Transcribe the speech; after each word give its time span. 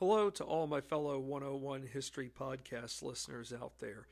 Hello 0.00 0.30
to 0.30 0.44
all 0.44 0.66
my 0.66 0.80
fellow 0.80 1.18
101 1.18 1.82
History 1.82 2.30
Podcast 2.30 3.02
listeners 3.02 3.52
out 3.52 3.74
there. 3.80 4.06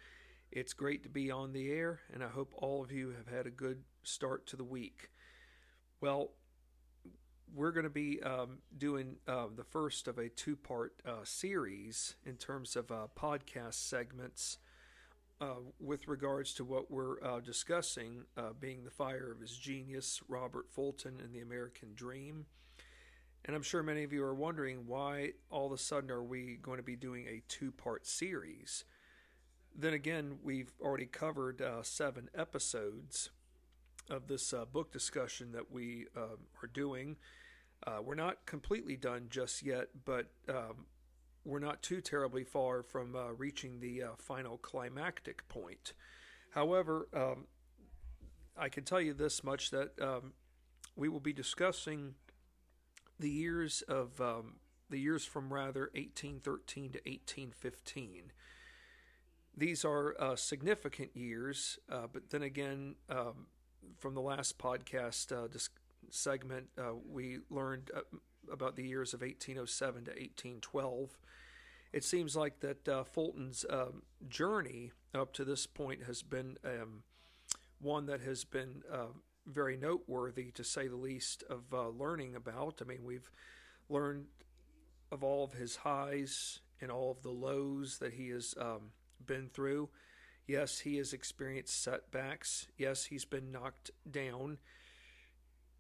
It's 0.53 0.75
great 0.75 1.03
to 1.05 1.09
be 1.09 1.31
on 1.31 1.55
the 1.55 1.73
air, 1.73 2.01
and 2.13 2.23
I 2.23 2.29
hope 2.29 2.53
all 2.55 2.85
of 2.85 2.93
you 2.93 3.15
have 3.17 3.35
had 3.35 3.47
a 3.47 3.51
good 3.51 3.85
start 4.03 4.47
to 4.49 4.57
the 4.57 4.65
week. 4.65 5.09
Well, 6.03 6.33
we're 7.55 7.71
going 7.71 7.85
to 7.85 7.89
be 7.89 8.23
um, 8.23 8.59
doing 8.77 9.17
uh, 9.27 9.47
the 9.57 9.65
first 9.65 10.09
of 10.09 10.19
a 10.19 10.29
two 10.29 10.57
part 10.57 10.93
uh, 11.07 11.25
series 11.25 12.17
in 12.27 12.37
terms 12.37 12.77
of 12.77 12.93
uh, 12.93 13.07
podcast 13.19 13.89
segments 13.89 14.59
uh, 15.41 15.55
with 15.81 16.07
regards 16.07 16.53
to 16.53 16.65
what 16.65 16.91
we're 16.91 17.19
uh, 17.23 17.41
discussing, 17.41 18.25
uh, 18.37 18.51
being 18.61 18.85
the 18.85 18.91
fire 18.91 19.33
of 19.33 19.41
his 19.41 19.57
genius, 19.57 20.21
Robert 20.29 20.67
Fulton, 20.71 21.15
and 21.25 21.35
the 21.35 21.41
American 21.41 21.95
Dream. 21.95 22.45
And 23.45 23.57
I'm 23.57 23.63
sure 23.63 23.83
many 23.83 24.05
of 24.05 24.13
you 24.13 24.23
are 24.25 24.35
wondering 24.35 24.87
why 24.87 25.33
all 25.51 25.67
of 25.67 25.73
a 25.73 25.79
sudden 25.79 26.11
are 26.11 26.23
we 26.23 26.59
going 26.61 26.77
to 26.79 26.83
be 26.83 26.97
doing 26.97 27.27
a 27.27 27.43
two 27.49 27.73
part 27.73 28.07
series? 28.07 28.85
Then 29.75 29.95
again, 29.95 30.39
we've 30.43 30.73
already 30.81 31.07
covered 31.07 31.63
uh, 31.63 31.83
seven 31.83 32.29
episodes 32.35 33.31
of 34.11 34.27
this 34.27 34.53
uh, 34.53 34.65
book 34.65 34.93
discussion 34.93 35.53
that 35.53 35.71
we 35.71 36.07
uh, 36.17 36.37
are 36.63 36.67
doing. 36.73 37.17
Uh, 37.87 37.99
we're 38.03 38.15
not 38.15 38.45
completely 38.45 38.97
done 38.97 39.27
just 39.31 39.63
yet, 39.63 39.89
but 40.05 40.27
um, 40.49 40.87
we're 41.45 41.59
not 41.59 41.83
too 41.83 42.01
terribly 42.01 42.45
far 42.45 42.83
from 42.83 43.15
uh, 43.15 43.33
reaching 43.33 43.81
the 43.81 44.03
uh, 44.03 44.09
final 44.19 44.59
climactic 44.59 45.49
point. 45.49 45.93
However, 46.51 47.09
um, 47.15 47.47
I 48.57 48.69
can 48.69 48.85
tell 48.85 49.01
you 49.01 49.15
this 49.15 49.45
much 49.45 49.71
that 49.71 49.93
um, 50.01 50.33
we 50.97 51.09
will 51.09 51.21
be 51.21 51.33
discussing 51.33 52.15
the 53.19 53.31
years 53.31 53.83
of 53.83 54.21
um, 54.21 54.55
the 54.91 54.99
years 54.99 55.25
from 55.25 55.53
rather 55.53 55.91
1813 55.95 56.93
to 56.93 56.99
1815. 56.99 58.33
These 59.57 59.85
are 59.85 60.15
uh, 60.21 60.37
significant 60.37 61.17
years, 61.17 61.79
uh, 61.91 62.07
but 62.13 62.31
then 62.31 62.43
again, 62.43 62.95
um, 63.11 63.47
from 63.99 64.15
the 64.15 64.21
last 64.21 64.59
podcast 64.59 65.33
uh, 65.33 65.49
segment, 66.11 66.69
uh, 66.79 66.93
we 67.09 67.39
learned 67.51 67.91
uh, 67.95 68.01
about 68.53 68.77
the 68.77 68.87
years 68.87 69.15
of 69.15 69.21
1807 69.21 70.05
to 70.05 70.11
1812. 70.11 71.19
It 71.93 72.05
seems 72.05 72.37
like 72.37 72.61
that 72.61 72.89
uh, 72.89 73.05
Fulton's 73.05 73.65
um, 73.69 74.03
journey 74.29 74.93
up 75.15 75.33
to 75.35 75.45
this 75.45 75.67
point 75.67 76.05
has 76.05 76.23
been 76.23 76.59
um, 76.65 77.03
one 77.81 78.07
that 78.07 78.21
has 78.21 78.45
been 78.45 78.83
very 79.49 79.77
noteworthy, 79.77 80.51
to 80.53 80.65
say 80.65 80.89
the 80.89 80.97
least, 80.97 81.45
of 81.49 81.63
uh, 81.73 81.89
learning 81.89 82.35
about. 82.37 82.81
I 82.81 82.85
mean, 82.85 83.05
we've 83.05 83.31
learned 83.89 84.27
of 85.11 85.25
all 85.25 85.45
of 85.45 85.53
his 85.53 85.77
highs 85.77 86.61
and 86.81 86.91
all 86.91 87.11
of 87.11 87.23
the 87.23 87.31
lows 87.31 87.99
that 87.99 88.13
he 88.13 88.29
has 88.29 88.55
um, 88.61 88.91
been 89.25 89.49
through. 89.49 89.89
Yes, 90.47 90.79
he 90.79 90.97
has 90.97 91.13
experienced 91.13 91.83
setbacks. 91.83 92.69
Yes, 92.77 93.05
he's 93.05 93.25
been 93.25 93.51
knocked 93.51 93.91
down. 94.11 94.59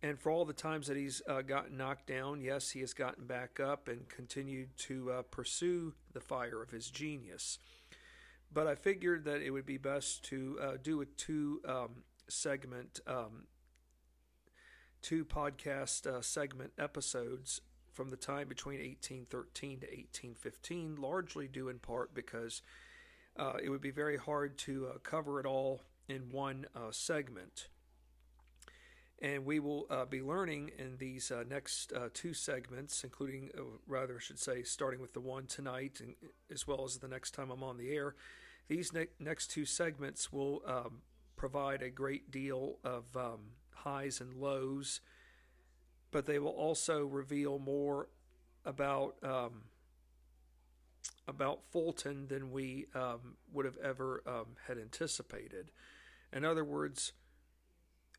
And 0.03 0.19
for 0.19 0.30
all 0.30 0.44
the 0.44 0.53
times 0.53 0.86
that 0.86 0.97
he's 0.97 1.22
uh, 1.27 1.42
gotten 1.42 1.77
knocked 1.77 2.06
down, 2.06 2.41
yes, 2.41 2.70
he 2.70 2.80
has 2.80 2.94
gotten 2.94 3.27
back 3.27 3.58
up 3.58 3.88
and 3.88 4.08
continued 4.08 4.77
to 4.78 5.10
uh, 5.10 5.22
pursue 5.22 5.94
the 6.12 6.20
fire 6.20 6.62
of 6.62 6.70
his 6.70 6.88
genius. 6.88 7.58
But 8.53 8.66
I 8.66 8.77
figured 8.77 9.25
that 9.25 9.42
it 9.42 9.50
would 9.50 9.66
be 9.66 9.77
best 9.77 10.25
to 10.27 10.58
uh, 10.62 10.72
do 10.82 11.00
a 11.00 11.06
two 11.06 11.60
um, 11.66 12.05
segment 12.28 13.00
um, 13.06 13.47
two 15.02 15.24
podcast 15.24 16.06
uh, 16.06 16.20
segment 16.20 16.72
episodes 16.78 17.60
from 17.92 18.10
the 18.10 18.16
time 18.16 18.48
between 18.48 18.78
1813 18.78 19.80
to 19.80 19.86
1815, 19.86 20.96
largely 20.96 21.48
due 21.48 21.68
in 21.68 21.78
part 21.78 22.14
because 22.14 22.62
uh, 23.36 23.54
it 23.62 23.70
would 23.70 23.80
be 23.80 23.91
very 23.91 24.16
hard 24.16 24.58
to 24.58 24.86
uh, 24.86 24.98
cover 25.02 25.41
it 25.41 25.46
all 25.46 25.82
in 26.08 26.30
one 26.30 26.66
uh, 26.74 26.91
segment. 26.91 27.69
And 29.20 29.44
we 29.44 29.59
will 29.59 29.86
uh, 29.91 30.04
be 30.04 30.22
learning 30.22 30.70
in 30.78 30.97
these 30.98 31.32
uh, 31.32 31.42
next 31.48 31.92
two 32.15 32.32
segments, 32.32 33.03
including, 33.03 33.50
rather, 33.88 34.16
I 34.16 34.20
should 34.20 34.38
say, 34.38 34.62
starting 34.62 35.00
with 35.00 35.12
the 35.12 35.20
one 35.20 35.47
tonight, 35.47 36.00
and, 36.00 36.15
as 36.53 36.69
well 36.69 36.84
as 36.84 36.98
the 36.98 37.09
next 37.09 37.32
time 37.32 37.50
I'm 37.50 37.65
on 37.65 37.78
the 37.78 37.91
air. 37.91 38.15
These 38.69 38.92
ne- 38.92 39.09
next 39.19 39.48
two 39.48 39.65
segments 39.65 40.32
will 40.32 40.62
um, 40.65 41.03
provide 41.34 41.82
a 41.82 41.91
great 41.91 42.30
deal 42.30 42.78
of 42.84 43.04
um, 43.16 43.41
highs 43.84 44.21
and 44.21 44.34
lows, 44.34 45.00
but 46.11 46.27
they 46.27 46.39
will 46.39 46.50
also 46.50 47.05
reveal 47.05 47.59
more 47.59 48.09
about 48.65 49.16
um, 49.22 49.62
about 51.27 51.61
Fulton 51.71 52.27
than 52.28 52.50
we 52.50 52.87
um, 52.94 53.37
would 53.53 53.66
have 53.66 53.77
ever 53.78 54.22
um, 54.27 54.56
had 54.66 54.78
anticipated. 54.78 55.71
In 56.33 56.44
other 56.44 56.65
words, 56.65 57.12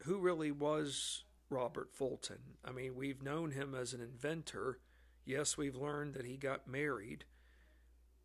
who 0.04 0.20
really 0.20 0.52
was 0.52 1.24
Robert 1.50 1.92
Fulton? 1.92 2.58
I 2.64 2.72
mean, 2.72 2.96
we've 2.96 3.24
known 3.24 3.52
him 3.52 3.76
as 3.76 3.94
an 3.94 4.02
inventor. 4.02 4.80
Yes, 5.26 5.58
we've 5.58 5.76
learned 5.76 6.14
that 6.14 6.26
he 6.26 6.38
got 6.38 6.68
married, 6.68 7.26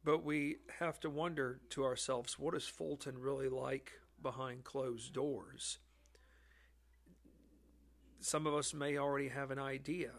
but 0.04 0.22
we 0.22 0.58
have 0.78 1.00
to 1.00 1.10
wonder 1.10 1.60
to 1.70 1.84
ourselves, 1.84 2.38
what 2.38 2.54
is 2.54 2.66
Fulton 2.66 3.18
really 3.18 3.48
like 3.48 3.92
behind 4.22 4.64
closed 4.64 5.12
doors? 5.12 5.78
Some 8.24 8.46
of 8.46 8.54
us 8.54 8.72
may 8.72 8.96
already 8.96 9.28
have 9.28 9.50
an 9.50 9.58
idea 9.58 10.10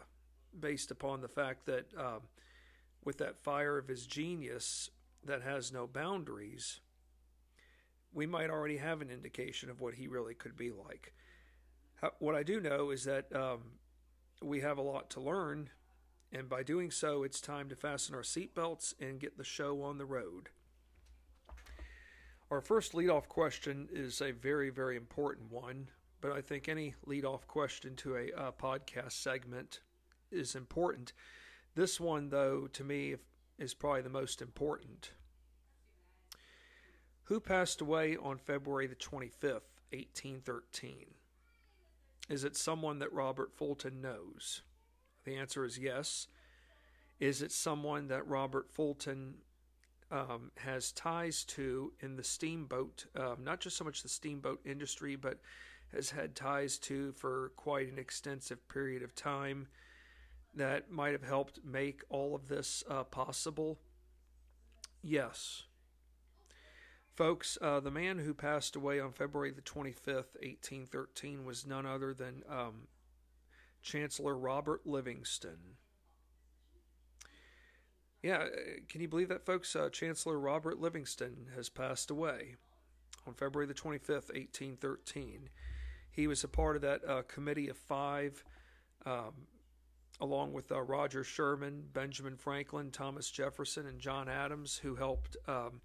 based 0.58 0.92
upon 0.92 1.20
the 1.20 1.28
fact 1.28 1.66
that 1.66 1.86
um, 1.98 2.20
with 3.04 3.18
that 3.18 3.36
fire 3.36 3.78
of 3.78 3.88
his 3.88 4.06
genius 4.06 4.90
that 5.24 5.42
has 5.42 5.72
no 5.72 5.88
boundaries, 5.88 6.78
we 8.12 8.24
might 8.24 8.48
already 8.48 8.76
have 8.76 9.02
an 9.02 9.10
indication 9.10 9.70
of 9.70 9.80
what 9.80 9.94
he 9.94 10.06
really 10.06 10.34
could 10.34 10.56
be 10.56 10.70
like. 10.70 11.14
What 12.20 12.36
I 12.36 12.44
do 12.44 12.60
know 12.60 12.90
is 12.90 13.02
that 13.04 13.34
um, 13.34 13.62
we 14.40 14.60
have 14.60 14.78
a 14.78 14.82
lot 14.82 15.10
to 15.10 15.20
learn, 15.20 15.70
and 16.30 16.48
by 16.48 16.62
doing 16.62 16.92
so, 16.92 17.24
it's 17.24 17.40
time 17.40 17.68
to 17.70 17.74
fasten 17.74 18.14
our 18.14 18.22
seatbelts 18.22 18.94
and 19.00 19.18
get 19.18 19.36
the 19.36 19.44
show 19.44 19.82
on 19.82 19.98
the 19.98 20.04
road. 20.04 20.50
Our 22.52 22.60
first 22.60 22.92
leadoff 22.92 23.26
question 23.26 23.88
is 23.92 24.20
a 24.20 24.30
very, 24.30 24.70
very 24.70 24.96
important 24.96 25.50
one 25.50 25.88
but 26.20 26.32
I 26.32 26.40
think 26.40 26.68
any 26.68 26.94
lead-off 27.04 27.46
question 27.46 27.96
to 27.96 28.16
a 28.16 28.52
podcast 28.52 29.12
segment 29.12 29.80
is 30.30 30.54
important. 30.54 31.12
This 31.74 32.00
one, 32.00 32.30
though, 32.30 32.68
to 32.72 32.84
me, 32.84 33.16
is 33.58 33.74
probably 33.74 34.02
the 34.02 34.08
most 34.08 34.40
important. 34.40 35.10
Who 37.24 37.40
passed 37.40 37.80
away 37.80 38.16
on 38.16 38.38
February 38.38 38.86
the 38.86 38.94
25th, 38.94 39.82
1813? 39.92 41.06
Is 42.28 42.44
it 42.44 42.56
someone 42.56 42.98
that 43.00 43.12
Robert 43.12 43.52
Fulton 43.52 44.00
knows? 44.00 44.62
The 45.24 45.36
answer 45.36 45.64
is 45.64 45.78
yes. 45.78 46.28
Is 47.18 47.42
it 47.42 47.52
someone 47.52 48.08
that 48.08 48.26
Robert 48.26 48.70
Fulton 48.70 49.34
um, 50.10 50.52
has 50.58 50.92
ties 50.92 51.44
to 51.44 51.92
in 52.00 52.16
the 52.16 52.24
steamboat, 52.24 53.06
um, 53.16 53.38
not 53.42 53.60
just 53.60 53.76
so 53.76 53.84
much 53.84 54.02
the 54.02 54.08
steamboat 54.08 54.60
industry, 54.64 55.16
but 55.16 55.40
has 55.92 56.10
had 56.10 56.34
ties 56.34 56.78
to 56.78 57.12
for 57.12 57.52
quite 57.56 57.90
an 57.90 57.98
extensive 57.98 58.66
period 58.68 59.02
of 59.02 59.14
time 59.14 59.68
that 60.54 60.90
might 60.90 61.12
have 61.12 61.22
helped 61.22 61.60
make 61.64 62.02
all 62.08 62.34
of 62.34 62.48
this 62.48 62.82
uh, 62.88 63.04
possible? 63.04 63.78
Yes. 65.02 65.64
Folks, 67.14 67.56
uh, 67.62 67.80
the 67.80 67.90
man 67.90 68.18
who 68.18 68.34
passed 68.34 68.76
away 68.76 69.00
on 69.00 69.12
February 69.12 69.50
the 69.50 69.62
25th, 69.62 70.34
1813, 70.42 71.46
was 71.46 71.66
none 71.66 71.86
other 71.86 72.12
than 72.12 72.42
um, 72.48 72.88
Chancellor 73.82 74.36
Robert 74.36 74.82
Livingston. 74.84 75.76
Yeah, 78.22 78.38
uh, 78.38 78.48
can 78.88 79.00
you 79.00 79.08
believe 79.08 79.28
that, 79.28 79.46
folks? 79.46 79.74
Uh, 79.74 79.88
Chancellor 79.88 80.38
Robert 80.38 80.80
Livingston 80.80 81.46
has 81.54 81.68
passed 81.68 82.10
away 82.10 82.56
on 83.26 83.34
February 83.34 83.66
the 83.66 83.74
25th, 83.74 84.32
1813. 84.34 85.48
He 86.16 86.26
was 86.26 86.42
a 86.44 86.48
part 86.48 86.76
of 86.76 86.82
that 86.82 87.06
uh, 87.06 87.22
committee 87.28 87.68
of 87.68 87.76
five, 87.76 88.42
um, 89.04 89.34
along 90.18 90.54
with 90.54 90.72
uh, 90.72 90.80
Roger 90.80 91.22
Sherman, 91.22 91.84
Benjamin 91.92 92.38
Franklin, 92.38 92.90
Thomas 92.90 93.30
Jefferson, 93.30 93.86
and 93.86 94.00
John 94.00 94.26
Adams, 94.26 94.78
who 94.78 94.94
helped 94.94 95.36
um, 95.46 95.82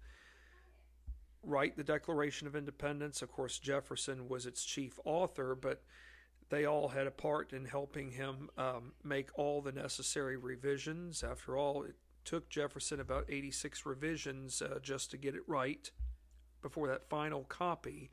write 1.42 1.76
the 1.76 1.84
Declaration 1.84 2.46
of 2.46 2.56
Independence. 2.56 3.20
Of 3.20 3.30
course, 3.30 3.58
Jefferson 3.58 4.26
was 4.26 4.46
its 4.46 4.64
chief 4.64 4.98
author, 5.04 5.54
but 5.54 5.82
they 6.48 6.64
all 6.64 6.88
had 6.88 7.06
a 7.06 7.10
part 7.10 7.52
in 7.52 7.66
helping 7.66 8.10
him 8.10 8.48
um, 8.56 8.92
make 9.04 9.28
all 9.34 9.60
the 9.60 9.72
necessary 9.72 10.38
revisions. 10.38 11.22
After 11.22 11.58
all, 11.58 11.82
it 11.82 11.96
took 12.24 12.48
Jefferson 12.48 13.00
about 13.00 13.26
86 13.28 13.84
revisions 13.84 14.62
uh, 14.62 14.78
just 14.80 15.10
to 15.10 15.18
get 15.18 15.34
it 15.34 15.42
right 15.46 15.90
before 16.62 16.88
that 16.88 17.10
final 17.10 17.44
copy 17.44 18.10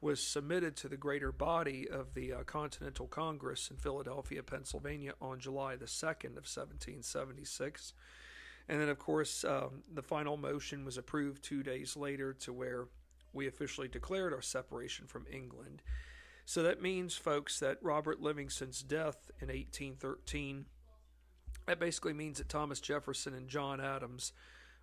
was 0.00 0.22
submitted 0.22 0.76
to 0.76 0.88
the 0.88 0.96
greater 0.96 1.32
body 1.32 1.88
of 1.88 2.14
the 2.14 2.32
uh, 2.32 2.42
Continental 2.44 3.06
Congress 3.06 3.68
in 3.70 3.76
Philadelphia, 3.76 4.42
Pennsylvania 4.42 5.12
on 5.20 5.40
July 5.40 5.74
the 5.76 5.86
2nd 5.86 6.36
of 6.36 6.46
1776. 6.46 7.94
And 8.68 8.80
then, 8.80 8.88
of 8.88 8.98
course, 8.98 9.44
um, 9.44 9.82
the 9.92 10.02
final 10.02 10.36
motion 10.36 10.84
was 10.84 10.98
approved 10.98 11.42
two 11.42 11.62
days 11.62 11.96
later 11.96 12.32
to 12.34 12.52
where 12.52 12.86
we 13.32 13.48
officially 13.48 13.88
declared 13.88 14.32
our 14.32 14.42
separation 14.42 15.06
from 15.06 15.26
England. 15.32 15.82
So 16.44 16.62
that 16.62 16.80
means, 16.80 17.14
folks, 17.14 17.58
that 17.60 17.78
Robert 17.82 18.22
Livingston's 18.22 18.82
death 18.82 19.30
in 19.40 19.48
1813, 19.48 20.66
that 21.66 21.80
basically 21.80 22.12
means 22.12 22.38
that 22.38 22.48
Thomas 22.48 22.80
Jefferson 22.80 23.34
and 23.34 23.48
John 23.48 23.80
Adams 23.80 24.32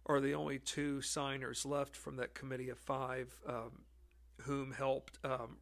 are 0.06 0.20
the 0.20 0.36
only 0.36 0.60
two 0.60 1.02
signers 1.02 1.66
left 1.66 1.96
from 1.96 2.18
that 2.18 2.36
committee 2.36 2.70
of 2.70 2.78
five 2.78 3.34
um, 3.48 3.82
whom 4.42 4.72
helped, 4.72 5.20
um, 5.24 5.58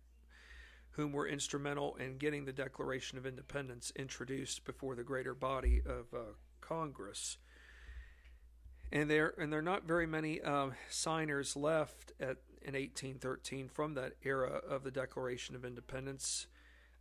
whom 0.91 1.11
were 1.11 1.27
instrumental 1.27 1.95
in 1.95 2.17
getting 2.17 2.45
the 2.45 2.53
Declaration 2.53 3.17
of 3.17 3.25
Independence 3.25 3.91
introduced 3.95 4.65
before 4.65 4.95
the 4.95 5.03
greater 5.03 5.33
body 5.33 5.81
of 5.85 6.13
uh, 6.13 6.33
Congress. 6.61 7.37
And 8.91 9.09
there, 9.09 9.33
and 9.39 9.51
there 9.51 9.59
are 9.59 9.63
not 9.63 9.85
very 9.85 10.05
many 10.05 10.41
uh, 10.41 10.69
signers 10.89 11.55
left 11.55 12.13
at 12.19 12.37
in 12.65 12.75
1813 12.75 13.67
from 13.67 13.93
that 13.95 14.13
era 14.23 14.61
of 14.69 14.83
the 14.83 14.91
Declaration 14.91 15.55
of 15.55 15.65
Independence. 15.65 16.47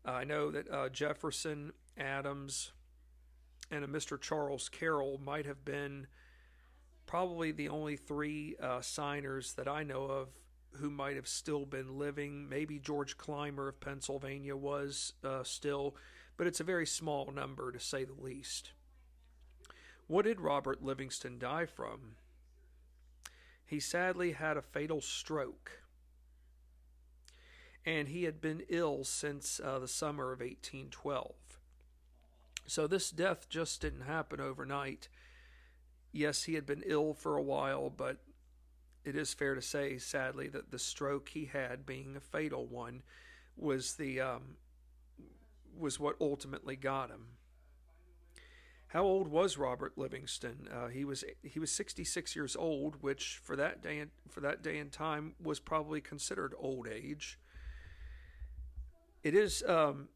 Uh, 0.04 0.10
I 0.10 0.24
know 0.24 0.50
that 0.50 0.70
uh, 0.70 0.88
Jefferson, 0.88 1.72
Adams, 1.96 2.72
and 3.70 3.84
a 3.84 3.88
Mr. 3.88 4.20
Charles 4.20 4.68
Carroll 4.68 5.20
might 5.24 5.46
have 5.46 5.64
been 5.64 6.08
probably 7.06 7.52
the 7.52 7.68
only 7.68 7.96
three 7.96 8.56
uh, 8.60 8.80
signers 8.80 9.54
that 9.54 9.68
I 9.68 9.84
know 9.84 10.04
of 10.04 10.28
who 10.74 10.90
might 10.90 11.16
have 11.16 11.28
still 11.28 11.66
been 11.66 11.98
living. 11.98 12.48
Maybe 12.48 12.78
George 12.78 13.16
Clymer 13.16 13.68
of 13.68 13.80
Pennsylvania 13.80 14.56
was 14.56 15.12
uh, 15.24 15.42
still, 15.42 15.96
but 16.36 16.46
it's 16.46 16.60
a 16.60 16.64
very 16.64 16.86
small 16.86 17.30
number 17.30 17.72
to 17.72 17.80
say 17.80 18.04
the 18.04 18.20
least. 18.20 18.72
What 20.06 20.24
did 20.24 20.40
Robert 20.40 20.82
Livingston 20.82 21.38
die 21.38 21.66
from? 21.66 22.16
He 23.64 23.80
sadly 23.80 24.32
had 24.32 24.56
a 24.56 24.62
fatal 24.62 25.00
stroke. 25.00 25.82
And 27.84 28.08
he 28.08 28.24
had 28.24 28.40
been 28.40 28.62
ill 28.68 29.04
since 29.04 29.60
uh, 29.62 29.78
the 29.78 29.88
summer 29.88 30.32
of 30.32 30.40
1812. 30.40 31.32
So 32.66 32.86
this 32.86 33.10
death 33.10 33.48
just 33.48 33.80
didn't 33.80 34.02
happen 34.02 34.40
overnight. 34.40 35.08
Yes, 36.12 36.44
he 36.44 36.54
had 36.54 36.66
been 36.66 36.82
ill 36.86 37.14
for 37.14 37.36
a 37.36 37.42
while, 37.42 37.90
but 37.90 38.18
it 39.04 39.16
is 39.16 39.34
fair 39.34 39.54
to 39.54 39.62
say, 39.62 39.98
sadly, 39.98 40.48
that 40.48 40.70
the 40.70 40.78
stroke 40.78 41.30
he 41.30 41.46
had, 41.46 41.84
being 41.84 42.16
a 42.16 42.20
fatal 42.20 42.66
one, 42.66 43.02
was 43.56 43.94
the 43.94 44.20
um, 44.20 44.56
was 45.76 45.98
what 45.98 46.16
ultimately 46.20 46.76
got 46.76 47.10
him. 47.10 47.26
How 48.88 49.04
old 49.04 49.28
was 49.28 49.56
Robert 49.56 49.96
Livingston? 49.96 50.68
Uh, 50.70 50.88
he 50.88 51.04
was 51.04 51.24
he 51.42 51.58
was 51.58 51.72
66 51.72 52.36
years 52.36 52.54
old, 52.54 52.96
which 53.00 53.40
for 53.42 53.56
that 53.56 53.82
day 53.82 53.98
and, 53.98 54.10
for 54.28 54.40
that 54.40 54.62
day 54.62 54.78
and 54.78 54.92
time 54.92 55.34
was 55.42 55.58
probably 55.60 56.00
considered 56.00 56.54
old 56.58 56.86
age. 56.86 57.38
It 59.22 59.34
is 59.34 59.62
um, 59.66 60.08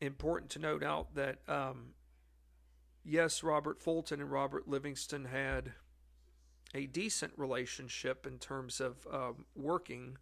important 0.00 0.50
to 0.52 0.58
note 0.58 0.82
out 0.82 1.14
that 1.14 1.38
um, 1.48 1.94
yes, 3.04 3.42
Robert 3.42 3.80
Fulton 3.80 4.20
and 4.20 4.30
Robert 4.30 4.68
Livingston 4.68 5.24
had 5.24 5.72
a 6.74 6.86
decent 6.86 7.32
relationship 7.36 8.26
in 8.26 8.38
terms 8.38 8.80
of 8.80 9.06
um, 9.12 9.44
working 9.54 10.16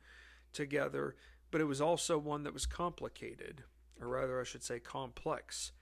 together, 0.53 1.17
but 1.51 1.61
it 1.61 1.65
was 1.65 1.81
also 1.81 2.19
one 2.19 2.43
that 2.45 2.55
was 2.55 2.67
complicated, 2.67 3.65
or 4.01 4.09
rather, 4.09 4.41
I 4.41 4.45
should 4.45 4.63
say, 4.63 4.81
complex. 4.81 5.73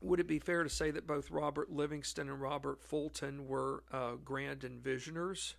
Would 0.00 0.20
it 0.20 0.26
be 0.26 0.38
fair 0.38 0.62
to 0.62 0.68
say 0.68 0.90
that 0.90 1.06
both 1.06 1.30
Robert 1.30 1.70
Livingston 1.72 2.28
and 2.28 2.40
Robert 2.40 2.82
Fulton 2.82 3.46
were 3.46 3.84
uh, 3.90 4.12
grand 4.22 4.60
envisioners? 4.60 5.54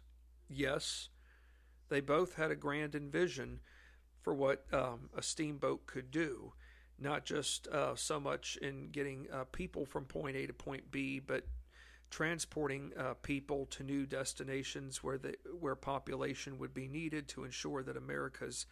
Yes. 0.47 1.09
They 1.89 2.01
both 2.01 2.35
had 2.35 2.51
a 2.51 2.55
grand 2.55 2.95
envision 2.95 3.61
for 4.21 4.33
what 4.33 4.65
um, 4.73 5.09
a 5.15 5.21
steamboat 5.21 5.87
could 5.87 6.11
do, 6.11 6.53
not 6.99 7.25
just 7.25 7.67
uh, 7.67 7.95
so 7.95 8.19
much 8.19 8.57
in 8.61 8.89
getting 8.91 9.27
uh, 9.33 9.45
people 9.51 9.85
from 9.85 10.05
point 10.05 10.35
A 10.35 10.45
to 10.47 10.53
point 10.53 10.91
B, 10.91 11.19
but 11.19 11.45
transporting 12.09 12.91
uh, 12.97 13.13
people 13.21 13.65
to 13.67 13.83
new 13.83 14.05
destinations 14.05 15.03
where 15.03 15.17
the 15.17 15.35
where 15.59 15.75
population 15.75 16.57
would 16.57 16.73
be 16.73 16.87
needed 16.87 17.27
to 17.27 17.43
ensure 17.43 17.83
that 17.83 17.97
America's 17.97 18.65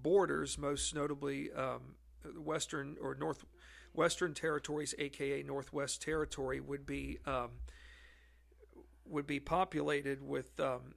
borders, 0.00 0.58
most 0.58 0.94
notably 0.94 1.52
um, 1.52 1.94
western 2.36 2.96
or 3.00 3.14
northwestern 3.14 4.34
Territories, 4.34 4.94
aka 4.98 5.42
Northwest 5.42 6.02
Territory, 6.02 6.60
would 6.60 6.86
be 6.86 7.18
um, 7.26 7.50
would 9.04 9.26
be 9.26 9.40
populated 9.40 10.22
with 10.22 10.58
um, 10.60 10.94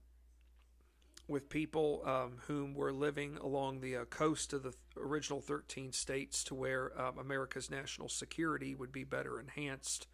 with 1.27 1.49
people 1.49 2.01
um, 2.05 2.33
whom 2.47 2.73
were 2.73 2.91
living 2.91 3.37
along 3.37 3.79
the 3.79 3.95
uh, 3.95 4.05
coast 4.05 4.53
of 4.53 4.63
the 4.63 4.73
original 4.97 5.39
13 5.39 5.93
states, 5.93 6.43
to 6.43 6.53
where 6.53 6.99
um, 6.99 7.17
America's 7.17 7.71
national 7.71 8.09
security 8.09 8.75
would 8.75 8.91
be 8.91 9.03
better 9.03 9.39
enhanced 9.39 10.07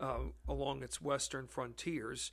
uh, 0.00 0.18
along 0.48 0.82
its 0.82 1.00
western 1.00 1.46
frontiers. 1.46 2.32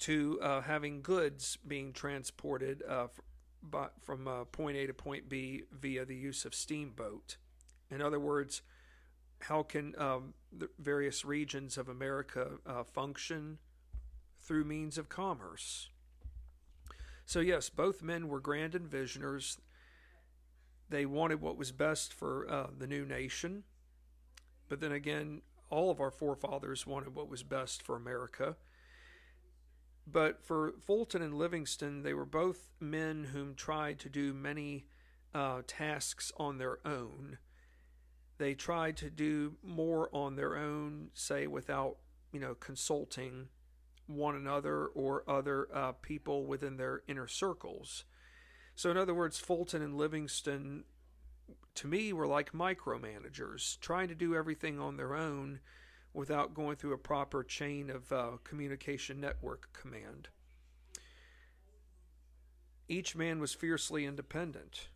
To 0.00 0.38
uh, 0.40 0.60
having 0.60 1.02
goods 1.02 1.58
being 1.66 1.92
transported 1.92 2.84
uh, 2.88 3.08
by, 3.62 3.88
from 4.00 4.28
uh, 4.28 4.44
point 4.44 4.76
A 4.76 4.86
to 4.86 4.94
point 4.94 5.28
B 5.28 5.64
via 5.72 6.04
the 6.04 6.14
use 6.14 6.44
of 6.44 6.54
steamboat. 6.54 7.36
In 7.90 8.00
other 8.00 8.20
words, 8.20 8.62
how 9.40 9.62
can 9.62 9.94
um, 9.98 10.34
the 10.56 10.68
various 10.78 11.24
regions 11.24 11.78
of 11.78 11.88
America 11.88 12.58
uh, 12.66 12.84
function 12.84 13.58
through 14.38 14.64
means 14.64 14.98
of 14.98 15.08
commerce? 15.08 15.88
So, 17.24 17.40
yes, 17.40 17.68
both 17.68 18.02
men 18.02 18.28
were 18.28 18.40
grand 18.40 18.74
envisioners. 18.74 19.58
They 20.88 21.04
wanted 21.06 21.40
what 21.40 21.58
was 21.58 21.72
best 21.72 22.14
for 22.14 22.48
uh, 22.50 22.68
the 22.76 22.86
new 22.86 23.04
nation. 23.04 23.64
But 24.68 24.80
then 24.80 24.92
again, 24.92 25.42
all 25.70 25.90
of 25.90 26.00
our 26.00 26.10
forefathers 26.10 26.86
wanted 26.86 27.14
what 27.14 27.28
was 27.28 27.42
best 27.42 27.82
for 27.82 27.96
America. 27.96 28.56
But 30.10 30.42
for 30.42 30.74
Fulton 30.80 31.20
and 31.20 31.34
Livingston, 31.34 32.02
they 32.02 32.14
were 32.14 32.24
both 32.24 32.70
men 32.80 33.24
whom 33.32 33.54
tried 33.54 33.98
to 34.00 34.08
do 34.08 34.32
many 34.32 34.86
uh, 35.34 35.62
tasks 35.66 36.32
on 36.38 36.56
their 36.58 36.78
own 36.86 37.38
they 38.38 38.54
tried 38.54 38.96
to 38.98 39.10
do 39.10 39.56
more 39.62 40.08
on 40.12 40.36
their 40.36 40.56
own, 40.56 41.10
say, 41.12 41.46
without, 41.46 41.96
you 42.32 42.40
know, 42.40 42.54
consulting 42.54 43.48
one 44.06 44.36
another 44.36 44.86
or 44.86 45.28
other 45.28 45.68
uh, 45.74 45.92
people 45.92 46.46
within 46.46 46.76
their 46.76 47.02
inner 47.08 47.26
circles. 47.26 48.04
So, 48.74 48.90
in 48.90 48.96
other 48.96 49.14
words, 49.14 49.38
Fulton 49.38 49.82
and 49.82 49.96
Livingston, 49.96 50.84
to 51.74 51.86
me, 51.86 52.12
were 52.12 52.26
like 52.26 52.52
micromanagers, 52.52 53.78
trying 53.80 54.08
to 54.08 54.14
do 54.14 54.34
everything 54.34 54.78
on 54.78 54.96
their 54.96 55.14
own 55.14 55.60
without 56.12 56.54
going 56.54 56.76
through 56.76 56.94
a 56.94 56.98
proper 56.98 57.44
chain 57.44 57.90
of 57.90 58.10
uh, 58.12 58.30
communication 58.44 59.20
network 59.20 59.72
command. 59.72 60.28
Each 62.88 63.14
man 63.14 63.38
was 63.38 63.54
fiercely 63.54 64.06
independent, 64.06 64.88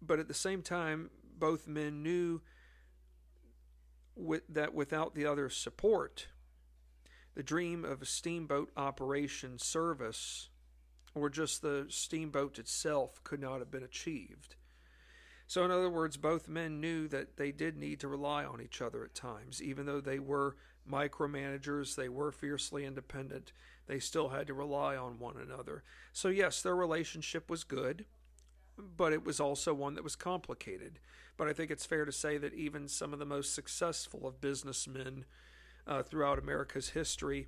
but 0.00 0.18
at 0.18 0.28
the 0.28 0.34
same 0.34 0.62
time, 0.62 1.10
both 1.38 1.68
men 1.68 2.02
knew 2.02 2.40
with, 4.14 4.42
that 4.48 4.74
without 4.74 5.14
the 5.14 5.26
other's 5.26 5.56
support, 5.56 6.28
the 7.34 7.42
dream 7.42 7.84
of 7.84 8.00
a 8.00 8.06
steamboat 8.06 8.70
operation 8.76 9.58
service 9.58 10.48
or 11.14 11.30
just 11.30 11.62
the 11.62 11.86
steamboat 11.88 12.58
itself 12.58 13.22
could 13.24 13.40
not 13.40 13.58
have 13.58 13.70
been 13.70 13.82
achieved. 13.82 14.56
So, 15.46 15.64
in 15.64 15.70
other 15.70 15.90
words, 15.90 16.16
both 16.16 16.48
men 16.48 16.80
knew 16.80 17.06
that 17.08 17.36
they 17.36 17.52
did 17.52 17.76
need 17.76 18.00
to 18.00 18.08
rely 18.08 18.44
on 18.44 18.60
each 18.60 18.82
other 18.82 19.04
at 19.04 19.14
times. 19.14 19.62
Even 19.62 19.86
though 19.86 20.00
they 20.00 20.18
were 20.18 20.56
micromanagers, 20.90 21.94
they 21.94 22.08
were 22.08 22.32
fiercely 22.32 22.84
independent, 22.84 23.52
they 23.86 24.00
still 24.00 24.30
had 24.30 24.48
to 24.48 24.54
rely 24.54 24.96
on 24.96 25.18
one 25.18 25.36
another. 25.36 25.84
So, 26.12 26.28
yes, 26.28 26.62
their 26.62 26.74
relationship 26.74 27.48
was 27.48 27.62
good, 27.62 28.06
but 28.76 29.12
it 29.12 29.24
was 29.24 29.38
also 29.38 29.72
one 29.72 29.94
that 29.94 30.04
was 30.04 30.16
complicated. 30.16 30.98
But 31.36 31.48
I 31.48 31.52
think 31.52 31.70
it's 31.70 31.86
fair 31.86 32.04
to 32.04 32.12
say 32.12 32.38
that 32.38 32.54
even 32.54 32.88
some 32.88 33.12
of 33.12 33.18
the 33.18 33.24
most 33.24 33.54
successful 33.54 34.26
of 34.26 34.40
businessmen 34.40 35.26
uh, 35.86 36.02
throughout 36.02 36.38
America's 36.38 36.90
history 36.90 37.46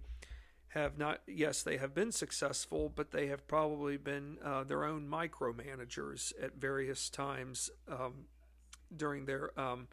have 0.69 0.99
not, 0.99 1.23
yes, 1.27 1.63
they 1.63 1.79
have 1.79 1.95
been 1.95 2.13
successful, 2.13 2.93
but 2.95 3.11
they 3.11 3.29
have 3.29 3.47
probably 3.49 3.97
been 3.97 4.39
uh, 4.45 4.65
their 4.65 4.85
own 4.85 5.09
micromanagers 5.09 6.33
at 6.43 6.57
various 6.57 7.09
times 7.09 7.71
um, 7.89 8.27
during 8.95 9.25
their 9.25 9.59
um, 9.59 9.89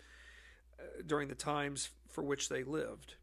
uh, 0.77 1.01
during 1.05 1.29
the 1.29 1.36
times 1.36 1.89
for 2.10 2.24
which 2.24 2.50
they 2.50 2.63
lived. 2.63 3.15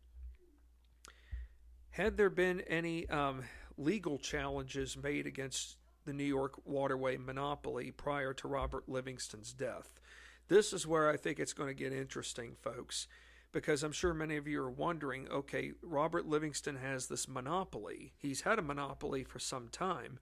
Had 1.90 2.16
there 2.16 2.30
been 2.30 2.62
any 2.62 3.06
um, 3.10 3.42
legal 3.76 4.18
challenges 4.18 4.96
made 4.96 5.26
against 5.26 5.76
the 6.06 6.14
New 6.14 6.24
York 6.24 6.54
waterway 6.64 7.18
monopoly 7.18 7.90
prior 7.90 8.32
to 8.34 8.48
Robert 8.48 8.88
Livingston's 8.88 9.52
death? 9.52 10.00
This 10.48 10.72
is 10.72 10.86
where 10.86 11.10
I 11.10 11.18
think 11.18 11.38
it's 11.38 11.52
going 11.52 11.68
to 11.68 11.74
get 11.74 11.92
interesting, 11.92 12.56
folks, 12.62 13.06
because 13.52 13.82
I'm 13.82 13.92
sure 13.92 14.14
many 14.14 14.36
of 14.36 14.48
you 14.48 14.60
are 14.62 14.70
wondering 14.70 15.28
okay, 15.28 15.72
Robert 15.82 16.26
Livingston 16.26 16.76
has 16.76 17.06
this 17.06 17.28
monopoly. 17.28 18.14
He's 18.16 18.42
had 18.42 18.58
a 18.58 18.62
monopoly 18.62 19.24
for 19.24 19.38
some 19.38 19.68
time, 19.68 20.18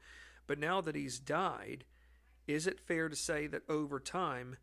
but 0.47 0.59
now 0.59 0.81
that 0.81 0.97
he's 0.97 1.19
died, 1.19 1.85
is 2.47 2.67
it 2.67 2.81
fair 2.81 3.09
to 3.09 3.17
say 3.17 3.47
that 3.47 3.63
over 3.69 4.01
time 4.01 4.57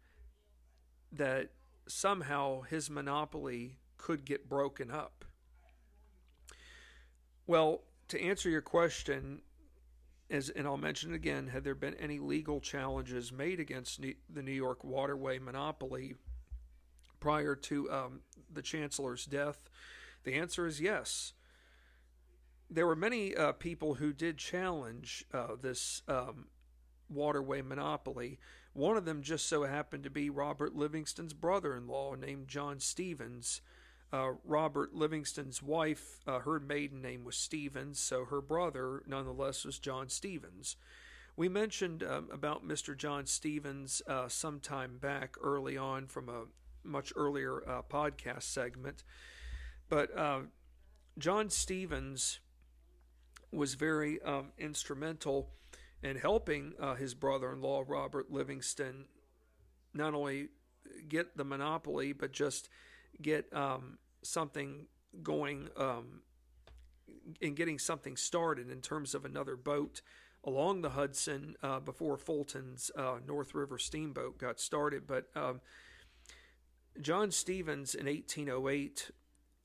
that 1.11 1.51
somehow 1.87 2.61
his 2.61 2.89
monopoly 2.89 3.77
could 3.97 4.25
get 4.25 4.49
broken 4.49 4.91
up? 4.91 5.23
Well, 7.45 7.83
to 8.09 8.21
answer 8.21 8.49
your 8.49 8.61
question, 8.61 9.41
as 10.29 10.49
and 10.49 10.67
I'll 10.67 10.77
mention 10.77 11.13
again, 11.13 11.47
had 11.47 11.63
there 11.63 11.75
been 11.75 11.93
any 11.95 12.19
legal 12.19 12.59
challenges 12.59 13.31
made 13.31 13.61
against 13.61 14.01
the 14.01 14.41
New 14.41 14.51
York 14.51 14.83
waterway 14.83 15.39
monopoly 15.39 16.15
prior 17.19 17.55
to 17.55 17.91
um, 17.91 18.21
the 18.51 18.61
chancellor's 18.61 19.25
death? 19.25 19.69
The 20.23 20.33
answer 20.33 20.67
is 20.67 20.81
yes. 20.81 21.33
There 22.69 22.85
were 22.85 22.95
many 22.95 23.35
uh, 23.35 23.53
people 23.53 23.95
who 23.95 24.11
did 24.11 24.37
challenge 24.37 25.23
uh, 25.33 25.55
this 25.61 26.01
um, 26.07 26.47
waterway 27.09 27.61
monopoly. 27.61 28.39
One 28.73 28.97
of 28.97 29.05
them 29.05 29.21
just 29.21 29.47
so 29.47 29.63
happened 29.63 30.03
to 30.03 30.09
be 30.09 30.29
Robert 30.29 30.75
Livingston's 30.75 31.33
brother 31.33 31.75
in 31.75 31.87
law, 31.87 32.15
named 32.15 32.47
John 32.47 32.79
Stevens. 32.79 33.61
Uh, 34.11 34.33
Robert 34.45 34.93
Livingston's 34.93 35.61
wife, 35.61 36.19
uh, 36.27 36.39
her 36.39 36.59
maiden 36.59 37.01
name 37.01 37.25
was 37.25 37.35
Stevens, 37.35 37.99
so 37.99 38.25
her 38.25 38.41
brother, 38.41 39.03
nonetheless, 39.05 39.65
was 39.65 39.79
John 39.79 40.07
Stevens. 40.07 40.77
We 41.35 41.49
mentioned 41.49 42.03
um, 42.03 42.29
about 42.31 42.67
Mr. 42.67 42.97
John 42.97 43.25
Stevens 43.25 44.01
uh, 44.07 44.27
some 44.27 44.59
time 44.59 44.97
back, 44.97 45.35
early 45.41 45.77
on, 45.77 46.07
from 46.07 46.29
a 46.29 46.45
much 46.87 47.13
earlier 47.15 47.61
uh, 47.67 47.81
podcast 47.83 48.43
segment. 48.43 49.03
But 49.89 50.17
uh, 50.17 50.39
John 51.17 51.49
Stevens 51.49 52.39
was 53.51 53.75
very 53.75 54.21
um, 54.21 54.51
instrumental 54.57 55.49
in 56.03 56.17
helping 56.17 56.73
uh, 56.79 56.95
his 56.95 57.13
brother 57.13 57.51
in 57.51 57.61
law, 57.61 57.83
Robert 57.87 58.31
Livingston, 58.31 59.05
not 59.93 60.13
only 60.13 60.49
get 61.07 61.35
the 61.37 61.43
monopoly, 61.43 62.13
but 62.13 62.31
just 62.31 62.69
get 63.21 63.51
um, 63.53 63.97
something 64.21 64.85
going 65.23 65.69
um, 65.77 66.21
in 67.41 67.55
getting 67.55 67.79
something 67.79 68.15
started 68.15 68.69
in 68.69 68.81
terms 68.81 69.15
of 69.15 69.25
another 69.25 69.55
boat 69.55 70.01
along 70.43 70.81
the 70.81 70.91
Hudson 70.91 71.55
uh, 71.63 71.79
before 71.79 72.17
Fulton's 72.17 72.91
uh, 72.95 73.15
North 73.25 73.53
River 73.53 73.77
Steamboat 73.77 74.37
got 74.37 74.59
started. 74.59 75.07
But 75.07 75.25
um, 75.35 75.61
John 77.01 77.31
Stevens 77.31 77.93
in 77.93 78.05
1808 78.05 79.11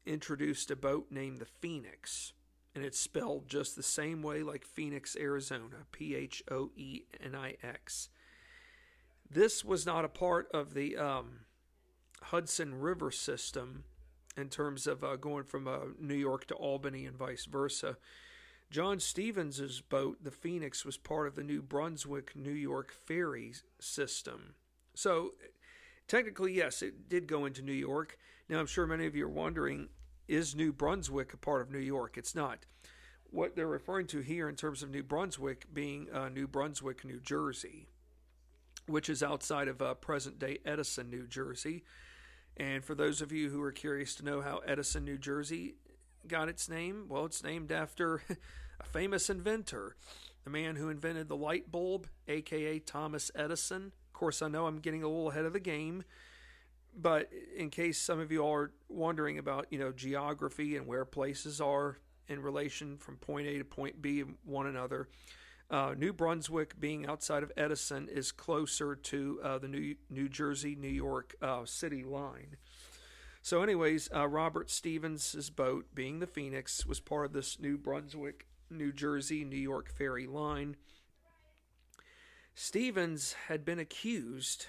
introduced 0.05 0.71
a 0.71 0.77
boat 0.77 1.07
named 1.11 1.39
the 1.39 1.47
Phoenix, 1.47 2.33
and 2.75 2.85
it's 2.85 2.99
spelled 2.99 3.49
just 3.49 3.77
the 3.77 3.83
same 3.83 4.23
way 4.23 4.43
like 4.43 4.65
Phoenix, 4.65 5.17
Arizona 5.19 5.87
P 5.93 6.15
H 6.15 6.43
O 6.51 6.71
E 6.77 7.03
N 7.23 7.35
I 7.35 7.57
X. 7.63 8.09
This 9.31 9.65
was 9.65 9.87
not 9.87 10.05
a 10.05 10.11
part 10.11 10.49
of 10.53 10.75
the 10.75 10.97
um, 10.97 11.41
Hudson 12.25 12.81
River 12.81 13.11
system 13.11 13.85
in 14.37 14.49
terms 14.49 14.87
of 14.87 15.03
uh, 15.03 15.17
going 15.17 15.45
from 15.45 15.67
uh, 15.69 15.79
New 15.99 16.15
York 16.15 16.47
to 16.47 16.55
Albany 16.55 17.07
and 17.07 17.17
vice 17.17 17.47
versa. 17.47 17.97
John 18.71 19.01
Stevens's 19.01 19.83
boat, 19.83 20.25
the 20.25 20.31
Phoenix, 20.31 20.85
was 20.85 20.97
part 20.97 21.27
of 21.27 21.35
the 21.35 21.43
New 21.43 21.61
Brunswick 21.61 22.35
New 22.35 22.53
York 22.53 22.91
ferry 22.91 23.53
system. 23.79 24.55
So, 24.95 25.33
technically, 26.13 26.53
yes, 26.53 26.83
it 26.83 27.09
did 27.09 27.27
go 27.27 27.47
into 27.47 27.63
New 27.63 27.73
York. 27.73 28.19
Now, 28.47 28.59
I'm 28.61 28.67
sure 28.67 28.87
many 28.87 29.07
of 29.07 29.17
you 29.17 29.25
are 29.25 29.31
wondering 29.31 29.89
is 30.29 30.55
New 30.55 30.71
Brunswick 30.71 31.33
a 31.33 31.39
part 31.39 31.63
of 31.63 31.71
New 31.71 31.79
York? 31.79 32.19
It's 32.19 32.35
not. 32.35 32.67
What 33.31 33.57
they're 33.57 33.67
referring 33.67 34.09
to 34.09 34.21
here 34.21 34.47
in 34.47 34.55
terms 34.55 34.83
of 34.83 34.91
New 34.91 35.03
Brunswick 35.03 35.73
being 35.73 36.09
uh, 36.13 36.29
New 36.29 36.47
Brunswick, 36.47 37.03
New 37.03 37.19
Jersey, 37.19 37.87
which 38.87 39.09
is 39.09 39.23
outside 39.23 39.69
of 39.69 39.81
uh, 39.81 39.95
present 39.95 40.39
day 40.39 40.59
Edison, 40.67 41.09
New 41.09 41.27
Jersey. 41.27 41.83
And 42.59 42.85
for 42.85 42.95
those 42.95 43.23
of 43.23 43.33
you 43.33 43.49
who 43.49 43.63
are 43.63 43.73
curious 43.73 44.15
to 44.17 44.25
know 44.25 44.43
how 44.43 44.59
Edison, 44.67 45.07
New 45.07 45.17
Jersey 45.17 45.77
got 46.29 46.51
its 46.51 46.69
name, 46.69 47.07
well, 47.09 47.25
it's 47.25 47.43
named 47.43 47.73
after 47.73 48.23
a 48.81 48.85
famous 48.85 49.31
inventor, 49.31 49.97
the 50.45 50.51
man 50.51 50.77
who 50.77 50.91
invented 50.91 51.29
the 51.29 51.37
light 51.37 51.73
bulb, 51.73 52.07
aka 52.29 52.81
Thomas 52.81 53.31
Edison. 53.35 53.93
Course, 54.23 54.41
I 54.41 54.47
know 54.47 54.69
I'm 54.69 54.79
getting 54.79 55.03
a 55.03 55.09
little 55.09 55.33
ahead 55.33 55.47
of 55.47 55.53
the 55.53 55.59
game, 55.59 56.05
but 56.97 57.29
in 57.57 57.71
case 57.71 57.99
some 57.99 58.21
of 58.21 58.31
you 58.31 58.47
are 58.47 58.71
wondering 58.89 59.37
about, 59.37 59.67
you 59.71 59.81
know, 59.81 59.91
geography 59.91 60.77
and 60.77 60.87
where 60.87 61.05
places 61.05 61.61
are 61.61 61.99
in 62.29 62.41
relation 62.41 62.99
from 62.99 63.17
point 63.17 63.49
A 63.49 63.59
to 63.59 63.65
point 63.65 64.01
B 64.01 64.23
one 64.45 64.69
another, 64.69 65.09
uh, 65.73 65.97
New 65.99 66.13
Brunswick, 66.13 66.79
being 66.79 67.05
outside 67.05 67.43
of 67.43 67.51
Edison, 67.57 68.09
is 68.09 68.31
closer 68.31 68.95
to 68.95 69.41
uh, 69.43 69.59
the 69.59 69.67
New 69.67 69.97
New 70.09 70.29
Jersey 70.29 70.77
New 70.77 70.87
York 70.87 71.35
uh, 71.43 71.65
city 71.65 72.05
line. 72.05 72.55
So, 73.43 73.61
anyways, 73.61 74.09
uh, 74.15 74.29
Robert 74.29 74.71
Stevens's 74.71 75.51
boat, 75.51 75.87
being 75.97 76.21
the 76.21 76.29
Phoenix, 76.29 76.87
was 76.87 77.01
part 77.01 77.27
of 77.27 77.33
this 77.33 77.59
New 77.59 77.77
Brunswick, 77.77 78.47
New 78.71 78.93
Jersey, 78.93 79.45
New 79.45 79.57
York 79.57 79.91
ferry 79.91 80.29
line. 80.29 80.77
Stevens 82.55 83.35
had 83.49 83.65
been 83.65 83.79
accused 83.79 84.67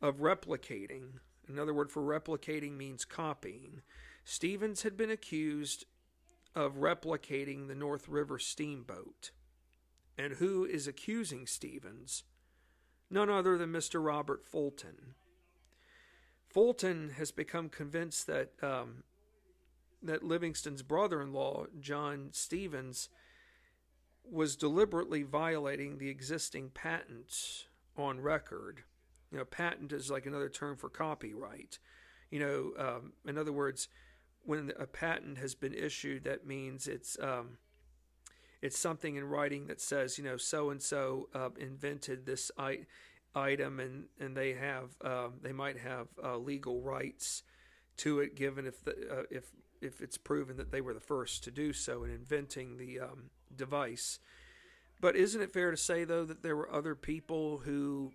of 0.00 0.16
replicating. 0.16 1.18
Another 1.48 1.74
word 1.74 1.90
for 1.90 2.02
replicating 2.02 2.76
means 2.76 3.04
copying. 3.04 3.82
Stevens 4.24 4.82
had 4.82 4.96
been 4.96 5.10
accused 5.10 5.84
of 6.54 6.76
replicating 6.76 7.68
the 7.68 7.74
North 7.74 8.08
River 8.08 8.38
steamboat. 8.38 9.30
And 10.18 10.34
who 10.34 10.64
is 10.64 10.88
accusing 10.88 11.46
Stevens? 11.46 12.24
None 13.10 13.28
other 13.28 13.58
than 13.58 13.70
Mr. 13.70 14.04
Robert 14.04 14.44
Fulton. 14.44 15.14
Fulton 16.48 17.10
has 17.10 17.30
become 17.30 17.68
convinced 17.68 18.26
that 18.26 18.52
um, 18.62 19.04
that 20.02 20.22
Livingston's 20.22 20.82
brother-in-law, 20.82 21.66
John 21.80 22.28
Stevens, 22.32 23.08
was 24.30 24.56
deliberately 24.56 25.22
violating 25.22 25.98
the 25.98 26.08
existing 26.08 26.70
patents 26.70 27.66
on 27.96 28.20
record. 28.20 28.82
You 29.30 29.38
know, 29.38 29.44
patent 29.44 29.92
is 29.92 30.10
like 30.10 30.26
another 30.26 30.48
term 30.48 30.76
for 30.76 30.88
copyright. 30.88 31.78
You 32.30 32.40
know, 32.40 32.72
um, 32.78 33.12
in 33.26 33.38
other 33.38 33.52
words, 33.52 33.88
when 34.44 34.72
a 34.78 34.86
patent 34.86 35.38
has 35.38 35.54
been 35.54 35.74
issued, 35.74 36.24
that 36.24 36.46
means 36.46 36.86
it's 36.86 37.16
um, 37.20 37.58
it's 38.62 38.78
something 38.78 39.16
in 39.16 39.24
writing 39.24 39.66
that 39.66 39.80
says, 39.80 40.18
you 40.18 40.24
know, 40.24 40.36
so 40.36 40.70
and 40.70 40.82
so 40.82 41.28
invented 41.58 42.26
this 42.26 42.50
I- 42.58 42.86
item, 43.34 43.80
and 43.80 44.04
and 44.18 44.36
they 44.36 44.54
have 44.54 44.90
um, 45.04 45.34
they 45.42 45.52
might 45.52 45.78
have 45.78 46.08
uh, 46.22 46.36
legal 46.36 46.80
rights 46.80 47.42
to 47.98 48.20
it, 48.20 48.34
given 48.34 48.66
if 48.66 48.84
the 48.84 48.92
uh, 48.92 49.22
if 49.30 49.50
if 49.80 50.00
it's 50.00 50.16
proven 50.16 50.56
that 50.56 50.70
they 50.70 50.80
were 50.80 50.94
the 50.94 51.00
first 51.00 51.44
to 51.44 51.50
do 51.50 51.72
so 51.72 52.04
in 52.04 52.10
inventing 52.10 52.78
the 52.78 53.00
um, 53.00 53.30
device. 53.56 54.18
But 55.00 55.16
isn't 55.16 55.42
it 55.42 55.52
fair 55.52 55.70
to 55.70 55.76
say 55.76 56.04
though 56.04 56.24
that 56.24 56.42
there 56.42 56.56
were 56.56 56.72
other 56.72 56.94
people 56.94 57.58
who 57.58 58.12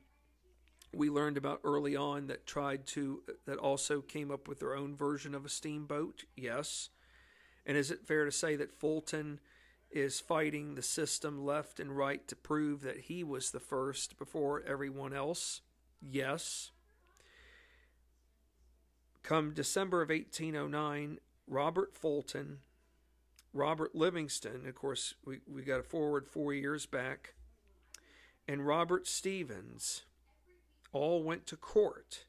we 0.94 1.10
learned 1.10 1.38
about 1.38 1.62
early 1.64 1.96
on 1.96 2.28
that 2.28 2.46
tried 2.46 2.86
to 2.86 3.24
that 3.46 3.58
also 3.58 4.02
came 4.02 4.32
up 4.32 4.48
with 4.48 4.60
their 4.60 4.76
own 4.76 4.96
version 4.96 5.36
of 5.36 5.46
a 5.46 5.50
steamboat? 5.50 6.26
Yes. 6.36 6.90
And 7.66 7.78
is 7.78 7.92
it 7.92 8.08
fair 8.08 8.26
to 8.26 8.32
say 8.32 8.56
that 8.56 8.74
Fulton 8.74 9.40
is 9.92 10.20
fighting 10.20 10.76
the 10.76 10.82
system 10.82 11.46
left 11.46 11.80
and 11.80 11.96
right 11.96 12.28
to 12.28 12.36
prove 12.36 12.82
that 12.82 13.02
he 13.02 13.24
was 13.24 13.52
the 13.52 13.60
first 13.60 14.18
before 14.18 14.64
everyone 14.66 15.14
else? 15.14 15.62
Yes. 16.02 16.72
Come 19.24 19.54
December 19.54 20.02
of 20.02 20.10
1809, 20.10 21.20
Robert 21.48 21.96
Fulton, 21.96 22.60
Robert 23.54 23.94
Livingston, 23.94 24.66
of 24.68 24.76
course, 24.76 25.14
we, 25.26 25.40
we 25.46 25.62
got 25.62 25.80
a 25.80 25.84
forward 25.84 26.28
four 26.28 26.54
years 26.54 26.86
back, 26.86 27.34
and 28.48 28.66
Robert 28.66 29.08
Stevens 29.08 30.04
all 30.94 31.24
went 31.24 31.46
to 31.48 31.58
court. 31.58 32.26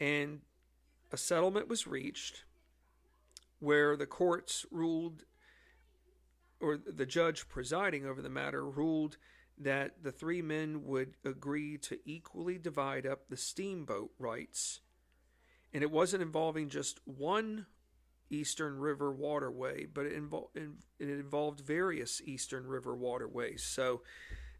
And 0.00 0.40
a 1.12 1.16
settlement 1.16 1.68
was 1.68 1.86
reached 1.86 2.44
where 3.60 3.96
the 3.96 4.06
courts 4.06 4.64
ruled 4.70 5.24
or 6.60 6.76
the 6.76 7.06
judge 7.06 7.48
presiding 7.48 8.04
over 8.04 8.20
the 8.20 8.28
matter 8.28 8.68
ruled 8.68 9.16
that 9.56 10.02
the 10.02 10.12
three 10.12 10.42
men 10.42 10.84
would 10.84 11.14
agree 11.24 11.76
to 11.78 11.98
equally 12.04 12.58
divide 12.58 13.06
up 13.06 13.28
the 13.28 13.36
steamboat 13.36 14.10
rights. 14.18 14.80
And 15.72 15.82
it 15.82 15.90
wasn't 15.90 16.22
involving 16.22 16.68
just 16.68 17.00
one 17.04 17.66
Eastern 18.30 18.78
River 18.78 19.12
waterway, 19.12 19.86
but 19.86 20.06
it, 20.06 20.14
invo- 20.14 20.48
it 20.54 21.08
involved 21.08 21.60
various 21.60 22.20
Eastern 22.24 22.66
River 22.66 22.94
waterways. 22.94 23.62
So, 23.62 24.02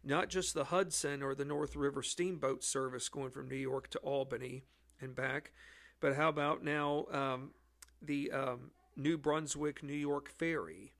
not 0.03 0.29
just 0.29 0.53
the 0.53 0.65
Hudson 0.65 1.21
or 1.21 1.35
the 1.35 1.45
North 1.45 1.75
River 1.75 2.01
steamboat 2.01 2.63
service 2.63 3.09
going 3.09 3.31
from 3.31 3.49
New 3.49 3.55
York 3.55 3.89
to 3.89 3.99
Albany 3.99 4.63
and 5.01 5.15
back, 5.15 5.51
But 5.99 6.15
how 6.15 6.29
about 6.29 6.63
now 6.63 7.05
um, 7.11 7.51
the 8.01 8.31
um, 8.31 8.71
New 8.95 9.17
Brunswick, 9.17 9.83
New 9.83 9.93
York 9.93 10.29
ferry? 10.29 10.93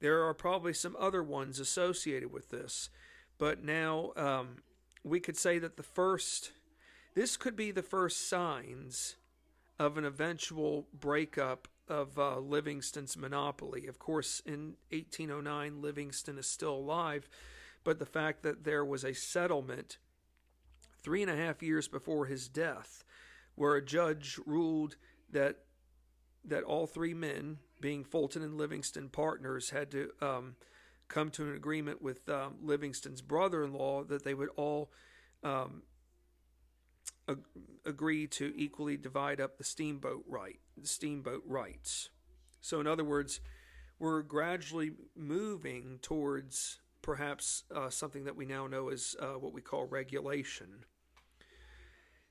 There 0.00 0.24
are 0.24 0.34
probably 0.34 0.72
some 0.72 0.96
other 0.98 1.22
ones 1.22 1.58
associated 1.60 2.32
with 2.32 2.50
this, 2.50 2.90
but 3.36 3.62
now 3.64 4.12
um, 4.16 4.58
we 5.04 5.20
could 5.20 5.36
say 5.36 5.58
that 5.58 5.76
the 5.76 5.82
first, 5.82 6.52
this 7.14 7.36
could 7.36 7.56
be 7.56 7.70
the 7.70 7.82
first 7.82 8.28
signs 8.28 9.16
of 9.78 9.96
an 9.96 10.04
eventual 10.04 10.86
breakup 10.92 11.68
of 11.88 12.18
uh, 12.18 12.38
Livingston's 12.38 13.16
monopoly. 13.16 13.86
Of 13.86 13.98
course, 13.98 14.40
in 14.44 14.76
1809, 14.90 15.80
Livingston 15.82 16.38
is 16.38 16.46
still 16.46 16.74
alive, 16.74 17.28
but 17.84 17.98
the 17.98 18.06
fact 18.06 18.42
that 18.42 18.64
there 18.64 18.84
was 18.84 19.04
a 19.04 19.14
settlement 19.14 19.98
three 21.02 21.22
and 21.22 21.30
a 21.30 21.36
half 21.36 21.62
years 21.62 21.88
before 21.88 22.26
his 22.26 22.48
death, 22.48 23.04
where 23.54 23.76
a 23.76 23.84
judge 23.84 24.38
ruled 24.46 24.96
that 25.30 25.58
that 26.44 26.62
all 26.62 26.86
three 26.86 27.14
men, 27.14 27.58
being 27.80 28.04
Fulton 28.04 28.42
and 28.42 28.56
Livingston 28.56 29.08
partners, 29.08 29.70
had 29.70 29.90
to 29.90 30.10
um, 30.22 30.56
come 31.08 31.30
to 31.30 31.42
an 31.42 31.54
agreement 31.54 32.00
with 32.00 32.28
um, 32.28 32.54
Livingston's 32.62 33.20
brother-in-law 33.20 34.04
that 34.04 34.24
they 34.24 34.34
would 34.34 34.48
all 34.56 34.90
um, 35.42 35.82
ag- 37.28 37.44
agree 37.84 38.26
to 38.26 38.52
equally 38.56 38.96
divide 38.96 39.40
up 39.40 39.58
the 39.58 39.64
steamboat 39.64 40.24
right, 40.26 40.60
the 40.76 40.88
steamboat 40.88 41.42
rights. 41.46 42.10
So, 42.60 42.80
in 42.80 42.86
other 42.86 43.04
words, 43.04 43.40
we're 43.98 44.22
gradually 44.22 44.92
moving 45.16 45.98
towards 46.02 46.80
perhaps 47.02 47.64
uh, 47.74 47.90
something 47.90 48.24
that 48.24 48.36
we 48.36 48.44
now 48.44 48.66
know 48.66 48.90
as 48.90 49.16
uh, 49.20 49.34
what 49.38 49.52
we 49.52 49.60
call 49.60 49.84
regulation. 49.84 50.84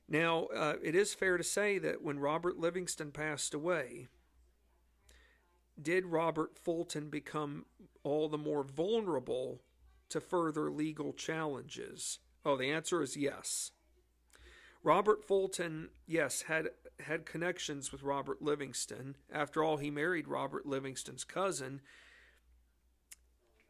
Now, 0.10 0.46
uh, 0.56 0.76
it 0.82 0.96
is 0.96 1.14
fair 1.14 1.38
to 1.38 1.44
say 1.44 1.80
that 1.80 2.02
when 2.02 2.20
Robert 2.20 2.58
Livingston 2.58 3.12
passed 3.12 3.54
away, 3.54 4.08
did 5.82 6.06
Robert 6.06 6.58
Fulton 6.58 7.10
become 7.10 7.66
all 8.04 8.30
the 8.30 8.38
more 8.38 8.64
vulnerable 8.64 9.62
to 10.10 10.22
further 10.22 10.72
legal 10.72 11.14
challenges? 11.14 12.20
Oh, 12.46 12.56
the 12.56 12.72
answer 12.72 13.02
is 13.02 13.18
yes. 13.18 13.72
Robert 14.88 15.26
Fulton, 15.26 15.90
yes, 16.06 16.44
had 16.44 16.70
had 17.02 17.26
connections 17.26 17.92
with 17.92 18.04
Robert 18.04 18.42
Livingston. 18.42 19.18
After 19.30 19.62
all, 19.62 19.76
he 19.76 19.92
married 19.92 20.30
Robert 20.30 20.66
Livingston's 20.66 21.26
cousin, 21.26 21.82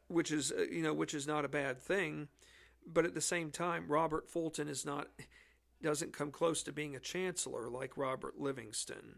which 0.08 0.32
is 0.32 0.52
uh, 0.52 0.68
you 0.72 0.84
know 0.84 0.94
which 0.94 1.16
is 1.16 1.26
not 1.26 1.44
a 1.44 1.48
bad 1.50 1.82
thing. 1.82 2.28
But 2.86 3.04
at 3.04 3.16
the 3.16 3.22
same 3.22 3.50
time, 3.50 3.88
Robert 3.88 4.30
Fulton 4.30 4.68
is 4.68 4.86
not 4.86 5.08
doesn't 5.82 6.14
come 6.14 6.30
close 6.30 6.62
to 6.62 6.72
being 6.72 6.96
a 6.96 7.00
chancellor 7.00 7.68
like 7.68 7.98
Robert 7.98 8.40
Livingston. 8.40 9.16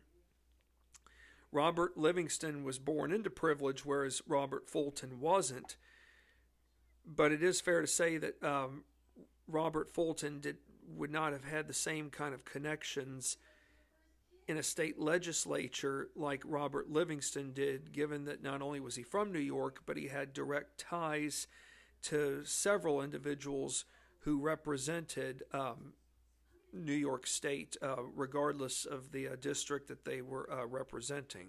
Robert 1.52 1.98
Livingston 1.98 2.64
was 2.64 2.80
born 2.80 3.12
into 3.12 3.30
privilege, 3.30 3.84
whereas 3.84 4.22
Robert 4.26 4.70
Fulton 4.70 5.20
wasn't. 5.20 5.76
But 7.06 7.34
it 7.34 7.44
is 7.44 7.60
fair 7.60 7.82
to 7.82 7.88
say 7.88 8.18
that 8.20 8.42
um, 8.42 8.86
Robert 9.50 9.92
Fulton 9.92 10.40
did 10.40 10.60
would 10.96 11.12
not 11.12 11.34
have 11.34 11.44
had 11.44 11.68
the 11.68 11.74
same 11.74 12.10
kind 12.10 12.34
of 12.34 12.46
connections 12.46 13.38
in 14.48 14.58
a 14.58 14.64
state 14.64 15.00
legislature 15.00 16.10
like 16.16 16.42
Robert 16.44 16.90
Livingston 16.90 17.54
did, 17.54 17.92
given 17.92 18.26
that 18.26 18.42
not 18.42 18.62
only 18.62 18.80
was 18.80 18.96
he 18.96 19.04
from 19.04 19.32
New 19.32 19.40
York, 19.40 19.84
but 19.86 19.96
he 19.96 20.08
had 20.08 20.34
direct 20.34 20.80
ties 20.80 21.48
to 22.02 22.44
several 22.46 23.02
individuals 23.02 23.86
who 24.22 24.40
represented 24.40 25.44
um, 25.54 25.94
New 26.74 26.94
York 26.94 27.28
State, 27.28 27.78
uh, 27.82 27.98
regardless 28.16 28.86
of 28.86 29.12
the 29.12 29.28
uh, 29.28 29.36
district 29.40 29.88
that 29.88 30.06
they 30.06 30.22
were 30.22 30.52
uh, 30.52 30.66
representing. 30.66 31.48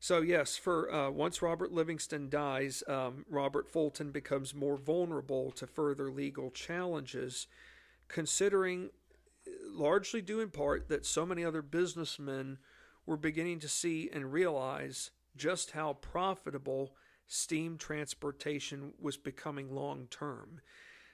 So 0.00 0.20
yes, 0.20 0.56
for 0.56 0.92
uh, 0.92 1.10
once 1.10 1.42
Robert 1.42 1.72
Livingston 1.72 2.28
dies, 2.28 2.84
um, 2.86 3.24
Robert 3.28 3.68
Fulton 3.68 4.12
becomes 4.12 4.54
more 4.54 4.76
vulnerable 4.76 5.50
to 5.52 5.66
further 5.66 6.10
legal 6.10 6.50
challenges, 6.50 7.48
considering, 8.06 8.90
largely 9.68 10.22
due 10.22 10.40
in 10.40 10.50
part, 10.50 10.88
that 10.88 11.04
so 11.04 11.26
many 11.26 11.44
other 11.44 11.62
businessmen 11.62 12.58
were 13.06 13.16
beginning 13.16 13.58
to 13.58 13.68
see 13.68 14.08
and 14.12 14.32
realize 14.32 15.10
just 15.36 15.72
how 15.72 15.94
profitable 15.94 16.94
steam 17.26 17.76
transportation 17.76 18.92
was 19.00 19.16
becoming 19.16 19.74
long 19.74 20.06
term. 20.10 20.60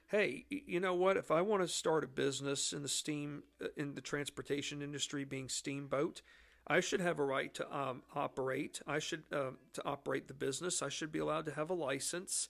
Hey, 0.09 0.45
you 0.51 0.79
know 0.79 0.95
what? 0.95 1.17
If 1.17 1.31
I 1.31 1.41
want 1.41 1.63
to 1.63 1.69
start 1.69 2.05
a 2.05 2.09
business 2.09 2.73
in 2.73 2.83
the 2.83 2.89
steam 2.89 3.45
uh, 3.63 3.69
in 3.77 3.95
the 3.95 4.03
transportation 4.03 4.83
industry, 4.83 5.25
being 5.25 5.49
steamboat 5.49 6.21
I 6.67 6.81
should 6.81 7.01
have 7.01 7.19
a 7.19 7.25
right 7.25 7.53
to 7.55 7.77
um, 7.77 8.03
operate. 8.15 8.81
I 8.87 8.99
should 8.99 9.25
uh, 9.33 9.51
to 9.75 9.85
operate 9.85 10.29
the 10.29 10.35
business. 10.35 10.83
I 10.83 10.89
should 10.89 11.13
be 11.13 11.19
allowed 11.19 11.47
to 11.47 11.53
have 11.53 11.71
a 11.71 11.75
license. 11.75 12.49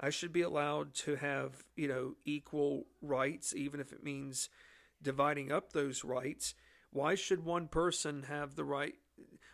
I 0.00 0.10
should 0.10 0.32
be 0.32 0.42
allowed 0.42 0.94
to 0.94 1.16
have 1.16 1.64
you 1.76 1.86
know 1.86 2.14
equal 2.24 2.86
rights, 3.00 3.54
even 3.54 3.80
if 3.80 3.92
it 3.92 4.02
means 4.02 4.48
dividing 5.00 5.52
up 5.52 5.72
those 5.72 6.04
rights. 6.04 6.54
Why 6.90 7.14
should 7.14 7.44
one 7.44 7.68
person 7.68 8.24
have 8.24 8.56
the 8.56 8.64
right? 8.64 8.94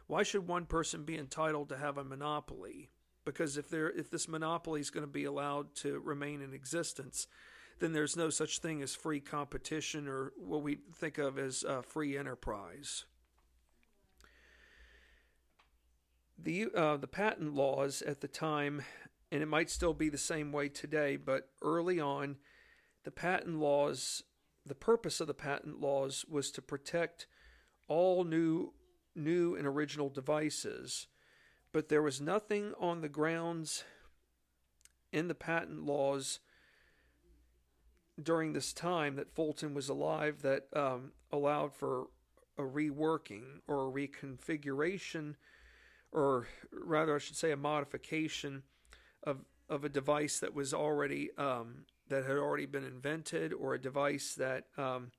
Why 0.07 0.23
should 0.23 0.47
one 0.47 0.67
person 0.67 1.05
be 1.05 1.19
entitled 1.19 1.69
to 1.69 1.77
have 1.77 1.99
a 1.99 2.05
monopoly? 2.05 2.91
Because 3.27 3.59
if 3.59 3.69
there 3.69 3.91
if 3.91 4.11
this 4.11 4.29
monopoly 4.29 4.81
is 4.81 4.91
going 4.91 5.07
to 5.07 5.13
be 5.13 5.25
allowed 5.25 5.75
to 5.77 6.01
remain 6.01 6.41
in 6.41 6.55
existence, 6.55 7.27
then 7.81 7.93
there's 7.93 8.17
no 8.17 8.31
such 8.31 8.61
thing 8.61 8.81
as 8.81 8.95
free 8.95 9.21
competition 9.21 10.09
or 10.09 10.33
what 10.39 10.63
we 10.63 10.79
think 10.95 11.19
of 11.19 11.39
as 11.39 11.65
uh, 11.65 11.83
free 11.83 12.17
enterprise. 12.17 13.05
The 16.43 16.69
uh, 16.75 16.97
the 16.97 17.07
patent 17.07 17.55
laws 17.55 18.03
at 18.03 18.21
the 18.21 18.29
time, 18.29 18.83
and 19.31 19.43
it 19.43 19.47
might 19.47 19.71
still 19.71 19.95
be 19.95 20.09
the 20.09 20.19
same 20.19 20.53
way 20.53 20.69
today, 20.69 21.17
but 21.17 21.49
early 21.63 22.01
on, 22.01 22.37
the 23.05 23.11
patent 23.11 23.59
laws, 23.59 24.23
the 24.65 24.75
purpose 24.75 25.21
of 25.21 25.27
the 25.27 25.35
patent 25.35 25.81
laws 25.81 26.25
was 26.29 26.51
to 26.53 26.63
protect 26.63 27.27
all 27.89 28.25
new 28.25 28.73
new 29.15 29.55
and 29.55 29.67
original 29.67 30.09
devices, 30.09 31.07
but 31.73 31.89
there 31.89 32.03
was 32.03 32.21
nothing 32.21 32.73
on 32.79 33.01
the 33.01 33.09
grounds 33.09 33.85
in 35.13 35.29
the 35.29 35.35
patent 35.35 35.85
laws 35.85 36.39
during 38.23 38.53
this 38.53 38.73
time 38.73 39.17
that 39.17 39.35
Fulton 39.35 39.75
was 39.75 39.89
alive 39.89 40.43
that 40.43 40.67
um, 40.75 41.13
allowed 41.33 41.75
for 41.75 42.07
a 42.59 42.63
reworking 42.63 43.61
or 43.67 43.89
a 43.89 43.93
reconfiguration 43.93 45.35
or 46.13 46.49
rather, 46.73 47.15
I 47.15 47.19
should 47.19 47.37
say, 47.37 47.51
a 47.53 47.57
modification 47.57 48.63
of 49.23 49.45
of 49.69 49.85
a 49.85 49.89
device 49.89 50.41
that 50.41 50.53
was 50.53 50.75
already 50.75 51.31
um, 51.39 51.85
that 52.09 52.25
had 52.25 52.37
already 52.37 52.67
been 52.67 52.85
invented, 52.85 53.53
or 53.53 53.75
a 53.75 53.81
device 53.81 54.35
that 54.35 54.65
um, 54.77 55.13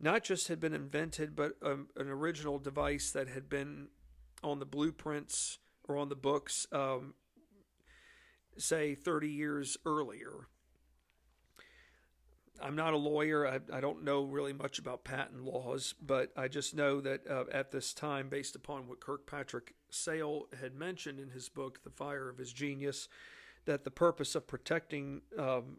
not 0.00 0.24
just 0.24 0.48
had 0.48 0.58
been 0.58 0.72
invented, 0.72 1.36
but 1.36 1.52
um, 1.62 1.88
an 1.96 2.08
original 2.08 2.58
device 2.58 3.12
that 3.12 3.28
had 3.28 3.48
been 3.48 3.88
on 4.42 4.58
the 4.58 4.66
blueprints 4.66 5.58
or 5.86 5.96
on 5.96 6.08
the 6.08 6.16
books, 6.16 6.66
um, 6.72 7.14
say, 8.56 8.94
30 8.94 9.28
years 9.28 9.76
earlier. 9.84 10.48
I'm 12.62 12.76
not 12.76 12.94
a 12.94 12.98
lawyer. 12.98 13.46
I, 13.46 13.60
I, 13.74 13.80
don't 13.80 14.04
know 14.04 14.24
really 14.24 14.52
much 14.52 14.78
about 14.78 15.02
patent 15.02 15.44
laws, 15.44 15.94
but 16.00 16.30
I 16.36 16.48
just 16.48 16.74
know 16.74 17.00
that 17.00 17.26
uh, 17.28 17.44
at 17.52 17.70
this 17.70 17.94
time, 17.94 18.28
based 18.28 18.54
upon 18.54 18.86
what 18.86 19.00
Kirkpatrick 19.00 19.74
Sale 19.94 20.46
had 20.60 20.74
mentioned 20.74 21.18
in 21.18 21.30
his 21.30 21.48
book, 21.48 21.82
The 21.84 21.90
Fire 21.90 22.28
of 22.28 22.38
His 22.38 22.52
Genius, 22.52 23.08
that 23.64 23.84
the 23.84 23.90
purpose 23.90 24.34
of 24.34 24.46
protecting, 24.46 25.22
um, 25.38 25.78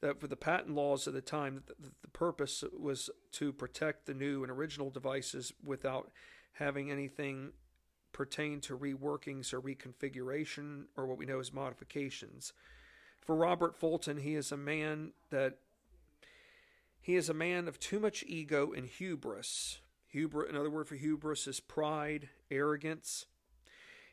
that 0.00 0.20
for 0.20 0.26
the 0.26 0.36
patent 0.36 0.74
laws 0.74 1.06
at 1.06 1.14
the 1.14 1.20
time, 1.20 1.62
the, 1.66 1.90
the 2.02 2.08
purpose 2.08 2.64
was 2.78 3.10
to 3.32 3.52
protect 3.52 4.06
the 4.06 4.14
new 4.14 4.42
and 4.42 4.50
original 4.50 4.90
devices 4.90 5.52
without 5.64 6.10
having 6.52 6.90
anything 6.90 7.52
pertain 8.12 8.60
to 8.62 8.76
reworkings 8.76 9.52
or 9.52 9.60
reconfiguration 9.60 10.84
or 10.96 11.06
what 11.06 11.18
we 11.18 11.26
know 11.26 11.38
as 11.38 11.52
modifications. 11.52 12.52
For 13.20 13.36
Robert 13.36 13.76
Fulton, 13.76 14.18
he 14.18 14.34
is 14.34 14.50
a 14.52 14.56
man 14.56 15.12
that 15.30 15.58
he 17.00 17.14
is 17.14 17.28
a 17.28 17.34
man 17.34 17.68
of 17.68 17.78
too 17.78 18.00
much 18.00 18.24
ego 18.26 18.72
and 18.72 18.86
hubris. 18.86 19.80
Hubris, 20.08 20.48
another 20.48 20.70
word 20.70 20.88
for 20.88 20.94
hubris 20.96 21.46
is 21.46 21.60
pride, 21.60 22.30
arrogance. 22.50 23.26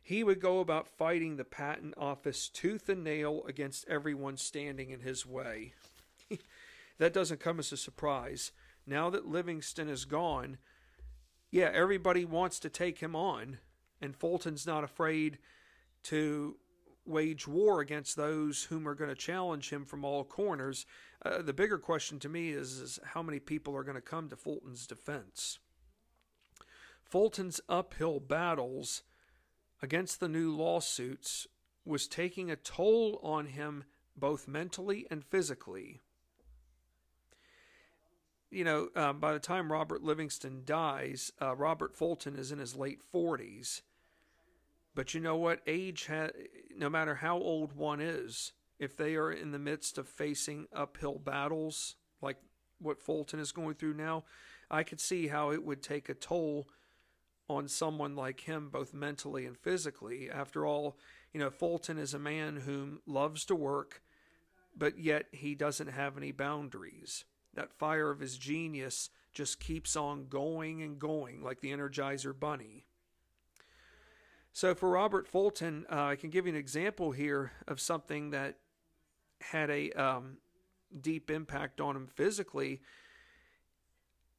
He 0.02 0.24
would 0.24 0.42
go 0.42 0.60
about 0.60 0.88
fighting 0.88 1.38
the 1.38 1.46
patent 1.46 1.94
office 1.98 2.50
tooth 2.50 2.90
and 2.90 3.04
nail 3.04 3.44
against 3.48 3.88
everyone 3.88 4.38
standing 4.38 4.90
in 4.90 5.00
his 5.00 5.26
way. 5.26 5.74
that 6.98 7.14
doesn't 7.14 7.40
come 7.40 7.60
as 7.60 7.72
a 7.72 7.78
surprise. 7.78 8.52
Now 8.86 9.10
that 9.10 9.28
Livingston 9.28 9.88
is 9.88 10.04
gone, 10.04 10.58
yeah, 11.52 11.70
everybody 11.74 12.26
wants 12.26 12.60
to 12.60 12.70
take 12.70 13.00
him 13.00 13.16
on, 13.16 13.60
and 14.02 14.16
Fulton's 14.16 14.68
not 14.68 14.84
afraid 14.84 15.38
to 16.04 16.58
wage 17.06 17.48
war 17.48 17.80
against 17.80 18.16
those 18.16 18.64
whom 18.64 18.88
are 18.88 18.96
going 18.96 19.10
to 19.10 19.16
challenge 19.16 19.70
him 19.70 19.86
from 19.86 20.04
all 20.04 20.24
corners. 20.24 20.86
Uh, 21.26 21.42
the 21.42 21.54
bigger 21.54 21.78
question 21.78 22.20
to 22.20 22.30
me 22.30 22.50
is, 22.50 22.80
is 22.80 23.00
how 23.04 23.22
many 23.22 23.40
people 23.40 23.76
are 23.76 23.84
going 23.84 23.96
to 23.96 24.02
come 24.02 24.30
to 24.30 24.36
Fulton's 24.36 24.88
defense. 24.88 25.60
Fulton's 27.14 27.62
uphill 27.70 28.20
battles 28.20 29.04
against 29.84 30.20
the 30.20 30.28
new 30.28 30.52
lawsuits 30.52 31.46
was 31.86 32.08
taking 32.08 32.50
a 32.50 32.56
toll 32.56 33.20
on 33.22 33.46
him 33.46 33.84
both 34.18 34.48
mentally 34.48 35.06
and 35.12 35.24
physically. 35.24 36.02
You 38.50 38.64
know, 38.64 38.90
uh, 38.96 39.14
by 39.14 39.32
the 39.32 39.40
time 39.40 39.72
Robert 39.72 40.02
Livingston 40.02 40.64
dies, 40.66 41.32
uh, 41.40 41.56
Robert 41.56 41.96
Fulton 41.96 42.36
is 42.36 42.52
in 42.52 42.58
his 42.58 42.76
late 42.76 43.02
40s. 43.14 43.84
But 44.96 45.14
you 45.14 45.20
know 45.20 45.36
what? 45.36 45.62
Age, 45.68 46.08
ha- 46.08 46.32
no 46.76 46.90
matter 46.90 47.14
how 47.14 47.38
old 47.38 47.74
one 47.74 48.02
is, 48.02 48.54
if 48.80 48.98
they 48.98 49.14
are 49.14 49.32
in 49.32 49.52
the 49.52 49.60
midst 49.60 50.00
of 50.00 50.08
facing 50.08 50.66
uphill 50.76 51.20
battles 51.20 51.96
like 52.24 52.38
what 52.80 53.00
Fulton 53.00 53.40
is 53.40 53.52
going 53.52 53.76
through 53.76 53.94
now, 53.94 54.24
I 54.72 54.82
could 54.82 55.00
see 55.00 55.28
how 55.28 55.52
it 55.52 55.64
would 55.64 55.84
take 55.84 56.10
a 56.10 56.16
toll 56.16 56.68
on 57.50 57.68
someone 57.68 58.16
like 58.16 58.42
him, 58.42 58.70
both 58.70 58.94
mentally 58.94 59.46
and 59.46 59.58
physically. 59.58 60.30
After 60.30 60.66
all, 60.66 60.98
you 61.34 61.40
know, 61.40 61.50
Fulton 61.50 61.98
is 61.98 62.14
a 62.14 62.20
man 62.20 62.58
who 62.66 63.02
loves 63.06 63.46
to 63.46 63.56
work, 63.56 64.02
but 64.76 64.98
yet 64.98 65.26
he 65.32 65.56
doesn't 65.56 65.88
have 65.88 66.18
any 66.18 66.32
boundaries. 66.32 67.26
That 67.54 67.74
fire 67.74 68.10
of 68.10 68.20
his 68.20 68.38
genius 68.38 69.10
just 69.34 69.60
keeps 69.60 69.96
on 69.96 70.28
going 70.28 70.82
and 70.82 71.00
going 71.00 71.44
like 71.44 71.62
the 71.62 71.72
Energizer 71.72 72.38
Bunny. 72.38 72.86
So, 74.56 74.76
for 74.76 74.90
Robert 74.90 75.28
Fulton, 75.28 75.86
uh, 75.92 76.04
I 76.04 76.16
can 76.16 76.30
give 76.30 76.46
you 76.46 76.54
an 76.54 76.60
example 76.60 77.12
here 77.12 77.52
of 77.68 77.80
something 77.80 78.30
that 78.30 78.58
had 79.42 79.72
a 79.72 79.92
um, 79.92 80.38
deep 81.02 81.32
impact 81.32 81.82
on 81.82 81.96
him 81.96 82.08
physically. 82.08 82.82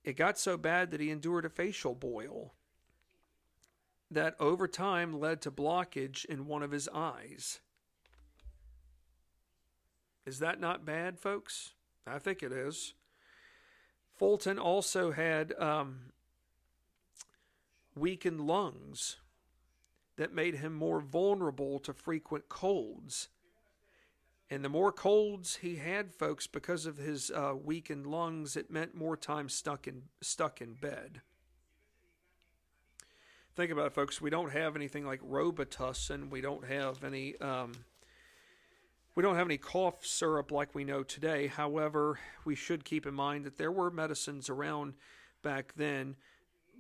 It 0.05 0.17
got 0.17 0.39
so 0.39 0.57
bad 0.57 0.93
that 0.93 1.01
he 1.01 1.11
endured 1.11 1.45
a 1.45 1.51
facial 1.51 1.95
boil 1.95 2.55
that 4.15 4.37
over 4.41 4.67
time 4.67 5.19
led 5.19 5.41
to 5.43 5.51
blockage 5.51 6.25
in 6.25 6.47
one 6.47 6.63
of 6.63 6.71
his 6.71 6.89
eyes. 6.93 7.61
Is 10.27 10.39
that 10.39 10.61
not 10.61 10.87
bad, 10.87 11.19
folks? 11.19 11.75
I 12.07 12.19
think 12.19 12.43
it 12.43 12.53
is. 12.53 12.95
Fulton 14.15 14.59
also 14.59 15.11
had 15.11 15.53
um, 15.59 16.13
weakened 17.95 18.41
lungs 18.41 19.17
that 20.17 20.33
made 20.33 20.57
him 20.57 20.73
more 20.73 21.01
vulnerable 21.01 21.79
to 21.81 21.93
frequent 21.93 22.49
colds. 22.49 23.29
And 24.49 24.65
the 24.65 24.69
more 24.69 24.93
colds 24.93 25.57
he 25.57 25.77
had, 25.77 26.15
folks, 26.15 26.47
because 26.47 26.87
of 26.87 26.99
his 26.99 27.31
uh, 27.31 27.55
weakened 27.61 28.07
lungs, 28.07 28.57
it 28.57 28.71
meant 28.71 28.95
more 28.95 29.17
time 29.17 29.49
stuck 29.49 29.89
in 29.89 30.03
stuck 30.21 30.61
in 30.61 30.75
bed. 30.75 31.23
Think 33.57 33.71
about 33.71 33.87
it, 33.87 33.95
folks. 33.95 34.21
We 34.21 34.31
don't 34.31 34.51
have 34.51 34.75
anything 34.75 35.07
like 35.07 35.21
Robitussin. 35.21 36.31
We 36.31 36.41
don't 36.41 36.67
have 36.67 37.05
any. 37.05 37.37
Um, 37.41 37.73
we 39.15 39.23
don't 39.23 39.37
have 39.37 39.47
any 39.47 39.59
cough 39.59 40.05
syrup 40.05 40.51
like 40.51 40.75
we 40.75 40.83
know 40.83 41.05
today. 41.05 41.47
However, 41.47 42.19
we 42.45 42.57
should 42.57 42.85
keep 42.85 43.07
in 43.07 43.15
mind 43.15 43.45
that 43.45 43.59
there 43.59 43.71
were 43.71 43.91
medicines 43.91 44.51
around 44.51 44.95
back 45.43 45.75
then 45.77 46.17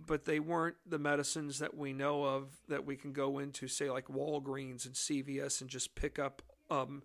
but 0.06 0.24
they 0.24 0.40
weren't 0.40 0.76
the 0.86 0.98
medicines 0.98 1.58
that 1.58 1.76
we 1.76 1.92
know 1.92 2.24
of 2.24 2.48
that 2.68 2.84
we 2.84 2.96
can 2.96 3.12
go 3.12 3.38
into, 3.38 3.68
say, 3.68 3.90
like 3.90 4.06
Walgreens 4.08 4.86
and 4.86 4.94
CVS 4.94 5.60
and 5.60 5.70
just 5.70 5.94
pick 5.94 6.18
up 6.18 6.42
um, 6.70 7.02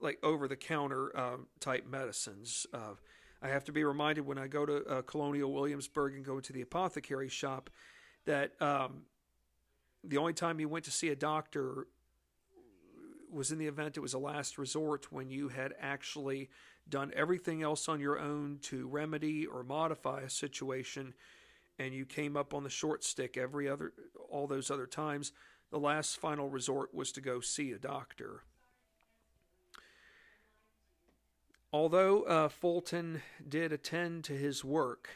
like 0.00 0.18
over 0.22 0.48
the 0.48 0.56
counter 0.56 1.16
uh, 1.16 1.36
type 1.60 1.86
medicines. 1.86 2.66
Uh, 2.72 2.94
I 3.42 3.48
have 3.48 3.64
to 3.64 3.72
be 3.72 3.84
reminded 3.84 4.26
when 4.26 4.38
I 4.38 4.46
go 4.46 4.64
to 4.66 4.84
uh, 4.86 5.02
Colonial 5.02 5.52
Williamsburg 5.52 6.14
and 6.14 6.24
go 6.24 6.40
to 6.40 6.52
the 6.52 6.62
apothecary 6.62 7.28
shop 7.28 7.70
that 8.26 8.52
um, 8.60 9.02
the 10.02 10.16
only 10.16 10.32
time 10.32 10.60
you 10.60 10.68
went 10.68 10.84
to 10.84 10.90
see 10.90 11.08
a 11.08 11.16
doctor 11.16 11.86
was 13.30 13.50
in 13.50 13.58
the 13.58 13.66
event 13.66 13.96
it 13.96 14.00
was 14.00 14.14
a 14.14 14.18
last 14.18 14.58
resort 14.58 15.10
when 15.10 15.28
you 15.28 15.48
had 15.48 15.74
actually 15.80 16.48
done 16.88 17.12
everything 17.16 17.62
else 17.62 17.88
on 17.88 17.98
your 17.98 18.18
own 18.18 18.58
to 18.62 18.86
remedy 18.86 19.44
or 19.44 19.64
modify 19.64 20.20
a 20.20 20.30
situation 20.30 21.14
and 21.78 21.92
you 21.92 22.06
came 22.06 22.36
up 22.36 22.54
on 22.54 22.62
the 22.62 22.70
short 22.70 23.02
stick 23.02 23.36
every 23.36 23.68
other 23.68 23.92
all 24.30 24.46
those 24.46 24.70
other 24.70 24.86
times 24.86 25.32
the 25.74 25.80
last 25.80 26.20
final 26.20 26.48
resort 26.48 26.94
was 26.94 27.10
to 27.10 27.20
go 27.20 27.40
see 27.40 27.72
a 27.72 27.78
doctor. 27.78 28.44
Although 31.72 32.22
uh, 32.22 32.48
fulton 32.48 33.22
did 33.48 33.72
attend 33.72 34.22
to 34.24 34.34
his 34.34 34.64
work 34.64 35.08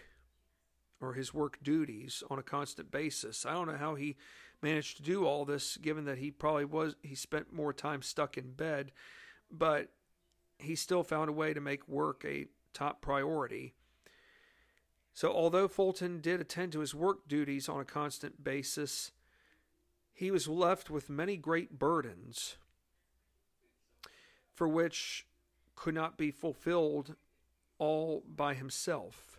or 1.01 1.15
his 1.15 1.33
work 1.33 1.59
duties 1.63 2.23
on 2.31 2.39
a 2.39 2.43
constant 2.43 2.91
basis 2.91 3.47
i 3.47 3.53
don't 3.53 3.69
know 3.69 3.77
how 3.77 3.95
he 3.95 4.17
managed 4.63 4.97
to 4.97 5.03
do 5.03 5.25
all 5.25 5.45
this 5.45 5.77
given 5.77 6.05
that 6.05 6.19
he 6.19 6.31
probably 6.31 6.65
was 6.65 6.97
he 7.03 7.15
spent 7.15 7.53
more 7.53 7.73
time 7.73 8.03
stuck 8.03 8.37
in 8.37 8.53
bed 8.53 8.91
but 9.51 9.89
he 10.59 10.75
still 10.75 11.03
found 11.03 11.29
a 11.29 11.33
way 11.33 11.55
to 11.55 11.61
make 11.61 11.87
work 11.89 12.25
a 12.27 12.47
top 12.73 13.01
priority 13.01 13.75
so, 15.19 15.33
although 15.33 15.67
Fulton 15.67 16.21
did 16.21 16.41
attend 16.41 16.71
to 16.71 16.79
his 16.79 16.95
work 16.95 17.27
duties 17.27 17.69
on 17.69 17.81
a 17.81 17.85
constant 17.85 18.45
basis, 18.45 19.11
he 20.15 20.31
was 20.31 20.47
left 20.47 20.91
with 20.91 21.11
many 21.11 21.37
great 21.37 21.77
burdens 21.77 22.55
for 24.55 24.69
which 24.69 25.27
could 25.75 25.95
not 25.95 26.17
be 26.17 26.31
fulfilled 26.31 27.17
all 27.79 28.23
by 28.29 28.55
himself. 28.55 29.38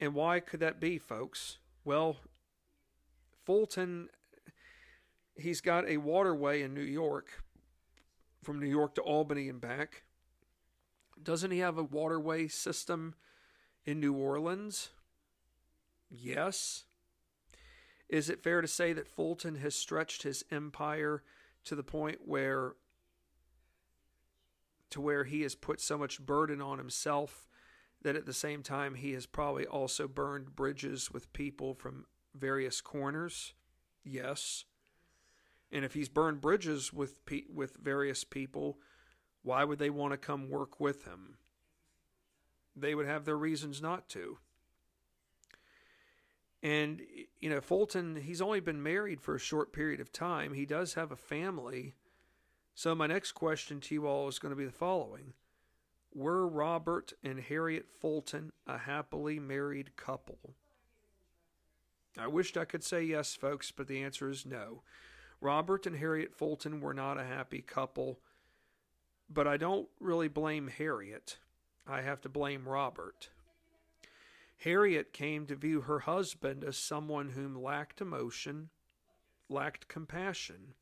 And 0.00 0.14
why 0.14 0.40
could 0.40 0.60
that 0.60 0.80
be, 0.80 0.98
folks? 0.98 1.58
Well, 1.84 2.18
Fulton, 3.44 4.08
he's 5.36 5.60
got 5.60 5.88
a 5.88 5.96
waterway 5.96 6.62
in 6.62 6.74
New 6.74 6.82
York 6.82 7.42
from 8.42 8.60
New 8.60 8.68
York 8.68 8.94
to 8.96 9.00
Albany 9.02 9.48
and 9.48 9.60
back. 9.60 10.02
Doesn't 11.22 11.50
he 11.50 11.58
have 11.58 11.78
a 11.78 11.82
waterway 11.82 12.48
system 12.48 13.14
in 13.84 14.00
New 14.00 14.12
Orleans? 14.12 14.90
Yes. 16.10 16.84
Is 18.08 18.30
it 18.30 18.42
fair 18.42 18.60
to 18.60 18.68
say 18.68 18.92
that 18.92 19.08
Fulton 19.08 19.56
has 19.56 19.74
stretched 19.74 20.22
his 20.22 20.44
empire 20.50 21.22
to 21.64 21.74
the 21.74 21.82
point 21.82 22.18
where 22.24 22.74
to 24.90 25.00
where 25.00 25.24
he 25.24 25.42
has 25.42 25.56
put 25.56 25.80
so 25.80 25.98
much 25.98 26.24
burden 26.24 26.62
on 26.62 26.78
himself 26.78 27.48
that 28.02 28.16
at 28.16 28.26
the 28.26 28.32
same 28.32 28.62
time 28.62 28.94
he 28.94 29.12
has 29.12 29.26
probably 29.26 29.66
also 29.66 30.06
burned 30.06 30.54
bridges 30.54 31.10
with 31.10 31.32
people 31.32 31.74
from 31.74 32.06
various 32.34 32.80
corners? 32.80 33.54
Yes. 34.04 34.64
And 35.72 35.84
if 35.84 35.94
he's 35.94 36.08
burned 36.08 36.40
bridges 36.40 36.92
with 36.92 37.24
pe- 37.26 37.44
with 37.52 37.76
various 37.76 38.24
people, 38.24 38.78
why 39.42 39.64
would 39.64 39.78
they 39.78 39.90
want 39.90 40.12
to 40.12 40.18
come 40.18 40.48
work 40.48 40.78
with 40.78 41.04
him? 41.04 41.38
they 42.76 42.94
would 42.94 43.06
have 43.06 43.24
their 43.24 43.36
reasons 43.36 43.80
not 43.80 44.08
to. 44.10 44.38
And, 46.62 47.00
you 47.40 47.48
know, 47.48 47.60
Fulton, 47.60 48.16
he's 48.16 48.42
only 48.42 48.60
been 48.60 48.82
married 48.82 49.20
for 49.20 49.34
a 49.34 49.40
short 49.40 49.72
period 49.72 50.00
of 50.00 50.12
time. 50.12 50.52
He 50.52 50.66
does 50.66 50.94
have 50.94 51.10
a 51.10 51.16
family. 51.16 51.94
So, 52.74 52.94
my 52.94 53.06
next 53.06 53.32
question 53.32 53.80
to 53.80 53.94
you 53.94 54.06
all 54.06 54.28
is 54.28 54.38
going 54.38 54.50
to 54.50 54.56
be 54.56 54.66
the 54.66 54.72
following 54.72 55.32
Were 56.14 56.46
Robert 56.46 57.12
and 57.22 57.40
Harriet 57.40 57.86
Fulton 58.00 58.52
a 58.66 58.78
happily 58.78 59.38
married 59.38 59.96
couple? 59.96 60.54
I 62.18 62.26
wished 62.26 62.56
I 62.56 62.64
could 62.64 62.82
say 62.82 63.02
yes, 63.02 63.34
folks, 63.34 63.70
but 63.70 63.88
the 63.88 64.02
answer 64.02 64.30
is 64.30 64.46
no. 64.46 64.82
Robert 65.40 65.86
and 65.86 65.96
Harriet 65.96 66.34
Fulton 66.34 66.80
were 66.80 66.94
not 66.94 67.18
a 67.18 67.24
happy 67.24 67.60
couple, 67.60 68.20
but 69.28 69.46
I 69.46 69.56
don't 69.56 69.88
really 70.00 70.28
blame 70.28 70.68
Harriet. 70.68 71.38
I 71.86 72.00
have 72.00 72.22
to 72.22 72.28
blame 72.28 72.66
Robert. 72.66 73.28
Harriet 74.58 75.12
came 75.12 75.46
to 75.46 75.54
view 75.54 75.82
her 75.82 76.00
husband 76.00 76.64
as 76.64 76.78
someone 76.78 77.30
whom 77.30 77.62
lacked 77.62 78.00
emotion, 78.00 78.70
lacked 79.48 79.86
compassion, 79.86 80.74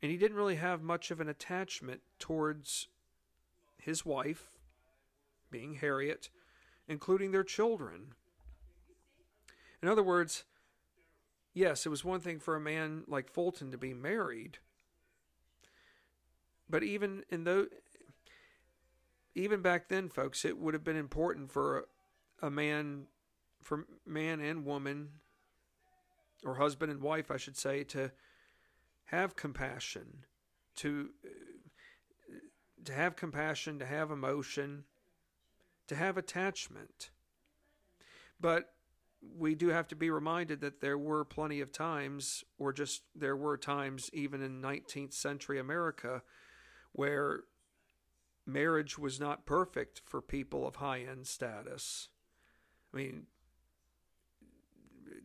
and 0.00 0.10
he 0.10 0.16
didn't 0.16 0.36
really 0.36 0.56
have 0.56 0.82
much 0.82 1.10
of 1.10 1.20
an 1.20 1.28
attachment 1.28 2.00
towards 2.18 2.88
his 3.82 4.04
wife, 4.04 4.50
being 5.50 5.74
Harriet, 5.74 6.30
including 6.88 7.32
their 7.32 7.44
children. 7.44 8.14
In 9.82 9.88
other 9.88 10.02
words, 10.02 10.44
yes, 11.54 11.86
it 11.86 11.88
was 11.88 12.04
one 12.04 12.20
thing 12.20 12.38
for 12.38 12.56
a 12.56 12.60
man 12.60 13.04
like 13.06 13.30
Fulton 13.30 13.70
to 13.72 13.78
be 13.78 13.94
married, 13.94 14.58
but 16.68 16.82
even 16.82 17.24
in 17.30 17.44
those 17.44 17.68
even 19.34 19.62
back 19.62 19.88
then, 19.88 20.08
folks, 20.08 20.44
it 20.44 20.58
would 20.58 20.74
have 20.74 20.84
been 20.84 20.96
important 20.96 21.50
for 21.50 21.86
a, 22.42 22.46
a 22.46 22.50
man, 22.50 23.04
for 23.62 23.86
man 24.06 24.40
and 24.40 24.64
woman, 24.64 25.08
or 26.44 26.56
husband 26.56 26.90
and 26.90 27.00
wife, 27.00 27.30
I 27.30 27.36
should 27.36 27.56
say, 27.56 27.84
to 27.84 28.10
have 29.06 29.36
compassion, 29.36 30.24
to 30.76 31.10
to 32.84 32.92
have 32.92 33.16
compassion, 33.16 33.78
to 33.78 33.86
have 33.86 34.10
emotion, 34.10 34.84
to 35.88 35.94
have 35.94 36.16
attachment. 36.16 37.10
But 38.40 38.72
we 39.36 39.54
do 39.54 39.68
have 39.68 39.88
to 39.88 39.96
be 39.96 40.10
reminded 40.10 40.60
that 40.62 40.80
there 40.80 40.96
were 40.96 41.24
plenty 41.24 41.60
of 41.60 41.72
times, 41.72 42.44
or 42.58 42.72
just 42.72 43.02
there 43.14 43.36
were 43.36 43.56
times 43.56 44.10
even 44.12 44.42
in 44.42 44.62
19th 44.62 45.12
century 45.12 45.58
America, 45.58 46.22
where 46.92 47.40
marriage 48.46 48.98
was 48.98 49.20
not 49.20 49.46
perfect 49.46 50.00
for 50.06 50.22
people 50.22 50.66
of 50.66 50.76
high 50.76 51.00
end 51.00 51.26
status. 51.26 52.08
I 52.92 52.96
mean, 52.96 53.26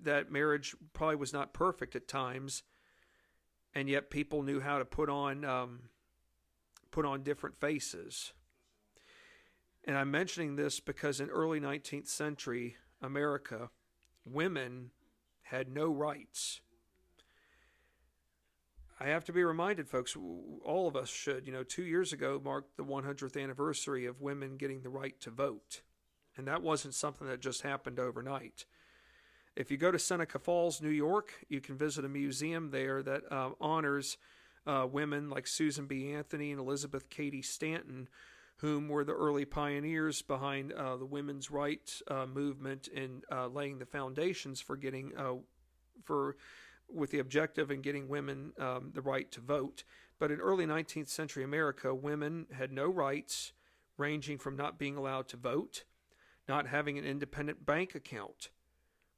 that 0.03 0.31
marriage 0.31 0.75
probably 0.93 1.15
was 1.15 1.33
not 1.33 1.53
perfect 1.53 1.95
at 1.95 2.07
times, 2.07 2.63
and 3.73 3.89
yet 3.89 4.09
people 4.09 4.43
knew 4.43 4.59
how 4.59 4.77
to 4.77 4.85
put 4.85 5.09
on 5.09 5.45
um, 5.45 5.89
put 6.91 7.05
on 7.05 7.23
different 7.23 7.55
faces. 7.59 8.33
And 9.85 9.97
I'm 9.97 10.11
mentioning 10.11 10.55
this 10.55 10.79
because 10.79 11.19
in 11.19 11.29
early 11.29 11.59
19th 11.59 12.07
century 12.07 12.77
America, 13.01 13.69
women 14.25 14.91
had 15.43 15.69
no 15.69 15.91
rights. 15.91 16.61
I 18.99 19.07
have 19.07 19.25
to 19.25 19.33
be 19.33 19.43
reminded, 19.43 19.89
folks, 19.89 20.15
all 20.15 20.87
of 20.87 20.95
us 20.95 21.09
should. 21.09 21.45
You 21.45 21.53
know, 21.53 21.63
two 21.63 21.83
years 21.83 22.13
ago 22.13 22.41
marked 22.43 22.77
the 22.77 22.83
100th 22.83 23.41
anniversary 23.41 24.05
of 24.05 24.21
women 24.21 24.57
getting 24.57 24.81
the 24.81 24.89
right 24.89 25.19
to 25.21 25.29
vote. 25.29 25.81
And 26.37 26.47
that 26.47 26.61
wasn't 26.61 26.93
something 26.93 27.27
that 27.27 27.41
just 27.41 27.61
happened 27.61 27.99
overnight. 27.99 28.65
If 29.55 29.71
you 29.71 29.77
go 29.77 29.91
to 29.91 29.99
Seneca 29.99 30.39
Falls, 30.39 30.81
New 30.81 30.89
York, 30.89 31.31
you 31.47 31.61
can 31.61 31.77
visit 31.77 32.03
a 32.03 32.09
museum 32.09 32.71
there 32.71 33.01
that 33.03 33.23
uh, 33.31 33.51
honors 33.61 34.17
uh, 34.67 34.87
women 34.91 35.29
like 35.29 35.47
Susan 35.47 35.85
B. 35.85 36.11
Anthony 36.11 36.51
and 36.51 36.59
Elizabeth 36.59 37.09
Cady 37.09 37.41
Stanton, 37.41 38.07
whom 38.57 38.87
were 38.87 39.03
the 39.03 39.13
early 39.13 39.45
pioneers 39.45 40.21
behind 40.21 40.71
uh, 40.73 40.97
the 40.97 41.05
women's 41.05 41.51
rights 41.51 42.01
uh, 42.07 42.25
movement 42.25 42.87
and 42.95 43.23
uh, 43.31 43.47
laying 43.47 43.79
the 43.79 43.85
foundations 43.85 44.61
for 44.61 44.77
getting 44.77 45.11
uh, 45.17 45.33
for 46.03 46.37
with 46.87 47.09
the 47.11 47.19
objective 47.19 47.71
in 47.71 47.81
getting 47.81 48.07
women 48.07 48.53
um, 48.59 48.91
the 48.93 49.01
right 49.01 49.31
to 49.31 49.41
vote. 49.41 49.83
But 50.19 50.31
in 50.31 50.39
early 50.39 50.65
19th 50.65 51.09
century 51.09 51.43
America, 51.43 51.93
women 51.93 52.47
had 52.53 52.71
no 52.71 52.87
rights, 52.87 53.53
ranging 53.97 54.37
from 54.37 54.55
not 54.55 54.77
being 54.77 54.95
allowed 54.95 55.27
to 55.29 55.37
vote, 55.37 55.83
not 56.47 56.67
having 56.67 56.97
an 56.97 57.05
independent 57.05 57.65
bank 57.65 57.95
account, 57.95 58.49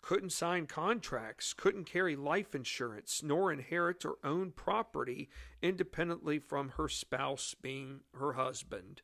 couldn't 0.02 0.32
sign 0.32 0.66
contracts, 0.68 1.54
couldn't 1.54 1.86
carry 1.86 2.16
life 2.16 2.56
insurance, 2.56 3.22
nor 3.24 3.52
inherit 3.52 4.06
or 4.06 4.18
own 4.24 4.52
property 4.52 5.30
independently 5.62 6.40
from 6.40 6.70
her 6.78 6.88
spouse 6.88 7.56
being 7.62 8.02
her 8.14 8.34
husband. 8.34 9.02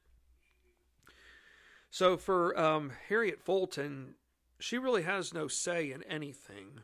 So 1.89 2.17
for 2.17 2.57
um, 2.59 2.91
Harriet 3.09 3.41
Fulton, 3.41 4.15
she 4.59 4.77
really 4.77 5.03
has 5.03 5.33
no 5.33 5.47
say 5.47 5.91
in 5.91 6.03
anything. 6.03 6.79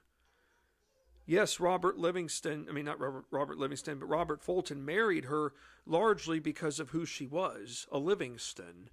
Yes, 1.25 1.59
Robert 1.59 1.97
Livingston, 1.97 2.65
I 2.67 2.73
mean, 2.73 2.85
not 2.85 2.99
Robert, 2.99 3.25
Robert 3.31 3.57
Livingston, 3.57 3.99
but 3.99 4.07
Robert 4.07 4.43
Fulton 4.43 4.83
married 4.83 5.25
her 5.25 5.53
largely 5.85 6.39
because 6.39 6.79
of 6.79 6.89
who 6.89 7.05
she 7.05 7.25
was 7.25 7.87
a 7.91 7.99
Livingston. 7.99 8.89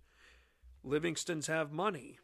Livingstons 0.84 1.46
have 1.46 1.72
money. 1.72 2.18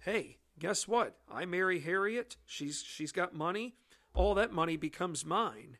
Hey, 0.00 0.38
guess 0.58 0.88
what? 0.88 1.16
I 1.30 1.44
marry 1.44 1.80
Harriet. 1.80 2.36
She's 2.46 2.82
she's 2.82 3.12
got 3.12 3.34
money. 3.34 3.74
All 4.14 4.34
that 4.34 4.52
money 4.52 4.76
becomes 4.76 5.24
mine. 5.24 5.78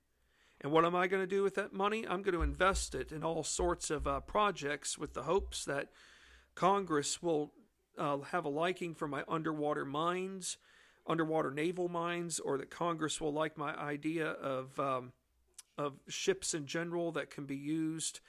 And 0.60 0.72
what 0.72 0.84
am 0.84 0.96
I 0.96 1.06
going 1.06 1.22
to 1.22 1.26
do 1.26 1.42
with 1.42 1.54
that 1.56 1.72
money? 1.72 2.06
I'm 2.08 2.22
going 2.22 2.34
to 2.34 2.42
invest 2.42 2.94
it 2.94 3.12
in 3.12 3.22
all 3.22 3.44
sorts 3.44 3.90
of 3.90 4.06
uh, 4.06 4.20
projects 4.20 4.96
with 4.96 5.14
the 5.14 5.22
hopes 5.24 5.64
that 5.66 5.90
Congress 6.54 7.22
will 7.22 7.52
uh, 7.98 8.18
have 8.18 8.44
a 8.44 8.48
liking 8.48 8.94
for 8.94 9.06
my 9.06 9.22
underwater 9.28 9.84
mines, 9.84 10.56
underwater 11.06 11.50
naval 11.50 11.88
mines, 11.88 12.40
or 12.40 12.58
that 12.58 12.70
Congress 12.70 13.20
will 13.20 13.32
like 13.32 13.58
my 13.58 13.74
idea 13.76 14.28
of 14.28 14.78
um, 14.80 15.12
of 15.78 15.94
ships 16.08 16.54
in 16.54 16.66
general 16.66 17.12
that 17.12 17.30
can 17.30 17.44
be 17.44 17.56
used 17.56 18.20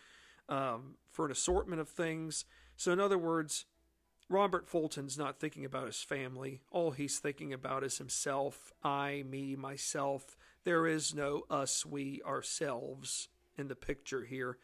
um, 0.50 0.96
for 1.12 1.26
an 1.26 1.32
assortment 1.32 1.82
of 1.82 1.90
things. 1.90 2.46
So, 2.76 2.92
in 2.92 3.00
other 3.00 3.18
words, 3.18 3.66
Robert 4.30 4.68
Fulton's 4.68 5.18
not 5.18 5.40
thinking 5.40 5.64
about 5.64 5.86
his 5.86 6.02
family. 6.02 6.62
All 6.70 6.92
he's 6.92 7.20
thinking 7.20 7.54
about 7.54 7.84
is 7.84 7.98
himself. 7.98 8.74
I, 8.84 9.24
me, 9.28 9.56
myself. 9.56 10.38
There 10.66 10.86
is 10.86 11.16
no 11.16 11.46
us, 11.50 11.86
we, 11.86 12.22
ourselves 12.26 13.30
in 13.58 13.70
the 13.70 13.76
picture 13.76 14.26
here. 14.26 14.58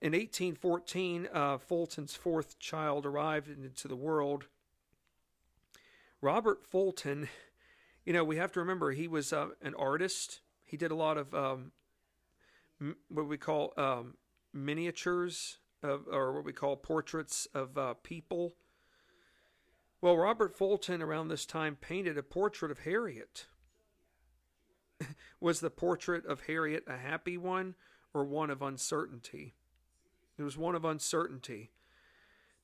In 0.00 0.12
1814, 0.12 1.28
uh, 1.30 1.58
Fulton's 1.58 2.14
fourth 2.14 2.58
child 2.58 3.04
arrived 3.04 3.48
into 3.48 3.86
the 3.86 3.96
world. 3.96 4.46
Robert 6.22 6.64
Fulton, 6.64 7.28
you 8.06 8.14
know, 8.14 8.24
we 8.24 8.36
have 8.36 8.52
to 8.52 8.60
remember 8.60 8.92
he 8.92 9.08
was 9.08 9.30
uh, 9.30 9.48
an 9.60 9.74
artist. 9.74 10.40
He 10.64 10.78
did 10.78 10.90
a 10.90 10.94
lot 10.94 11.18
of 11.18 11.34
um, 11.34 11.72
what 13.08 13.28
we 13.28 13.36
call 13.36 13.74
um, 13.76 14.14
miniatures 14.54 15.58
of, 15.82 16.06
or 16.10 16.32
what 16.32 16.44
we 16.44 16.52
call 16.52 16.76
portraits 16.76 17.46
of 17.54 17.76
uh, 17.76 17.94
people. 18.02 18.54
Well, 20.00 20.16
Robert 20.16 20.56
Fulton 20.56 21.02
around 21.02 21.28
this 21.28 21.44
time 21.44 21.76
painted 21.76 22.16
a 22.16 22.22
portrait 22.22 22.70
of 22.70 22.80
Harriet. 22.80 23.46
was 25.40 25.60
the 25.60 25.70
portrait 25.70 26.24
of 26.26 26.42
Harriet 26.46 26.84
a 26.86 26.96
happy 26.96 27.36
one 27.36 27.74
or 28.14 28.24
one 28.24 28.50
of 28.50 28.62
uncertainty? 28.62 29.54
It 30.38 30.42
was 30.42 30.56
one 30.56 30.74
of 30.74 30.84
uncertainty. 30.84 31.70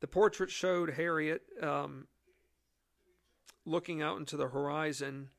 The 0.01 0.07
portrait 0.07 0.51
showed 0.51 0.91
Harriet 0.91 1.43
um, 1.63 2.07
looking 3.65 4.01
out 4.01 4.19
into 4.19 4.37
the 4.37 4.49
horizon, 4.49 5.31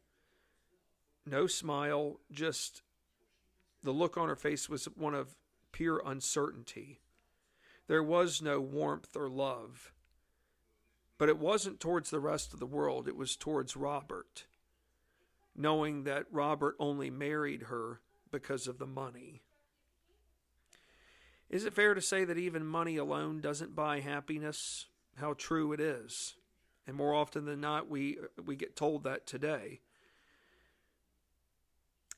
no 1.25 1.47
smile, 1.47 2.19
just 2.31 2.81
the 3.83 3.91
look 3.91 4.17
on 4.17 4.29
her 4.29 4.35
face 4.35 4.67
was 4.69 4.85
one 4.95 5.13
of 5.13 5.35
pure 5.71 6.01
uncertainty. 6.05 7.01
There 7.87 8.03
was 8.03 8.41
no 8.41 8.59
warmth 8.59 9.15
or 9.15 9.29
love. 9.29 9.93
But 11.17 11.29
it 11.29 11.39
wasn't 11.39 11.79
towards 11.79 12.09
the 12.09 12.19
rest 12.19 12.53
of 12.53 12.59
the 12.59 12.65
world, 12.65 13.07
it 13.07 13.15
was 13.15 13.35
towards 13.35 13.75
Robert, 13.75 14.45
knowing 15.55 16.03
that 16.03 16.25
Robert 16.31 16.75
only 16.79 17.09
married 17.09 17.63
her 17.63 18.01
because 18.31 18.67
of 18.67 18.77
the 18.77 18.85
money. 18.85 19.41
Is 21.49 21.65
it 21.65 21.73
fair 21.73 21.93
to 21.93 22.01
say 22.01 22.25
that 22.25 22.37
even 22.37 22.65
money 22.65 22.97
alone 22.97 23.39
doesn't 23.39 23.75
buy 23.75 24.01
happiness? 24.01 24.87
How 25.15 25.33
true 25.33 25.71
it 25.71 25.79
is. 25.79 26.35
And 26.85 26.95
more 26.95 27.13
often 27.13 27.45
than 27.45 27.61
not, 27.61 27.89
we, 27.89 28.17
we 28.45 28.55
get 28.55 28.75
told 28.75 29.03
that 29.03 29.25
today. 29.25 29.79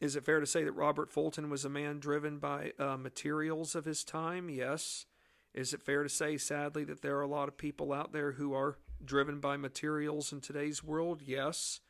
Is 0.02 0.16
it 0.16 0.26
fair 0.26 0.40
to 0.40 0.46
say 0.46 0.64
that 0.64 0.72
Robert 0.72 1.12
Fulton 1.12 1.50
was 1.50 1.64
a 1.64 1.70
man 1.70 2.00
driven 2.00 2.40
by 2.40 2.74
uh, 2.80 2.98
materials 2.98 3.76
of 3.76 3.86
his 3.86 4.04
time? 4.04 4.50
Yes. 4.50 5.06
Is 5.54 5.74
it 5.74 5.82
fair 5.82 6.04
to 6.04 6.10
say, 6.10 6.38
sadly, 6.38 6.84
that 6.86 7.02
there 7.02 7.18
are 7.18 7.24
a 7.24 7.28
lot 7.28 7.48
of 7.48 7.58
people 7.58 7.92
out 7.92 8.14
there 8.14 8.34
who 8.34 8.54
are 8.54 8.78
driven 9.04 9.40
by 9.40 9.58
materials 9.58 10.32
in 10.32 10.42
today's 10.42 10.84
world? 10.84 11.22
Yes. 11.26 11.82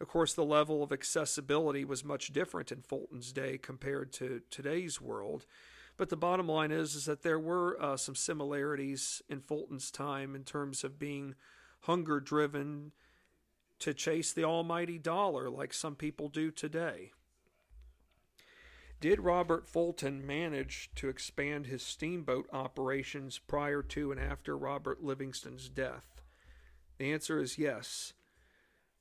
Of 0.00 0.08
course, 0.08 0.34
the 0.34 0.44
level 0.44 0.82
of 0.82 0.92
accessibility 0.92 1.84
was 1.84 2.04
much 2.04 2.32
different 2.32 2.72
in 2.72 2.82
Fulton's 2.82 3.32
day 3.32 3.58
compared 3.58 4.12
to 4.14 4.42
today's 4.50 5.00
world. 5.00 5.46
But 5.96 6.08
the 6.08 6.16
bottom 6.16 6.48
line 6.48 6.72
is, 6.72 6.94
is 6.94 7.04
that 7.04 7.22
there 7.22 7.38
were 7.38 7.80
uh, 7.80 7.96
some 7.96 8.16
similarities 8.16 9.22
in 9.28 9.40
Fulton's 9.40 9.90
time 9.90 10.34
in 10.34 10.42
terms 10.42 10.82
of 10.82 10.98
being 10.98 11.36
hunger 11.82 12.18
driven 12.18 12.92
to 13.78 13.94
chase 13.94 14.32
the 14.32 14.44
almighty 14.44 14.98
dollar 14.98 15.48
like 15.48 15.72
some 15.72 15.94
people 15.94 16.28
do 16.28 16.50
today. 16.50 17.12
Did 19.04 19.20
Robert 19.20 19.68
Fulton 19.68 20.26
manage 20.26 20.88
to 20.94 21.10
expand 21.10 21.66
his 21.66 21.82
steamboat 21.82 22.48
operations 22.54 23.38
prior 23.38 23.82
to 23.82 24.10
and 24.10 24.18
after 24.18 24.56
Robert 24.56 25.04
Livingston's 25.04 25.68
death? 25.68 26.22
The 26.96 27.12
answer 27.12 27.38
is 27.38 27.58
yes. 27.58 28.14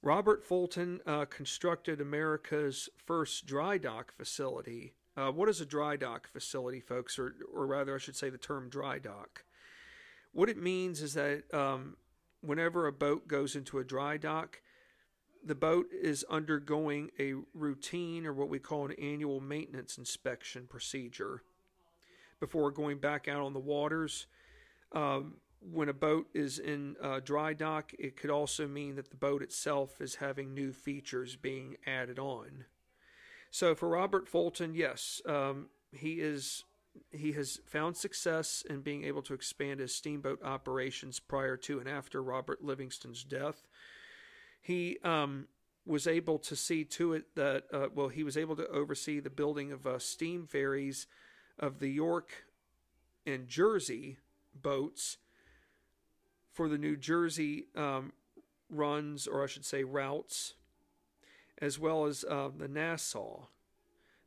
Robert 0.02 0.44
Fulton 0.44 1.00
uh, 1.08 1.24
constructed 1.24 2.02
America's 2.02 2.90
first 2.98 3.46
dry 3.46 3.78
dock 3.78 4.12
facility. 4.12 4.96
Uh, 5.16 5.32
what 5.32 5.48
is 5.48 5.62
a 5.62 5.66
dry 5.66 5.96
dock 5.96 6.28
facility, 6.28 6.82
folks? 6.82 7.18
Or, 7.18 7.36
or 7.54 7.66
rather, 7.66 7.96
I 7.96 8.00
should 8.00 8.18
say 8.18 8.30
the 8.30 8.38
term 8.38 8.68
dry 8.68 9.00
dock. 9.00 9.46
What 10.34 10.50
it 10.50 10.62
means 10.62 11.02
is 11.02 11.14
that 11.14 11.44
um, 11.54 11.96
whenever 12.42 12.88
a 12.88 12.92
boat 12.92 13.30
goes 13.30 13.56
into 13.56 13.80
a 13.80 13.86
dry 13.86 14.18
dock, 14.18 14.60
the 15.46 15.56
boat 15.56 15.88
is 15.92 16.24
undergoing 16.30 17.10
a 17.20 17.34
routine 17.54 18.26
or 18.26 18.34
what 18.34 18.50
we 18.50 18.60
call 18.60 18.86
an 18.86 18.94
annual 18.94 19.40
maintenance 19.40 19.98
inspection 19.98 20.68
procedure 20.68 21.44
before 22.40 22.72
going 22.72 22.98
back 22.98 23.28
out 23.28 23.42
on 23.42 23.54
the 23.54 23.60
waters. 23.60 24.28
Um, 24.94 25.36
when 25.72 25.90
a 25.90 25.94
boat 25.94 26.28
is 26.34 26.60
in 26.60 26.96
uh, 27.02 27.20
dry 27.24 27.54
dock, 27.54 27.92
it 27.98 28.18
could 28.18 28.30
also 28.30 28.68
mean 28.68 28.96
that 28.96 29.10
the 29.10 29.16
boat 29.16 29.42
itself 29.42 30.02
is 30.02 30.16
having 30.16 30.54
new 30.54 30.74
features 30.74 31.36
being 31.36 31.78
added 31.86 32.20
on. 32.20 32.66
So 33.50 33.76
for 33.76 33.90
Robert 33.90 34.28
Fulton, 34.28 34.76
yes, 34.76 35.22
um, 35.26 35.68
he 35.92 36.14
is 36.14 36.64
he 37.12 37.32
has 37.32 37.60
found 37.66 37.98
success 37.98 38.64
in 38.70 38.82
being 38.82 39.04
able 39.04 39.24
to 39.24 39.34
expand 39.34 39.80
his 39.80 39.96
steamboat 39.96 40.44
operations 40.44 41.20
prior 41.20 41.58
to 41.58 41.80
and 41.80 41.90
after 41.90 42.22
Robert 42.22 42.64
Livingston's 42.64 43.24
death. 43.24 43.64
He 44.64 44.98
um, 45.04 45.48
was 45.86 46.08
able 46.08 46.40
to 46.40 46.56
see 46.56 46.86
to 46.86 47.14
it 47.14 47.36
that, 47.36 47.66
uh, 47.72 47.88
well, 47.94 48.08
he 48.08 48.24
was 48.24 48.38
able 48.38 48.56
to 48.56 48.68
oversee 48.70 49.20
the 49.20 49.30
building 49.30 49.74
of 49.74 49.86
uh, 49.86 50.00
steam 50.00 50.48
ferries 50.48 51.06
of 51.60 51.80
the 51.80 51.90
York 51.90 52.46
and 53.26 53.48
Jersey 53.48 54.18
boats 54.56 55.18
for 56.50 56.70
the 56.70 56.78
New 56.78 56.96
Jersey 56.96 57.66
um, 57.76 58.14
runs, 58.70 59.28
or 59.28 59.44
I 59.44 59.48
should 59.48 59.66
say 59.66 59.84
routes, 59.84 60.54
as 61.62 61.78
well 61.78 62.06
as 62.06 62.24
uh, 62.24 62.50
the 62.58 62.70
Nassau. 62.70 63.48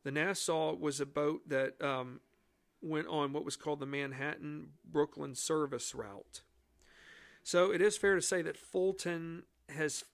The 0.05 0.11
Nassau 0.11 0.75
was 0.75 1.01
a 1.01 1.07
boat 1.07 1.49
that 1.49 1.81
um, 1.83 2.21
went 2.83 3.09
on 3.09 3.33
what 3.33 3.45
was 3.45 3.57
called 3.57 3.81
the 3.81 3.87
Manhattan 3.87 4.69
Brooklyn 4.85 5.35
service 5.35 5.95
route. 5.95 6.43
So 7.43 7.73
it 7.73 7.81
is 7.81 7.97
fair 7.97 8.17
to 8.17 8.23
say 8.23 8.43
that 8.43 8.59
Fulton 8.59 9.45
has 9.71 10.05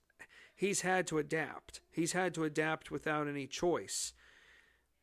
he's 0.63 0.81
had 0.81 1.05
to 1.07 1.17
adapt. 1.17 1.81
He's 1.91 2.13
had 2.13 2.33
to 2.35 2.45
adapt 2.45 2.89
without 2.89 3.27
any 3.27 3.47
choice. 3.47 4.13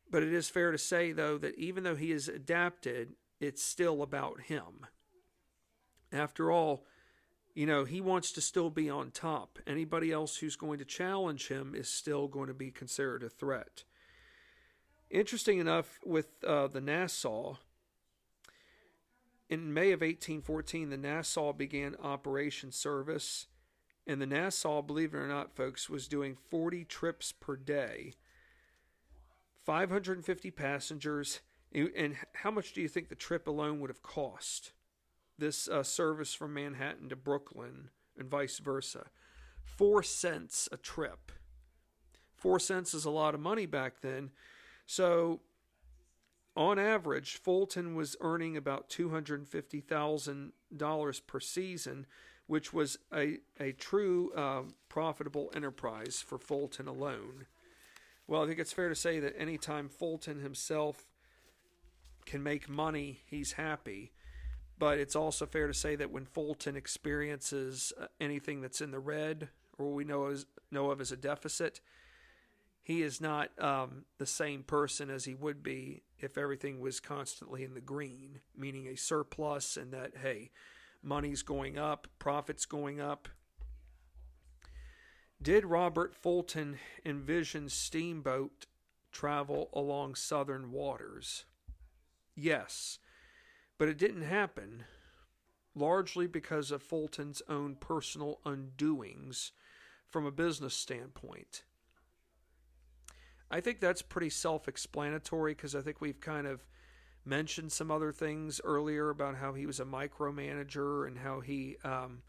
But 0.09 0.23
it 0.23 0.33
is 0.33 0.49
fair 0.49 0.71
to 0.71 0.77
say 0.77 1.11
though 1.11 1.37
that 1.37 1.55
even 1.55 1.83
though 1.83 1.95
he 1.95 2.09
has 2.09 2.27
adapted, 2.27 3.13
it's 3.39 3.63
still 3.63 4.01
about 4.01 4.41
him. 4.41 4.87
After 6.11 6.51
all, 6.51 6.87
you 7.53 7.67
know, 7.67 7.85
he 7.85 8.01
wants 8.01 8.31
to 8.31 8.41
still 8.41 8.71
be 8.71 8.89
on 8.89 9.11
top. 9.11 9.59
Anybody 9.67 10.11
else 10.11 10.37
who's 10.37 10.55
going 10.55 10.79
to 10.79 10.85
challenge 10.85 11.49
him 11.49 11.75
is 11.75 11.87
still 11.87 12.27
going 12.27 12.47
to 12.47 12.55
be 12.55 12.71
considered 12.71 13.21
a 13.21 13.29
threat. 13.29 13.83
Interesting 15.11 15.59
enough, 15.59 15.99
with 16.03 16.43
uh, 16.43 16.67
the 16.67 16.81
Nassau, 16.81 17.57
in 19.49 19.73
May 19.73 19.91
of 19.91 19.99
1814, 19.99 20.89
the 20.89 20.97
Nassau 20.97 21.53
began 21.53 21.95
operation 22.01 22.71
service. 22.71 23.47
And 24.07 24.21
the 24.21 24.25
Nassau, 24.25 24.81
believe 24.81 25.13
it 25.13 25.17
or 25.17 25.27
not, 25.27 25.55
folks, 25.55 25.89
was 25.89 26.07
doing 26.07 26.37
40 26.49 26.85
trips 26.85 27.31
per 27.31 27.55
day, 27.55 28.13
550 29.65 30.51
passengers. 30.51 31.41
And 31.73 32.17
how 32.33 32.51
much 32.51 32.73
do 32.73 32.81
you 32.81 32.87
think 32.87 33.09
the 33.09 33.15
trip 33.15 33.47
alone 33.47 33.79
would 33.79 33.89
have 33.89 34.01
cost? 34.01 34.71
This 35.37 35.67
uh, 35.67 35.83
service 35.83 36.33
from 36.33 36.53
Manhattan 36.53 37.09
to 37.09 37.15
Brooklyn 37.15 37.89
and 38.17 38.29
vice 38.29 38.59
versa. 38.59 39.07
Four 39.63 40.03
cents 40.03 40.67
a 40.71 40.77
trip. 40.77 41.31
Four 42.35 42.59
cents 42.59 42.93
is 42.93 43.05
a 43.05 43.11
lot 43.11 43.35
of 43.35 43.39
money 43.39 43.65
back 43.65 44.01
then. 44.01 44.31
So, 44.85 45.39
on 46.55 46.79
average, 46.79 47.37
Fulton 47.37 47.95
was 47.95 48.17
earning 48.19 48.57
about 48.57 48.89
$250,000 48.89 51.27
per 51.27 51.39
season, 51.39 52.05
which 52.47 52.73
was 52.73 52.97
a, 53.13 53.37
a 53.59 53.71
true 53.73 54.31
uh, 54.35 54.63
profitable 54.89 55.51
enterprise 55.55 56.23
for 56.25 56.37
Fulton 56.37 56.87
alone. 56.87 57.45
Well, 58.27 58.43
I 58.43 58.47
think 58.47 58.59
it's 58.59 58.73
fair 58.73 58.89
to 58.89 58.95
say 58.95 59.19
that 59.19 59.37
anytime 59.37 59.89
Fulton 59.89 60.39
himself 60.39 61.05
can 62.25 62.43
make 62.43 62.69
money, 62.69 63.21
he's 63.25 63.53
happy. 63.53 64.11
But 64.77 64.97
it's 64.97 65.15
also 65.15 65.45
fair 65.45 65.67
to 65.67 65.73
say 65.73 65.95
that 65.95 66.11
when 66.11 66.25
Fulton 66.25 66.75
experiences 66.75 67.93
uh, 68.01 68.07
anything 68.19 68.61
that's 68.61 68.81
in 68.81 68.91
the 68.91 68.99
red, 68.99 69.49
or 69.77 69.93
we 69.93 70.03
know 70.03 70.27
as 70.27 70.45
know 70.71 70.91
of 70.91 70.99
as 70.99 71.11
a 71.11 71.17
deficit, 71.17 71.81
he 72.81 73.03
is 73.03 73.21
not 73.21 73.51
um, 73.59 74.05
the 74.17 74.25
same 74.25 74.63
person 74.63 75.09
as 75.09 75.25
he 75.25 75.35
would 75.35 75.61
be 75.61 76.01
if 76.19 76.37
everything 76.37 76.79
was 76.79 76.99
constantly 76.99 77.63
in 77.63 77.73
the 77.75 77.81
green, 77.81 78.39
meaning 78.57 78.87
a 78.87 78.97
surplus 78.97 79.77
and 79.77 79.91
that, 79.93 80.13
hey, 80.21 80.49
money's 81.03 81.41
going 81.41 81.77
up, 81.77 82.07
profits 82.19 82.65
going 82.65 82.99
up. 82.99 83.27
Did 85.41 85.65
Robert 85.65 86.13
Fulton 86.13 86.77
envision 87.03 87.67
steamboat 87.69 88.67
travel 89.11 89.69
along 89.73 90.15
southern 90.15 90.71
waters? 90.71 91.45
Yes, 92.35 92.99
but 93.77 93.87
it 93.87 93.97
didn't 93.97 94.21
happen, 94.21 94.83
largely 95.73 96.27
because 96.27 96.69
of 96.69 96.83
Fulton's 96.83 97.41
own 97.49 97.75
personal 97.75 98.39
undoings 98.45 99.51
from 100.07 100.25
a 100.25 100.31
business 100.31 100.75
standpoint. 100.75 101.63
I 103.49 103.59
think 103.59 103.79
that's 103.79 104.01
pretty 104.01 104.29
self 104.29 104.67
explanatory 104.67 105.53
because 105.53 105.75
I 105.75 105.81
think 105.81 105.99
we've 105.99 106.21
kind 106.21 106.47
of 106.47 106.65
mentioned 107.25 107.71
some 107.71 107.91
other 107.91 108.11
things 108.11 108.59
earlier 108.63 109.09
about 109.09 109.35
how 109.35 109.53
he 109.53 109.65
was 109.65 109.79
a 109.79 109.85
micromanager 109.85 111.05
and 111.07 111.19
how 111.19 111.39
he 111.39 111.77
um, 111.83 112.23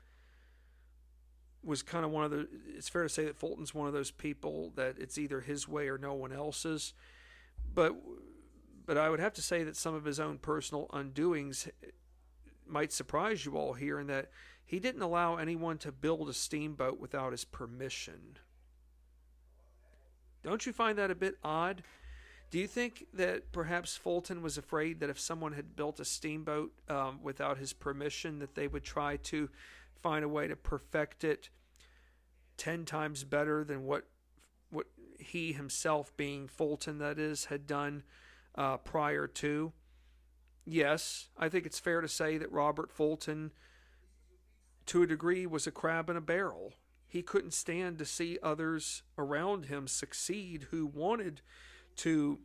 was 1.62 1.82
kind 1.82 2.04
of 2.04 2.10
one 2.10 2.24
of 2.24 2.30
the. 2.30 2.48
It's 2.76 2.88
fair 2.88 3.02
to 3.02 3.08
say 3.08 3.24
that 3.24 3.36
Fulton's 3.36 3.74
one 3.74 3.86
of 3.86 3.92
those 3.92 4.10
people 4.10 4.72
that 4.76 4.96
it's 4.98 5.18
either 5.18 5.40
his 5.40 5.66
way 5.66 5.88
or 5.88 5.98
no 5.98 6.14
one 6.14 6.32
else's. 6.32 6.94
But 7.74 7.94
but 8.84 8.98
I 8.98 9.08
would 9.08 9.20
have 9.20 9.34
to 9.34 9.42
say 9.42 9.62
that 9.64 9.76
some 9.76 9.94
of 9.94 10.04
his 10.04 10.20
own 10.20 10.38
personal 10.38 10.88
undoings 10.92 11.68
might 12.66 12.92
surprise 12.92 13.44
you 13.44 13.56
all 13.56 13.74
here 13.74 14.00
in 14.00 14.06
that 14.08 14.30
he 14.64 14.78
didn't 14.78 15.02
allow 15.02 15.36
anyone 15.36 15.78
to 15.78 15.92
build 15.92 16.28
a 16.28 16.34
steamboat 16.34 16.98
without 16.98 17.32
his 17.32 17.44
permission. 17.44 18.38
Don't 20.42 20.66
you 20.66 20.72
find 20.72 20.98
that 20.98 21.10
a 21.10 21.14
bit 21.14 21.36
odd? 21.44 21.82
Do 22.52 22.58
you 22.58 22.66
think 22.66 23.06
that 23.14 23.50
perhaps 23.50 23.96
Fulton 23.96 24.42
was 24.42 24.58
afraid 24.58 25.00
that 25.00 25.08
if 25.08 25.18
someone 25.18 25.54
had 25.54 25.74
built 25.74 25.98
a 25.98 26.04
steamboat 26.04 26.70
um, 26.86 27.18
without 27.22 27.56
his 27.56 27.72
permission, 27.72 28.40
that 28.40 28.54
they 28.54 28.68
would 28.68 28.84
try 28.84 29.16
to 29.16 29.48
find 30.02 30.22
a 30.22 30.28
way 30.28 30.48
to 30.48 30.54
perfect 30.54 31.24
it 31.24 31.48
ten 32.58 32.84
times 32.84 33.24
better 33.24 33.64
than 33.64 33.84
what 33.84 34.04
what 34.68 34.86
he 35.18 35.54
himself, 35.54 36.14
being 36.18 36.46
Fulton, 36.46 36.98
that 36.98 37.18
is, 37.18 37.46
had 37.46 37.66
done 37.66 38.02
uh, 38.54 38.76
prior 38.76 39.26
to? 39.26 39.72
Yes, 40.66 41.30
I 41.38 41.48
think 41.48 41.64
it's 41.64 41.80
fair 41.80 42.02
to 42.02 42.08
say 42.08 42.36
that 42.36 42.52
Robert 42.52 42.92
Fulton, 42.92 43.52
to 44.86 45.02
a 45.02 45.06
degree, 45.06 45.46
was 45.46 45.66
a 45.66 45.70
crab 45.70 46.10
in 46.10 46.18
a 46.18 46.20
barrel. 46.20 46.74
He 47.08 47.22
couldn't 47.22 47.54
stand 47.54 47.98
to 47.98 48.04
see 48.04 48.38
others 48.42 49.04
around 49.16 49.66
him 49.66 49.88
succeed 49.88 50.66
who 50.70 50.84
wanted 50.84 51.40
to 51.96 52.38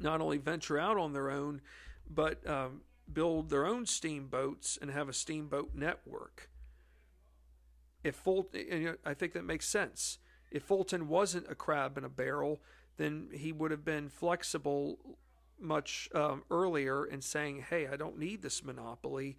not 0.00 0.20
only 0.20 0.38
venture 0.38 0.78
out 0.78 0.96
on 0.96 1.12
their 1.12 1.30
own, 1.30 1.60
but 2.08 2.46
um, 2.48 2.82
build 3.12 3.50
their 3.50 3.66
own 3.66 3.86
steamboats 3.86 4.78
and 4.80 4.90
have 4.90 5.08
a 5.08 5.12
steamboat 5.12 5.70
network. 5.74 6.50
If 8.04 8.16
Fulton, 8.16 8.64
you 8.70 8.84
know, 8.84 8.94
I 9.04 9.14
think 9.14 9.32
that 9.32 9.44
makes 9.44 9.68
sense. 9.68 10.18
If 10.50 10.62
Fulton 10.62 11.08
wasn't 11.08 11.50
a 11.50 11.54
crab 11.54 11.98
in 11.98 12.04
a 12.04 12.08
barrel, 12.08 12.62
then 12.96 13.28
he 13.32 13.52
would 13.52 13.70
have 13.70 13.84
been 13.84 14.08
flexible 14.08 14.98
much 15.60 16.08
um, 16.14 16.44
earlier 16.50 17.04
in 17.04 17.20
saying, 17.20 17.64
"Hey, 17.68 17.88
I 17.88 17.96
don't 17.96 18.18
need 18.18 18.42
this 18.42 18.64
monopoly 18.64 19.36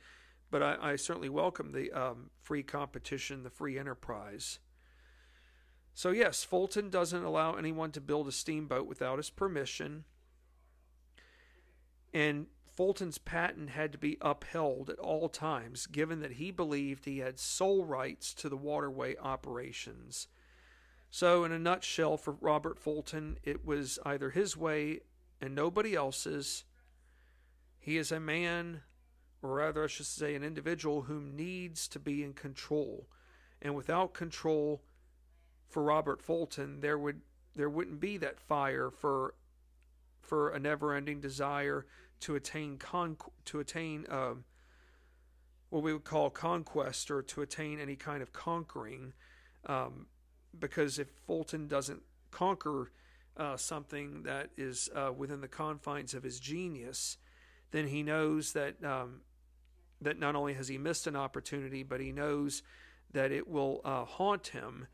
but 0.51 0.63
I, 0.63 0.77
I 0.81 0.95
certainly 0.95 1.29
welcome 1.29 1.71
the 1.71 1.91
um, 1.91 2.29
free 2.41 2.63
competition, 2.63 3.43
the 3.43 3.49
free 3.49 3.77
enterprise. 3.77 4.59
So, 5.93 6.11
yes, 6.11 6.43
Fulton 6.43 6.89
doesn't 6.89 7.23
allow 7.23 7.55
anyone 7.55 7.91
to 7.91 8.01
build 8.01 8.27
a 8.27 8.31
steamboat 8.31 8.87
without 8.87 9.17
his 9.17 9.29
permission. 9.29 10.05
And 12.13 12.47
Fulton's 12.65 13.17
patent 13.17 13.71
had 13.71 13.91
to 13.91 13.97
be 13.97 14.17
upheld 14.21 14.89
at 14.89 14.99
all 14.99 15.27
times, 15.27 15.85
given 15.87 16.21
that 16.21 16.33
he 16.33 16.51
believed 16.51 17.05
he 17.05 17.19
had 17.19 17.39
sole 17.39 17.83
rights 17.83 18.33
to 18.35 18.49
the 18.49 18.57
waterway 18.57 19.17
operations. 19.17 20.27
So, 21.11 21.43
in 21.43 21.51
a 21.51 21.59
nutshell, 21.59 22.17
for 22.17 22.33
Robert 22.33 22.79
Fulton, 22.79 23.37
it 23.43 23.65
was 23.65 23.99
either 24.05 24.29
his 24.29 24.55
way 24.55 25.01
and 25.41 25.53
nobody 25.53 25.95
else's. 25.95 26.63
He 27.77 27.97
is 27.97 28.11
a 28.11 28.19
man 28.19 28.81
or 29.41 29.55
rather, 29.55 29.83
I 29.83 29.87
should 29.87 30.05
say, 30.05 30.35
an 30.35 30.43
individual 30.43 31.03
who 31.03 31.21
needs 31.21 31.87
to 31.89 31.99
be 31.99 32.23
in 32.23 32.33
control. 32.33 33.07
And 33.61 33.75
without 33.75 34.13
control, 34.13 34.83
for 35.69 35.83
Robert 35.83 36.21
Fulton, 36.21 36.81
there 36.81 36.97
would 36.97 37.21
there 37.55 37.69
wouldn't 37.69 37.99
be 37.99 38.17
that 38.17 38.39
fire 38.39 38.89
for 38.89 39.35
for 40.21 40.49
a 40.49 40.59
never-ending 40.59 41.19
desire 41.21 41.85
to 42.21 42.35
attain 42.35 42.77
con 42.77 43.17
to 43.45 43.59
attain 43.59 44.05
um, 44.09 44.43
what 45.69 45.83
we 45.83 45.93
would 45.93 46.03
call 46.03 46.29
conquest 46.29 47.11
or 47.11 47.21
to 47.21 47.41
attain 47.41 47.79
any 47.79 47.95
kind 47.95 48.21
of 48.21 48.33
conquering. 48.33 49.13
Um, 49.65 50.07
because 50.57 50.97
if 50.97 51.07
Fulton 51.27 51.67
doesn't 51.67 52.01
conquer 52.31 52.91
uh, 53.37 53.55
something 53.55 54.23
that 54.23 54.49
is 54.57 54.89
uh, 54.95 55.11
within 55.15 55.41
the 55.41 55.47
confines 55.47 56.13
of 56.13 56.23
his 56.23 56.39
genius, 56.39 57.17
then 57.71 57.87
he 57.87 58.01
knows 58.01 58.53
that 58.53 58.83
um, 58.83 59.21
that 60.01 60.19
not 60.19 60.35
only 60.35 60.53
has 60.53 60.67
he 60.67 60.77
missed 60.77 61.07
an 61.07 61.15
opportunity, 61.15 61.83
but 61.83 61.99
he 61.99 62.11
knows 62.11 62.63
that 63.11 63.31
it 63.31 63.47
will 63.47 63.81
uh, 63.83 64.05
haunt 64.05 64.47
him 64.47 64.87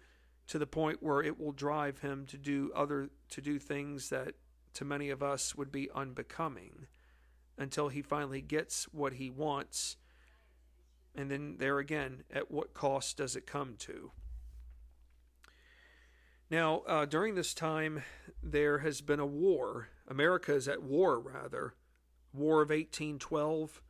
to 0.48 0.60
the 0.60 0.68
point 0.68 1.02
where 1.02 1.22
it 1.22 1.40
will 1.40 1.52
drive 1.52 2.00
him 2.00 2.26
to 2.28 2.38
do 2.38 2.72
other 2.76 3.10
to 3.30 3.42
do 3.42 3.58
things 3.58 4.10
that 4.10 4.36
to 4.74 4.86
many 4.86 5.10
of 5.10 5.24
us 5.24 5.56
would 5.56 5.72
be 5.72 5.90
unbecoming 5.96 6.88
until 7.58 7.90
he 7.90 8.02
finally 8.02 8.42
gets 8.42 8.86
what 8.92 9.14
he 9.14 9.30
wants. 9.30 9.98
And 11.16 11.32
then 11.32 11.56
there 11.58 11.80
again 11.80 12.24
at 12.32 12.52
what 12.52 12.74
cost 12.74 13.18
does 13.18 13.36
it 13.36 13.48
come 13.48 13.76
to? 13.80 14.12
Now 16.52 16.84
uh, 16.88 17.06
during 17.06 17.36
this 17.36 17.54
time 17.54 18.04
there 18.44 18.80
has 18.80 19.02
been 19.02 19.20
a 19.20 19.26
war. 19.26 19.90
America 20.08 20.54
is 20.54 20.68
at 20.68 20.84
war 20.84 21.20
rather. 21.20 21.74
War 22.34 22.62
of 22.62 22.70
1812 22.70 23.82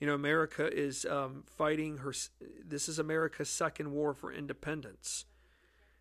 you 0.00 0.06
know 0.06 0.14
america 0.14 0.70
is 0.72 1.06
um, 1.06 1.44
fighting 1.46 1.98
her 1.98 2.12
this 2.64 2.88
is 2.88 2.98
america's 2.98 3.48
second 3.48 3.92
war 3.92 4.12
for 4.12 4.32
independence 4.32 5.24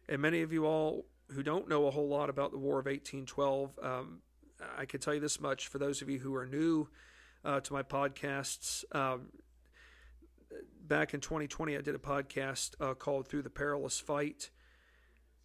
and 0.07 0.21
many 0.21 0.41
of 0.41 0.53
you 0.53 0.65
all 0.65 1.05
who 1.31 1.43
don't 1.43 1.67
know 1.67 1.87
a 1.87 1.91
whole 1.91 2.07
lot 2.07 2.29
about 2.29 2.51
the 2.51 2.57
War 2.57 2.79
of 2.79 2.85
1812, 2.85 3.79
um, 3.81 4.21
I 4.77 4.85
can 4.85 4.99
tell 4.99 5.13
you 5.13 5.19
this 5.19 5.39
much 5.39 5.67
for 5.67 5.79
those 5.79 6.01
of 6.01 6.09
you 6.09 6.19
who 6.19 6.35
are 6.35 6.45
new 6.45 6.87
uh, 7.43 7.59
to 7.61 7.73
my 7.73 7.83
podcasts. 7.83 8.83
Um, 8.95 9.27
back 10.81 11.13
in 11.13 11.19
2020, 11.19 11.75
I 11.75 11.81
did 11.81 11.95
a 11.95 11.99
podcast 11.99 12.75
uh, 12.79 12.93
called 12.93 13.27
Through 13.27 13.43
the 13.43 13.49
Perilous 13.49 13.99
Fight 13.99 14.49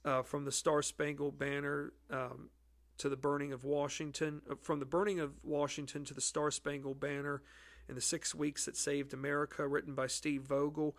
uh, 0.05 0.23
from 0.23 0.45
the 0.45 0.53
Star 0.53 0.83
Spangled 0.83 1.39
Banner 1.39 1.93
um, 2.11 2.51
to 2.99 3.09
the 3.09 3.17
burning 3.17 3.53
of 3.53 3.65
Washington, 3.65 4.43
uh, 4.51 4.55
from 4.61 4.79
the 4.79 4.87
burning 4.87 5.21
of 5.21 5.33
Washington 5.43 6.05
to 6.05 6.15
the 6.15 6.21
Star 6.21 6.51
Spangled 6.51 7.01
Banner 7.01 7.43
in 7.89 7.95
the 7.95 8.01
six 8.01 8.35
weeks 8.35 8.67
that 8.67 8.77
saved 8.77 9.13
America, 9.13 9.67
written 9.67 9.95
by 9.95 10.07
Steve 10.07 10.43
Vogel. 10.43 10.97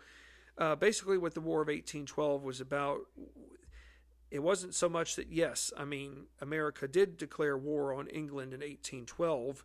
Uh, 0.58 0.76
basically, 0.76 1.18
what 1.18 1.34
the 1.34 1.40
War 1.40 1.62
of 1.62 1.68
1812 1.68 2.42
was 2.42 2.60
about, 2.60 3.00
it 4.30 4.42
wasn't 4.42 4.74
so 4.74 4.88
much 4.88 5.16
that, 5.16 5.30
yes, 5.30 5.72
I 5.76 5.84
mean, 5.84 6.26
America 6.40 6.88
did 6.88 7.16
declare 7.16 7.56
war 7.56 7.92
on 7.92 8.06
England 8.08 8.52
in 8.52 8.60
1812, 8.60 9.64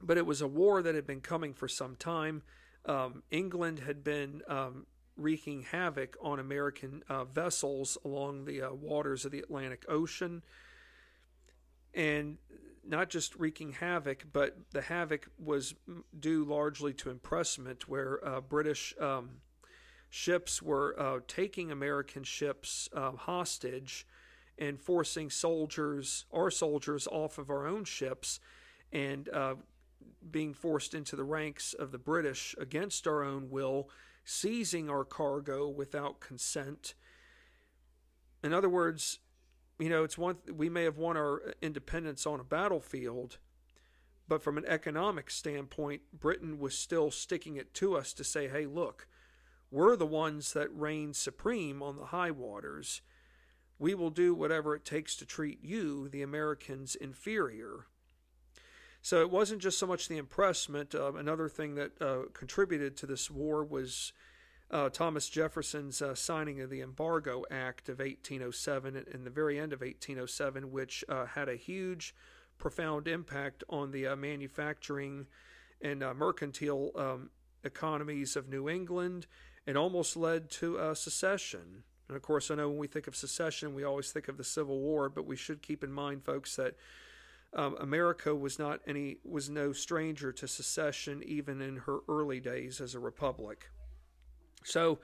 but 0.00 0.18
it 0.18 0.26
was 0.26 0.40
a 0.40 0.48
war 0.48 0.82
that 0.82 0.94
had 0.94 1.06
been 1.06 1.20
coming 1.20 1.54
for 1.54 1.68
some 1.68 1.96
time. 1.96 2.42
Um, 2.84 3.22
England 3.30 3.80
had 3.80 4.02
been 4.02 4.42
um, 4.48 4.86
wreaking 5.16 5.62
havoc 5.62 6.16
on 6.20 6.38
American 6.38 7.02
uh, 7.08 7.24
vessels 7.24 7.98
along 8.04 8.44
the 8.44 8.62
uh, 8.62 8.72
waters 8.72 9.24
of 9.24 9.32
the 9.32 9.38
Atlantic 9.38 9.84
Ocean. 9.88 10.42
And 11.94 12.38
not 12.84 13.10
just 13.10 13.34
wreaking 13.36 13.72
havoc, 13.72 14.24
but 14.32 14.56
the 14.72 14.82
havoc 14.82 15.28
was 15.38 15.74
due 16.18 16.44
largely 16.44 16.92
to 16.94 17.10
impressment, 17.10 17.88
where 17.88 18.26
uh, 18.26 18.40
British 18.40 18.94
um, 19.00 19.30
ships 20.10 20.60
were 20.60 20.98
uh, 20.98 21.20
taking 21.26 21.70
American 21.70 22.22
ships 22.22 22.88
uh, 22.94 23.12
hostage 23.12 24.06
and 24.58 24.80
forcing 24.80 25.30
soldiers, 25.30 26.26
our 26.32 26.50
soldiers, 26.50 27.06
off 27.10 27.38
of 27.38 27.50
our 27.50 27.66
own 27.66 27.84
ships 27.84 28.40
and 28.92 29.28
uh, 29.30 29.54
being 30.30 30.52
forced 30.52 30.94
into 30.94 31.16
the 31.16 31.24
ranks 31.24 31.72
of 31.72 31.90
the 31.90 31.98
British 31.98 32.54
against 32.60 33.06
our 33.06 33.22
own 33.22 33.50
will, 33.50 33.88
seizing 34.24 34.90
our 34.90 35.04
cargo 35.04 35.68
without 35.68 36.20
consent. 36.20 36.94
In 38.44 38.52
other 38.52 38.68
words, 38.68 39.18
you 39.78 39.88
know, 39.88 40.04
it's 40.04 40.18
one 40.18 40.36
we 40.52 40.68
may 40.68 40.84
have 40.84 40.98
won 40.98 41.16
our 41.16 41.54
independence 41.60 42.26
on 42.26 42.40
a 42.40 42.44
battlefield, 42.44 43.38
but 44.28 44.42
from 44.42 44.56
an 44.56 44.64
economic 44.66 45.30
standpoint, 45.30 46.02
Britain 46.12 46.58
was 46.58 46.78
still 46.78 47.10
sticking 47.10 47.56
it 47.56 47.74
to 47.74 47.96
us 47.96 48.12
to 48.14 48.24
say, 48.24 48.48
"Hey, 48.48 48.66
look, 48.66 49.06
we're 49.70 49.96
the 49.96 50.06
ones 50.06 50.52
that 50.52 50.74
reign 50.74 51.14
supreme 51.14 51.82
on 51.82 51.96
the 51.96 52.06
high 52.06 52.30
waters. 52.30 53.02
We 53.78 53.94
will 53.94 54.10
do 54.10 54.34
whatever 54.34 54.74
it 54.74 54.84
takes 54.84 55.16
to 55.16 55.26
treat 55.26 55.62
you, 55.62 56.08
the 56.08 56.22
Americans, 56.22 56.94
inferior." 56.94 57.86
So 59.04 59.20
it 59.20 59.30
wasn't 59.30 59.60
just 59.60 59.78
so 59.78 59.86
much 59.88 60.06
the 60.06 60.16
impressment. 60.16 60.94
Uh, 60.94 61.12
another 61.14 61.48
thing 61.48 61.74
that 61.74 62.00
uh, 62.00 62.26
contributed 62.32 62.96
to 62.98 63.06
this 63.06 63.28
war 63.28 63.64
was 63.64 64.12
uh, 64.72 64.88
Thomas 64.88 65.28
Jefferson's 65.28 66.00
uh, 66.00 66.14
signing 66.14 66.60
of 66.60 66.70
the 66.70 66.80
Embargo 66.80 67.44
Act 67.50 67.88
of 67.88 67.98
1807 67.98 69.04
in 69.12 69.24
the 69.24 69.30
very 69.30 69.60
end 69.60 69.72
of 69.72 69.80
1807, 69.80 70.72
which 70.72 71.04
uh, 71.08 71.26
had 71.26 71.48
a 71.48 71.56
huge, 71.56 72.14
profound 72.58 73.06
impact 73.06 73.62
on 73.68 73.90
the 73.90 74.06
uh, 74.06 74.16
manufacturing 74.16 75.26
and 75.82 76.02
uh, 76.02 76.14
mercantile 76.14 76.90
um, 76.96 77.30
economies 77.64 78.34
of 78.34 78.48
New 78.48 78.68
England 78.68 79.26
and 79.66 79.76
almost 79.76 80.16
led 80.16 80.50
to 80.50 80.94
secession. 80.94 81.84
And 82.08 82.16
of 82.16 82.22
course, 82.22 82.50
I 82.50 82.54
know 82.54 82.68
when 82.68 82.78
we 82.78 82.86
think 82.86 83.06
of 83.06 83.14
secession, 83.14 83.74
we 83.74 83.84
always 83.84 84.10
think 84.10 84.28
of 84.28 84.36
the 84.36 84.44
Civil 84.44 84.80
War, 84.80 85.08
but 85.08 85.26
we 85.26 85.36
should 85.36 85.62
keep 85.62 85.84
in 85.84 85.92
mind, 85.92 86.24
folks, 86.24 86.56
that 86.56 86.76
um, 87.54 87.76
America 87.78 88.34
was 88.34 88.58
not 88.58 88.80
any 88.86 89.18
was 89.24 89.50
no 89.50 89.72
stranger 89.72 90.32
to 90.32 90.48
secession 90.48 91.22
even 91.24 91.60
in 91.60 91.76
her 91.76 91.98
early 92.08 92.40
days 92.40 92.80
as 92.80 92.94
a 92.94 92.98
republic. 92.98 93.68
So 94.64 94.98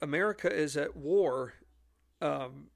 America 0.00 0.52
is 0.52 0.76
at 0.76 0.96
war 0.96 1.54
um, 2.20 2.68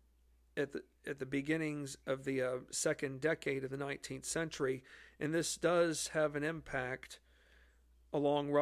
at 0.56 0.72
the 0.72 0.82
at 1.06 1.18
the 1.18 1.26
beginnings 1.26 1.96
of 2.06 2.24
the 2.24 2.42
uh, 2.42 2.56
second 2.70 3.20
decade 3.20 3.64
of 3.64 3.70
the 3.70 3.76
19th 3.76 4.26
century, 4.26 4.82
and 5.18 5.34
this 5.34 5.56
does 5.56 6.08
have 6.08 6.36
an 6.36 6.44
impact 6.44 7.20
along 8.12 8.54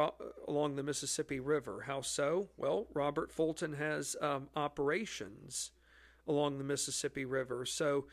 along 0.47 0.75
the 0.75 0.83
Mississippi 0.83 1.39
River. 1.39 1.83
How 1.87 2.01
so? 2.01 2.49
Well, 2.57 2.87
Robert 2.93 3.31
Fulton 3.31 3.73
has 3.73 4.15
um, 4.21 4.49
operations 4.55 5.71
along 6.27 6.57
the 6.57 6.63
Mississippi 6.63 7.25
River. 7.25 7.65
So, 7.65 8.05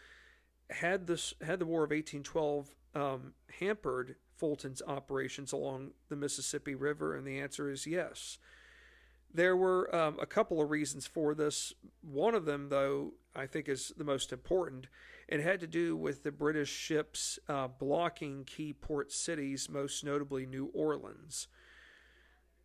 had 0.71 1.07
this 1.07 1.35
had 1.41 1.59
the 1.59 1.67
War 1.67 1.85
of 1.85 1.91
1812 1.91 2.75
um, 2.95 3.35
hampered 3.59 4.17
Fulton's 4.45 4.83
operations 4.87 5.53
along 5.53 5.93
the 6.11 6.17
Mississippi 6.17 6.75
River? 6.75 7.17
And 7.17 7.27
the 7.27 7.41
answer 7.41 7.71
is 7.71 7.87
yes. 7.87 8.37
There 9.33 9.57
were 9.57 9.93
um, 9.97 10.19
a 10.21 10.27
couple 10.27 10.61
of 10.61 10.69
reasons 10.69 11.07
for 11.07 11.35
this. 11.35 11.73
One 12.03 12.35
of 12.35 12.45
them, 12.45 12.69
though, 12.69 13.15
I 13.35 13.47
think 13.47 13.71
is 13.71 13.91
the 13.97 14.05
most 14.05 14.35
important. 14.35 14.89
It 15.29 15.41
had 15.41 15.61
to 15.61 15.67
do 15.67 15.97
with 15.97 16.25
the 16.25 16.31
British 16.31 16.69
ships 16.69 17.39
uh, 17.49 17.69
blocking 17.69 18.45
key 18.45 18.75
port 18.75 19.13
cities, 19.13 19.71
most 19.71 20.05
notably 20.05 20.45
New 20.45 20.71
Orleans. 20.75 21.49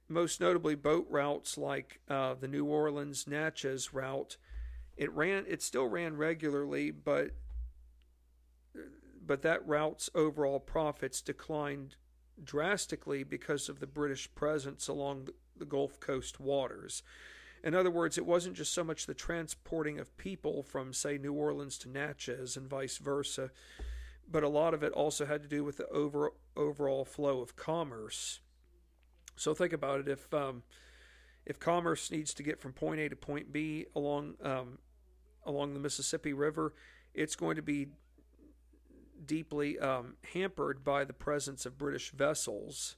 Most 0.10 0.42
notably, 0.42 0.76
boat 0.76 1.08
routes 1.10 1.58
like 1.58 2.02
uh, 2.10 2.34
the 2.34 2.50
New 2.50 2.66
Orleans 2.66 3.26
Natchez 3.26 3.94
route. 3.94 4.36
It 4.98 5.14
ran. 5.14 5.46
It 5.48 5.62
still 5.62 5.88
ran 5.88 6.18
regularly, 6.18 6.92
but 6.92 7.32
but 9.30 9.44
that 9.44 9.62
route's 9.68 10.10
overall 10.16 10.60
profits 10.60 11.22
declined 11.22 11.96
drastically 12.44 13.24
because 13.24 13.70
of 13.70 13.80
the 13.80 13.86
British 13.86 14.28
presence 14.34 14.88
along 14.88 15.28
the 15.56 15.66
Gulf 15.66 16.00
Coast 16.00 16.40
waters. 16.40 17.04
In 17.64 17.76
other 17.76 17.92
words, 17.92 18.18
it 18.18 18.26
wasn't 18.26 18.56
just 18.56 18.74
so 18.74 18.84
much 18.84 19.06
the 19.06 19.14
transporting 19.14 20.00
of 20.00 20.18
people 20.18 20.64
from, 20.64 20.94
say, 20.94 21.20
New 21.20 21.34
Orleans 21.34 21.78
to 21.78 21.90
Natchez 21.90 22.58
and 22.58 22.68
vice 22.68 22.98
versa, 22.98 23.52
but 24.28 24.42
a 24.42 24.50
lot 24.50 24.74
of 24.74 24.82
it 24.82 24.94
also 24.94 25.28
had 25.28 25.44
to 25.44 25.48
do 25.48 25.64
with 25.64 25.78
the 25.78 25.88
over, 25.90 26.32
overall 26.58 27.06
flow 27.06 27.40
of 27.40 27.56
commerce. 27.56 28.40
So 29.36 29.54
think 29.54 29.74
about 29.74 30.00
it: 30.00 30.08
if 30.08 30.34
um, 30.34 30.64
if 31.46 31.60
commerce 31.60 32.10
needs 32.10 32.34
to 32.34 32.42
get 32.42 32.60
from 32.60 32.74
point 32.74 33.00
A 33.00 33.10
to 33.10 33.16
point 33.16 33.54
B 33.54 33.86
along 33.96 34.38
um, 34.42 34.80
along 35.46 35.76
the 35.76 35.80
Mississippi 35.80 36.34
River, 36.34 36.74
it's 37.14 37.36
going 37.36 37.58
to 37.58 37.62
be 37.62 37.90
deeply 39.26 39.80
um, 39.80 40.16
hampered 40.34 40.84
by 40.84 41.04
the 41.04 41.14
presence 41.14 41.66
of 41.66 41.78
British 41.78 42.12
vessels. 42.12 42.96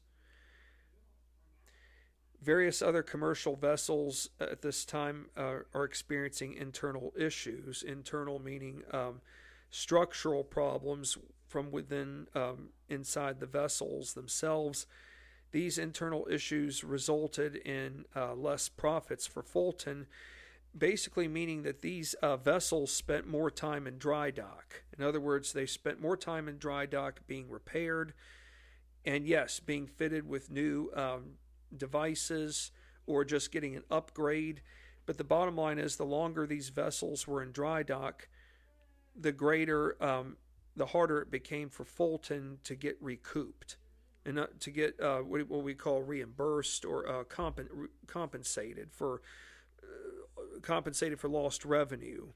Various 2.42 2.82
other 2.82 3.04
commercial 3.04 3.56
vessels 3.56 4.30
at 4.40 4.62
this 4.62 4.84
time 4.84 5.28
uh, 5.38 5.60
are 5.74 5.84
experiencing 5.84 6.54
internal 6.54 7.14
issues. 7.18 7.84
Internal 7.84 8.40
meaning 8.40 8.82
um, 8.92 9.22
structural 9.70 10.44
problems 10.44 11.18
from 11.48 11.70
within 11.70 12.28
um, 12.34 12.70
inside 12.90 13.40
the 13.40 13.46
vessels 13.46 14.14
themselves. 14.14 14.88
These 15.52 15.78
internal 15.78 16.28
issues 16.32 16.84
resulted 16.84 17.58
in 17.58 18.06
uh, 18.16 18.34
less 18.34 18.70
profits 18.70 19.28
for 19.28 19.44
Fulton 19.44 20.08
basically 20.78 21.28
meaning 21.28 21.64
that 21.64 21.82
these 21.82 22.14
uh, 22.16 22.38
vessels 22.38 22.94
spent 22.94 23.28
more 23.28 23.52
time 23.52 23.88
in 23.88 23.98
dry 23.98 24.32
dock. 24.32 24.84
In 24.98 25.04
other 25.04 25.20
words, 25.20 25.54
they 25.54 25.66
spent 25.66 26.02
more 26.02 26.18
time 26.18 26.48
in 26.48 26.58
dry 26.58 26.86
dock 26.86 27.22
being 27.28 27.50
repaired 27.50 28.14
and, 29.06 29.26
yes, 29.26 29.60
being 29.60 29.88
fitted 29.88 30.28
with 30.28 30.50
new 30.50 30.90
um, 30.96 31.34
devices 31.76 32.72
or 33.06 33.26
just 33.26 33.52
getting 33.52 33.76
an 33.76 33.84
upgrade. 33.90 34.62
But 35.06 35.18
the 35.18 35.24
bottom 35.24 35.58
line 35.58 35.80
is 35.80 35.96
the 35.96 36.06
longer 36.06 36.46
these 36.46 36.70
vessels 36.70 37.28
were 37.28 37.42
in 37.42 37.52
dry 37.52 37.84
dock, 37.84 38.30
the 39.20 39.32
greater, 39.32 40.02
um, 40.02 40.38
the 40.76 40.86
harder 40.86 41.20
it 41.22 41.32
became 41.32 41.70
for 41.70 41.84
Fulton 41.84 42.60
to 42.64 42.76
get 42.76 42.98
recouped 43.02 43.78
and 44.26 44.40
uh, 44.40 44.48
to 44.60 44.70
get 44.70 45.00
uh, 45.02 45.20
what 45.20 45.64
we 45.64 45.74
call 45.74 46.02
reimbursed 46.04 46.86
or 46.86 47.10
uh, 47.10 47.24
comp- 47.24 47.60
compensated 48.08 48.92
for 48.94 49.22
compensated 50.62 51.20
for 51.20 51.30
lost 51.30 51.66
revenue. 51.66 52.28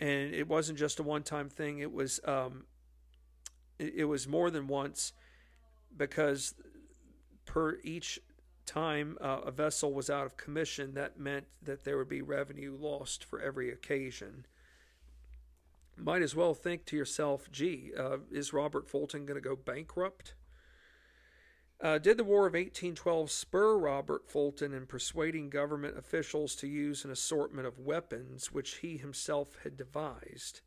And 0.00 0.34
it 0.34 0.48
wasn't 0.48 0.78
just 0.78 0.98
a 0.98 1.02
one-time 1.02 1.48
thing; 1.48 1.78
it 1.78 1.92
was 1.92 2.20
um, 2.24 2.64
it, 3.78 3.94
it 3.98 4.04
was 4.04 4.26
more 4.26 4.50
than 4.50 4.66
once 4.66 5.12
because 5.96 6.54
per 7.44 7.78
each 7.82 8.18
time 8.66 9.18
uh, 9.20 9.40
a 9.44 9.50
vessel 9.50 9.92
was 9.92 10.08
out 10.08 10.26
of 10.26 10.36
commission, 10.36 10.94
that 10.94 11.18
meant 11.18 11.46
that 11.62 11.84
there 11.84 11.98
would 11.98 12.08
be 12.08 12.22
revenue 12.22 12.76
lost 12.78 13.24
for 13.24 13.40
every 13.40 13.70
occasion. 13.70 14.46
Might 15.96 16.22
as 16.22 16.34
well 16.34 16.54
think 16.54 16.86
to 16.86 16.96
yourself, 16.96 17.50
gee, 17.50 17.92
uh, 17.98 18.18
is 18.30 18.52
Robert 18.52 18.88
Fulton 18.88 19.26
going 19.26 19.40
to 19.40 19.46
go 19.46 19.56
bankrupt? 19.56 20.34
Uh, 21.82 21.98
did 21.98 22.16
the 22.16 22.22
War 22.22 22.46
of 22.46 22.52
1812 22.52 23.28
spur 23.28 23.76
Robert 23.76 24.30
Fulton 24.30 24.72
in 24.72 24.86
persuading 24.86 25.50
government 25.50 25.98
officials 25.98 26.54
to 26.54 26.68
use 26.68 27.04
an 27.04 27.10
assortment 27.10 27.66
of 27.66 27.80
weapons 27.80 28.52
which 28.52 28.76
he 28.76 28.96
himself 28.96 29.56
had 29.64 29.76
devised? 29.76 30.60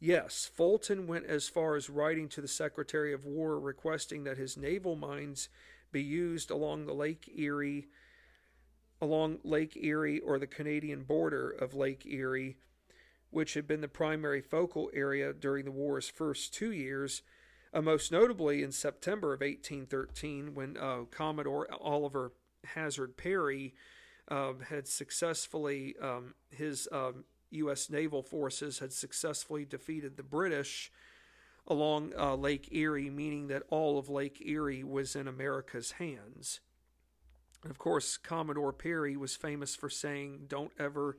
Yes, 0.00 0.50
Fulton 0.52 1.06
went 1.06 1.26
as 1.26 1.48
far 1.48 1.76
as 1.76 1.88
writing 1.88 2.28
to 2.30 2.40
the 2.40 2.48
Secretary 2.48 3.12
of 3.12 3.24
War 3.24 3.60
requesting 3.60 4.24
that 4.24 4.36
his 4.36 4.56
naval 4.56 4.96
mines 4.96 5.48
be 5.92 6.02
used 6.02 6.50
along 6.50 6.86
the 6.86 6.94
Lake 6.94 7.30
Erie 7.36 7.86
along 9.00 9.38
Lake 9.44 9.76
Erie 9.76 10.20
or 10.20 10.38
the 10.38 10.46
Canadian 10.46 11.02
border 11.02 11.50
of 11.50 11.74
Lake 11.74 12.06
Erie, 12.06 12.56
which 13.30 13.54
had 13.54 13.66
been 13.66 13.80
the 13.80 13.88
primary 13.88 14.40
focal 14.40 14.90
area 14.94 15.32
during 15.32 15.64
the 15.64 15.72
war's 15.72 16.08
first 16.08 16.54
two 16.54 16.70
years, 16.70 17.22
uh, 17.72 17.80
most 17.80 18.12
notably 18.12 18.62
in 18.62 18.72
September 18.72 19.32
of 19.32 19.40
1813 19.40 20.54
when 20.54 20.76
uh, 20.76 21.04
Commodore 21.10 21.68
Oliver 21.80 22.32
Hazard 22.64 23.16
Perry 23.16 23.74
uh, 24.28 24.52
had 24.68 24.86
successfully 24.86 25.94
um, 26.00 26.34
his 26.50 26.86
um, 26.92 27.24
U.S. 27.50 27.90
naval 27.90 28.22
forces 28.22 28.78
had 28.78 28.92
successfully 28.92 29.64
defeated 29.64 30.16
the 30.16 30.22
British 30.22 30.90
along 31.66 32.12
uh, 32.18 32.34
Lake 32.34 32.68
Erie, 32.72 33.10
meaning 33.10 33.48
that 33.48 33.62
all 33.68 33.98
of 33.98 34.08
Lake 34.08 34.42
Erie 34.44 34.82
was 34.82 35.14
in 35.14 35.28
America's 35.28 35.92
hands. 35.92 36.60
And 37.62 37.70
of 37.70 37.78
course, 37.78 38.16
Commodore 38.16 38.72
Perry 38.72 39.16
was 39.16 39.36
famous 39.36 39.76
for 39.76 39.88
saying, 39.88 40.46
"Don't 40.48 40.72
ever, 40.78 41.18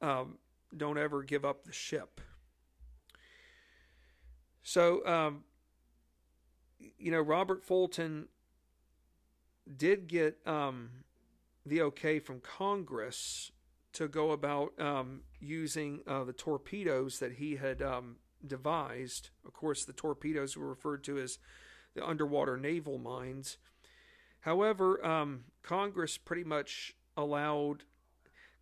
um, 0.00 0.38
don't 0.76 0.98
ever 0.98 1.22
give 1.22 1.44
up 1.44 1.64
the 1.64 1.72
ship." 1.72 2.20
So, 4.62 5.04
um, 5.06 5.44
you 6.78 7.10
know, 7.10 7.20
Robert 7.20 7.64
Fulton 7.64 8.28
did 9.76 10.06
get 10.06 10.38
um, 10.46 10.90
the 11.64 11.82
okay 11.82 12.18
from 12.18 12.40
Congress 12.40 13.50
to 13.92 14.08
go 14.08 14.30
about 14.30 14.78
um, 14.78 15.22
using 15.40 16.00
uh, 16.06 16.24
the 16.24 16.32
torpedoes 16.32 17.18
that 17.18 17.32
he 17.32 17.56
had 17.56 17.80
um, 17.82 18.16
devised. 18.46 19.30
Of 19.44 19.52
course, 19.52 19.84
the 19.84 19.92
torpedoes 19.92 20.56
were 20.56 20.68
referred 20.68 21.02
to 21.04 21.18
as 21.18 21.38
the 21.94 22.06
underwater 22.06 22.56
naval 22.56 22.98
mines. 22.98 23.56
However, 24.40 25.04
um, 25.04 25.44
Congress 25.62 26.18
pretty 26.18 26.44
much 26.44 26.94
allowed. 27.16 27.84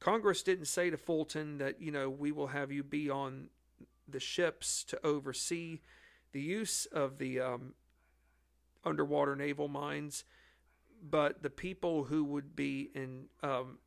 Congress 0.01 0.43
didn't 0.43 0.67
say 0.67 0.89
to 0.89 0.97
Fulton 0.97 1.59
that, 1.59 1.81
you 1.81 1.91
know, 1.91 2.09
we 2.09 2.33
will 2.33 2.49
have 2.49 2.71
you 2.71 2.83
be 2.83 3.11
on 3.11 3.49
the 4.09 4.21
ships 4.21 4.85
to 4.85 5.05
oversee 5.05 5.81
the 6.33 6.41
use 6.41 6.87
of 6.87 7.19
the 7.19 7.41
um, 7.41 7.75
underwater 8.85 9.37
naval 9.37 9.69
mines, 9.69 10.25
but 11.03 11.43
the 11.43 11.51
people 11.51 12.05
who 12.05 12.25
would 12.25 12.57
be 12.57 12.91
in 12.95 13.27
um, 13.43 13.79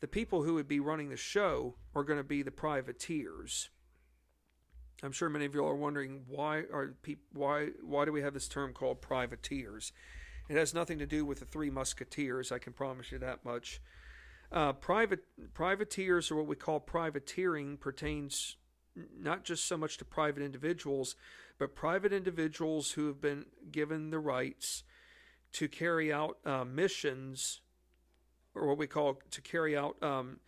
the 0.00 0.08
people 0.08 0.42
who 0.42 0.54
would 0.54 0.68
be 0.68 0.80
running 0.80 1.08
the 1.08 1.16
show 1.16 1.74
are 1.94 2.04
going 2.04 2.18
to 2.18 2.24
be 2.24 2.42
the 2.42 2.50
privateers. 2.50 3.70
I'm 5.02 5.12
sure 5.12 5.28
many 5.28 5.44
of 5.44 5.54
you 5.54 5.64
are 5.64 5.76
wondering 5.76 6.22
why 6.26 6.58
are 6.72 6.94
people 7.02 7.24
why 7.32 7.68
why 7.82 8.04
do 8.04 8.12
we 8.12 8.22
have 8.22 8.34
this 8.34 8.48
term 8.48 8.72
called 8.72 9.00
privateers? 9.00 9.92
It 10.48 10.56
has 10.56 10.72
nothing 10.72 10.98
to 10.98 11.06
do 11.06 11.24
with 11.24 11.40
the 11.40 11.44
Three 11.44 11.70
Musketeers. 11.70 12.50
I 12.50 12.58
can 12.58 12.72
promise 12.72 13.12
you 13.12 13.18
that 13.18 13.44
much. 13.44 13.80
Uh, 14.50 14.72
private 14.72 15.24
privateers, 15.52 16.30
or 16.30 16.36
what 16.36 16.46
we 16.46 16.56
call 16.56 16.80
privateering, 16.80 17.76
pertains 17.76 18.56
not 19.18 19.44
just 19.44 19.66
so 19.66 19.76
much 19.76 19.98
to 19.98 20.04
private 20.04 20.42
individuals, 20.42 21.16
but 21.58 21.74
private 21.74 22.12
individuals 22.12 22.92
who 22.92 23.06
have 23.06 23.20
been 23.20 23.46
given 23.70 24.10
the 24.10 24.18
rights 24.18 24.84
to 25.52 25.68
carry 25.68 26.12
out 26.12 26.38
uh, 26.44 26.64
missions 26.64 27.60
or 28.54 28.66
what 28.66 28.78
we 28.78 28.86
call 28.86 29.20
to 29.30 29.40
carry 29.40 29.76
out 29.76 29.96
um, 30.02 30.40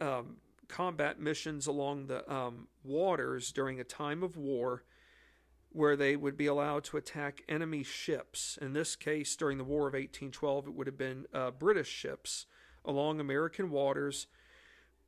um, 0.00 0.36
combat 0.68 1.20
missions 1.20 1.66
along 1.66 2.06
the 2.06 2.30
um, 2.32 2.68
waters 2.84 3.52
during 3.52 3.80
a 3.80 3.84
time 3.84 4.22
of 4.22 4.36
war 4.36 4.84
where 5.70 5.96
they 5.96 6.16
would 6.16 6.36
be 6.36 6.46
allowed 6.46 6.82
to 6.82 6.96
attack 6.96 7.42
enemy 7.48 7.82
ships. 7.82 8.58
In 8.60 8.72
this 8.72 8.96
case, 8.96 9.36
during 9.36 9.58
the 9.58 9.64
War 9.64 9.82
of 9.86 9.92
1812, 9.92 10.68
it 10.68 10.74
would 10.74 10.86
have 10.86 10.96
been 10.96 11.26
uh, 11.34 11.50
British 11.50 11.88
ships 11.88 12.46
along 12.84 13.20
American 13.20 13.70
waters, 13.70 14.26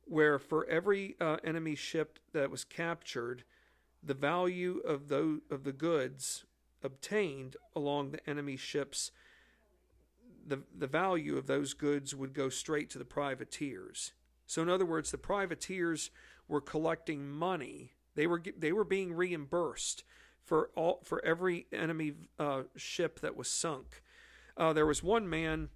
where 0.05 0.39
for 0.39 0.65
every 0.67 1.15
uh, 1.19 1.37
enemy 1.43 1.75
ship 1.75 2.19
that 2.33 2.51
was 2.51 2.63
captured, 2.63 3.43
the 4.03 4.13
value 4.13 4.79
of 4.85 5.07
the, 5.07 5.41
of 5.49 5.63
the 5.63 5.71
goods 5.71 6.45
obtained 6.83 7.55
along 7.75 8.11
the 8.11 8.29
enemy 8.29 8.57
ships 8.57 9.11
the, 10.45 10.61
the 10.77 10.87
value 10.87 11.37
of 11.37 11.47
those 11.47 11.73
goods 11.73 12.15
would 12.15 12.33
go 12.33 12.49
straight 12.49 12.89
to 12.91 12.97
the 12.97 13.05
privateers. 13.05 14.13
So, 14.47 14.61
in 14.61 14.69
other 14.69 14.85
words, 14.85 15.11
the 15.11 15.17
privateers 15.17 16.11
were 16.47 16.61
collecting 16.61 17.29
money. 17.29 17.93
They 18.15 18.27
were 18.27 18.41
they 18.57 18.73
were 18.73 18.83
being 18.83 19.13
reimbursed 19.13 20.03
for 20.43 20.69
all 20.75 20.99
for 21.03 21.23
every 21.23 21.67
enemy 21.71 22.13
uh, 22.37 22.63
ship 22.75 23.21
that 23.21 23.37
was 23.37 23.49
sunk. 23.49 24.01
Uh, 24.57 24.73
there 24.73 24.85
was 24.85 25.01
one 25.01 25.29
man 25.29 25.69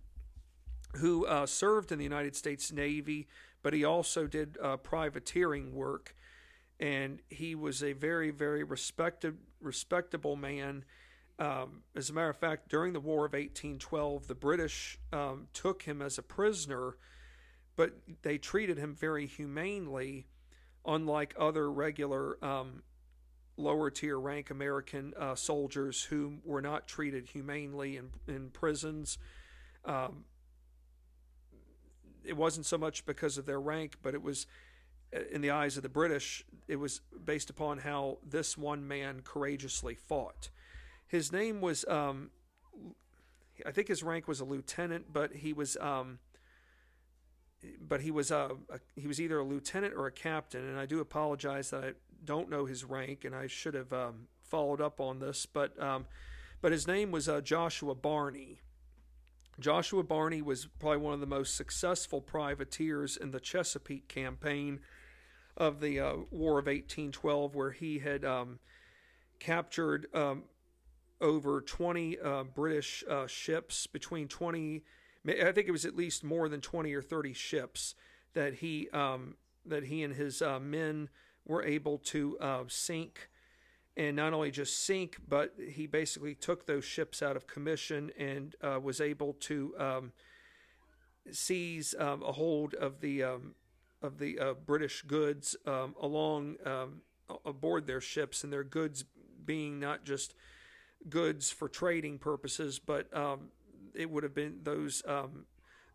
who 0.98 1.26
uh, 1.26 1.46
served 1.46 1.92
in 1.92 1.98
the 1.98 2.04
United 2.04 2.36
States 2.36 2.72
Navy, 2.72 3.28
but 3.66 3.74
he 3.74 3.84
also 3.84 4.28
did 4.28 4.60
uh, 4.62 4.78
privateering 4.78 5.74
work, 5.74 6.14
and 6.80 7.20
he 7.32 7.56
was 7.56 7.82
a 7.82 7.94
very 7.94 8.30
very 8.30 8.64
respected 8.64 9.40
respectable 9.60 10.36
man 10.36 10.86
um, 11.40 11.82
as 11.96 12.10
a 12.10 12.14
matter 12.14 12.30
of 12.30 12.38
fact, 12.38 12.70
during 12.70 12.94
the 12.94 13.00
War 13.00 13.26
of 13.26 13.34
1812, 13.34 14.28
the 14.28 14.36
British 14.36 14.98
um, 15.12 15.48
took 15.54 15.82
him 15.82 16.02
as 16.02 16.18
a 16.18 16.22
prisoner, 16.22 16.98
but 17.76 17.94
they 18.22 18.38
treated 18.38 18.78
him 18.78 18.96
very 18.96 19.26
humanely, 19.26 20.28
unlike 20.86 21.36
other 21.38 21.70
regular 21.70 22.38
um, 22.44 22.84
lower 23.58 23.90
tier 23.90 24.18
rank 24.18 24.50
American 24.50 25.14
uh, 25.20 25.36
soldiers 25.36 26.04
who 26.04 26.38
were 26.46 26.62
not 26.62 26.88
treated 26.88 27.28
humanely 27.28 27.98
in, 27.98 28.12
in 28.28 28.50
prisons. 28.50 29.18
Um, 29.84 30.24
it 32.28 32.38
wasn't 32.38 32.66
so 32.66 32.78
much 32.78 33.06
because 33.06 33.38
of 33.38 33.46
their 33.46 33.60
rank, 33.60 33.98
but 34.02 34.14
it 34.14 34.22
was 34.22 34.48
uh, 35.16 35.20
in 35.32 35.42
the 35.42 35.52
eyes 35.52 35.78
of 35.78 35.84
the 35.84 35.90
British, 35.90 36.44
it 36.68 36.78
was 36.78 37.02
based 37.24 37.50
upon 37.50 37.80
how 37.80 38.18
this 38.28 38.58
one 38.58 38.88
man 38.88 39.22
courageously 39.24 39.96
fought. 39.96 40.50
His 41.08 41.32
name 41.32 41.62
was, 41.62 41.86
um, 41.88 42.32
I 43.66 43.72
think 43.72 43.88
his 43.88 44.04
rank 44.04 44.28
was 44.28 44.40
a 44.40 44.46
lieutenant, 44.46 45.14
but 45.14 45.34
he 45.34 45.54
was, 45.54 45.78
um, 45.78 46.20
but 47.80 48.02
he 48.02 48.12
was 48.12 48.32
a, 48.32 48.52
a, 48.70 48.80
he 48.96 49.08
was 49.08 49.22
either 49.22 49.40
a 49.40 49.44
lieutenant 49.44 49.94
or 49.96 50.08
a 50.08 50.12
captain, 50.12 50.68
and 50.68 50.80
I 50.80 50.86
do 50.86 51.00
apologize 51.00 51.70
that 51.70 51.84
I 51.84 51.94
don't 52.24 52.50
know 52.50 52.66
his 52.66 52.84
rank, 52.84 53.24
and 53.26 53.36
I 53.36 53.48
should 53.48 53.74
have 53.76 53.94
um, 53.94 54.28
followed 54.42 54.82
up 54.82 55.00
on 55.00 55.20
this, 55.20 55.46
but 55.46 55.80
um, 55.82 56.06
but 56.62 56.72
his 56.72 56.88
name 56.88 57.12
was 57.12 57.30
uh, 57.30 57.42
Joshua 57.42 57.94
Barney. 57.94 58.62
Joshua 59.60 60.04
Barney 60.04 60.42
was 60.42 60.68
probably 60.80 60.98
one 60.98 61.14
of 61.14 61.20
the 61.20 61.26
most 61.26 61.56
successful 61.56 62.22
privateers 62.22 63.18
in 63.18 63.32
the 63.32 63.40
Chesapeake 63.40 64.08
campaign 64.08 64.80
of 65.56 65.80
the 65.80 66.00
uh, 66.00 66.16
War 66.32 66.60
of 66.60 66.66
1812, 66.66 67.56
where 67.56 67.72
he 67.72 68.00
had 68.00 68.26
um, 68.26 68.60
captured 69.40 70.08
um, 70.14 70.44
over 71.22 71.62
20 71.62 72.20
uh, 72.20 72.44
British 72.44 73.04
uh, 73.10 73.28
ships, 73.28 73.88
between 73.88 74.28
20, 74.28 74.84
I 75.28 75.52
think 75.52 75.68
it 75.68 75.72
was 75.72 75.86
at 75.86 75.96
least 75.96 76.24
more 76.24 76.50
than 76.50 76.62
20 76.62 76.94
or 76.94 77.02
30 77.02 77.34
ships 77.34 77.96
that 78.34 78.56
he 78.56 78.90
um, 78.92 79.36
that 79.66 79.86
he 79.86 80.04
and 80.04 80.14
his 80.14 80.42
uh, 80.42 80.60
men 80.60 81.10
were 81.46 81.64
able 81.64 81.98
to 81.98 82.38
uh, 82.40 82.64
sink, 82.68 83.30
and 83.98 84.16
not 84.16 84.34
only 84.34 84.52
just 84.52 84.86
sink, 84.86 85.18
but 85.28 85.54
he 85.70 85.88
basically 85.88 86.36
took 86.36 86.66
those 86.66 86.84
ships 86.84 87.22
out 87.22 87.36
of 87.36 87.48
commission 87.48 88.12
and 88.18 88.56
uh, 88.62 88.80
was 88.82 89.00
able 89.00 89.34
to 89.34 89.74
um, 89.80 90.12
seize 91.32 91.96
um, 91.98 92.22
a 92.24 92.32
hold 92.32 92.74
of 92.74 93.00
the 93.02 93.24
um, 93.24 93.56
of 94.02 94.20
the 94.20 94.38
uh, 94.38 94.54
British 94.54 95.02
goods 95.04 95.56
um, 95.66 95.96
along 96.02 96.58
um, 96.66 97.02
aboard 97.46 97.88
their 97.88 98.02
ships, 98.02 98.44
and 98.44 98.52
their 98.52 98.64
goods 98.64 99.06
being 99.46 99.80
not 99.80 100.04
just 100.04 100.36
goods 101.10 101.52
for 101.52 101.70
trading 101.70 102.20
purposes, 102.20 102.80
but 102.80 103.16
um, 103.16 103.50
it 103.96 104.10
would 104.10 104.24
have 104.24 104.36
been 104.36 104.60
those 104.64 105.02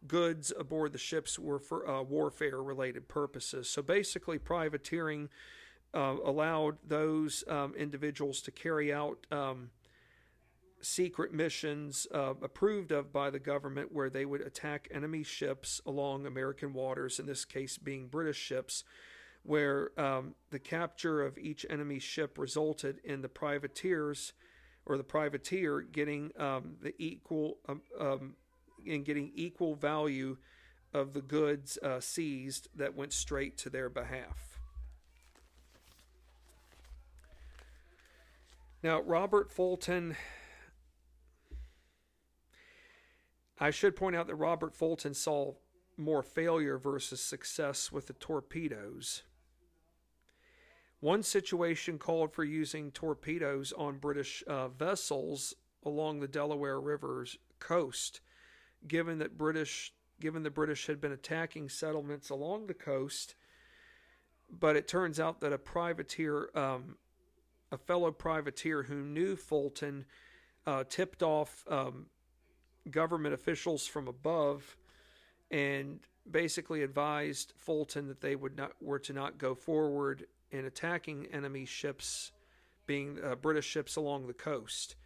goods 0.06 0.52
aboard 0.58 0.92
the 0.92 0.98
ships 0.98 1.38
were 1.38 1.58
for 1.58 1.88
uh, 1.88 2.02
warfare 2.02 2.62
related 2.62 3.08
purposes. 3.08 3.68
So 3.68 3.82
basically, 3.82 4.38
privateering 4.38 5.28
uh, 5.94 6.16
allowed 6.24 6.78
those 6.86 7.44
um, 7.48 7.74
individuals 7.74 8.40
to 8.42 8.50
carry 8.50 8.92
out 8.92 9.26
um, 9.30 9.70
secret 10.80 11.32
missions 11.32 12.06
uh, 12.14 12.34
approved 12.42 12.92
of 12.92 13.12
by 13.12 13.30
the 13.30 13.38
government 13.38 13.92
where 13.92 14.10
they 14.10 14.24
would 14.24 14.40
attack 14.40 14.88
enemy 14.90 15.22
ships 15.22 15.80
along 15.86 16.26
American 16.26 16.72
waters, 16.72 17.18
in 17.18 17.26
this 17.26 17.44
case 17.44 17.76
being 17.78 18.06
British 18.06 18.38
ships, 18.38 18.84
where 19.42 19.90
um, 19.98 20.34
the 20.50 20.58
capture 20.58 21.22
of 21.22 21.38
each 21.38 21.66
enemy 21.68 21.98
ship 21.98 22.38
resulted 22.38 23.00
in 23.04 23.22
the 23.22 23.28
privateers 23.28 24.32
or 24.86 24.96
the 24.96 25.04
privateer 25.04 25.80
getting 25.80 26.30
um, 26.38 26.76
the 26.82 26.94
equal 26.98 27.58
um, 27.68 27.82
um 27.98 28.34
in 28.86 29.02
getting 29.02 29.30
equal 29.34 29.74
value 29.74 30.38
of 30.94 31.12
the 31.12 31.20
goods 31.20 31.78
uh, 31.82 32.00
seized 32.00 32.68
that 32.74 32.96
went 32.96 33.12
straight 33.12 33.58
to 33.58 33.68
their 33.68 33.90
behalf. 33.90 34.49
Now, 38.82 39.02
Robert 39.02 39.50
Fulton 39.50 40.16
I 43.60 43.70
should 43.70 43.94
point 43.94 44.16
out 44.16 44.26
that 44.26 44.36
Robert 44.36 44.74
Fulton 44.74 45.12
saw 45.12 45.52
more 45.98 46.22
failure 46.22 46.78
versus 46.78 47.20
success 47.20 47.92
with 47.92 48.06
the 48.06 48.14
torpedoes. 48.14 49.22
One 51.00 51.22
situation 51.22 51.98
called 51.98 52.32
for 52.32 52.42
using 52.42 52.90
torpedoes 52.90 53.74
on 53.76 53.98
British 53.98 54.42
uh, 54.46 54.68
vessels 54.68 55.54
along 55.84 56.20
the 56.20 56.28
Delaware 56.28 56.80
River's 56.80 57.36
coast, 57.58 58.20
given 58.88 59.18
that 59.18 59.36
British 59.36 59.92
given 60.20 60.42
the 60.42 60.50
British 60.50 60.86
had 60.86 61.00
been 61.00 61.12
attacking 61.12 61.68
settlements 61.70 62.28
along 62.28 62.66
the 62.66 62.74
coast. 62.74 63.34
But 64.50 64.76
it 64.76 64.86
turns 64.86 65.18
out 65.18 65.40
that 65.40 65.52
a 65.52 65.58
privateer, 65.58 66.50
um, 66.54 66.96
a 67.72 67.78
fellow 67.78 68.10
privateer 68.10 68.82
who 68.82 69.02
knew 69.02 69.36
Fulton, 69.36 70.04
uh, 70.66 70.84
tipped 70.88 71.22
off 71.22 71.64
um, 71.68 72.06
government 72.90 73.34
officials 73.34 73.86
from 73.86 74.08
above 74.08 74.76
and 75.50 76.00
basically 76.30 76.82
advised 76.82 77.52
Fulton 77.56 78.08
that 78.08 78.20
they 78.20 78.36
would 78.36 78.56
not 78.56 78.72
were 78.80 78.98
to 78.98 79.12
not 79.12 79.38
go 79.38 79.54
forward 79.54 80.26
in 80.50 80.64
attacking 80.64 81.26
enemy 81.26 81.64
ships, 81.64 82.32
being 82.86 83.18
uh, 83.22 83.34
British 83.36 83.66
ships 83.66 83.96
along 83.96 84.26
the 84.26 84.32
coast. 84.32 84.96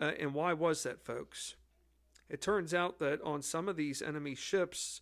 Uh, 0.00 0.12
and 0.18 0.34
why 0.34 0.52
was 0.52 0.82
that, 0.82 1.04
folks? 1.04 1.54
It 2.28 2.40
turns 2.40 2.72
out 2.72 2.98
that 3.00 3.20
on 3.22 3.42
some 3.42 3.68
of 3.68 3.76
these 3.76 4.00
enemy 4.00 4.34
ships, 4.34 5.00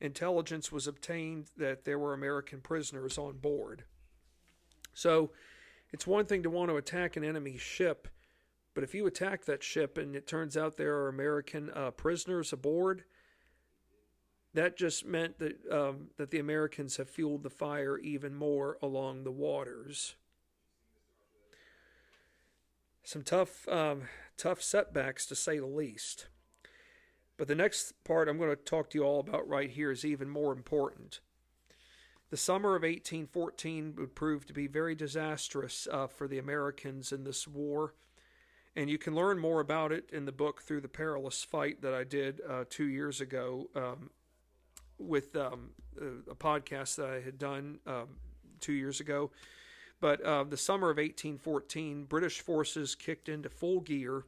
intelligence 0.00 0.70
was 0.70 0.86
obtained 0.86 1.46
that 1.56 1.84
there 1.84 1.98
were 1.98 2.12
American 2.12 2.60
prisoners 2.60 3.16
on 3.18 3.38
board. 3.38 3.84
So 4.92 5.30
it's 5.96 6.06
one 6.06 6.26
thing 6.26 6.42
to 6.44 6.50
want 6.50 6.70
to 6.70 6.76
attack 6.76 7.16
an 7.16 7.24
enemy 7.24 7.56
ship 7.56 8.08
but 8.76 8.84
if 8.84 8.94
you 8.94 9.06
attack 9.06 9.46
that 9.46 9.62
ship 9.62 9.96
and 9.96 10.14
it 10.14 10.26
turns 10.26 10.54
out 10.54 10.76
there 10.76 10.96
are 10.96 11.08
American 11.08 11.70
uh, 11.74 11.92
prisoners 11.92 12.52
aboard, 12.52 13.04
that 14.52 14.76
just 14.76 15.06
meant 15.06 15.38
that 15.38 15.56
um, 15.72 16.08
that 16.18 16.30
the 16.30 16.38
Americans 16.38 16.98
have 16.98 17.08
fueled 17.08 17.42
the 17.42 17.48
fire 17.48 17.96
even 17.96 18.34
more 18.34 18.76
along 18.82 19.24
the 19.24 19.32
waters. 19.32 20.16
Some 23.02 23.22
tough, 23.22 23.66
um, 23.66 24.02
tough 24.36 24.60
setbacks 24.60 25.24
to 25.24 25.34
say 25.34 25.58
the 25.58 25.64
least. 25.64 26.26
But 27.38 27.48
the 27.48 27.54
next 27.54 28.04
part 28.04 28.28
I'm 28.28 28.36
going 28.36 28.50
to 28.50 28.56
talk 28.56 28.90
to 28.90 28.98
you 28.98 29.04
all 29.04 29.20
about 29.20 29.48
right 29.48 29.70
here 29.70 29.90
is 29.90 30.04
even 30.04 30.28
more 30.28 30.52
important. 30.52 31.20
The 32.30 32.36
summer 32.36 32.70
of 32.70 32.82
1814 32.82 33.94
would 33.98 34.14
prove 34.14 34.46
to 34.46 34.52
be 34.52 34.66
very 34.66 34.94
disastrous 34.94 35.86
uh, 35.90 36.08
for 36.08 36.26
the 36.26 36.38
Americans 36.38 37.12
in 37.12 37.24
this 37.24 37.46
war. 37.46 37.94
And 38.74 38.90
you 38.90 38.98
can 38.98 39.14
learn 39.14 39.38
more 39.38 39.60
about 39.60 39.92
it 39.92 40.10
in 40.12 40.26
the 40.26 40.32
book 40.32 40.62
through 40.62 40.80
the 40.82 40.88
perilous 40.88 41.44
fight 41.44 41.82
that 41.82 41.94
I 41.94 42.04
did 42.04 42.40
uh, 42.48 42.64
two 42.68 42.86
years 42.86 43.20
ago 43.20 43.70
um, 43.74 44.10
with 44.98 45.34
um, 45.36 45.70
a 46.30 46.34
podcast 46.34 46.96
that 46.96 47.08
I 47.08 47.20
had 47.20 47.38
done 47.38 47.78
um, 47.86 48.08
two 48.60 48.72
years 48.72 49.00
ago. 49.00 49.30
But 50.00 50.20
uh, 50.20 50.44
the 50.44 50.56
summer 50.56 50.90
of 50.90 50.98
1814, 50.98 52.04
British 52.04 52.40
forces 52.40 52.94
kicked 52.94 53.28
into 53.28 53.48
full 53.48 53.80
gear 53.80 54.24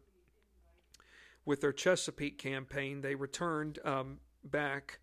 with 1.44 1.60
their 1.60 1.72
Chesapeake 1.72 2.38
campaign. 2.38 3.02
They 3.02 3.14
returned 3.14 3.78
um, 3.84 4.18
back, 4.44 4.98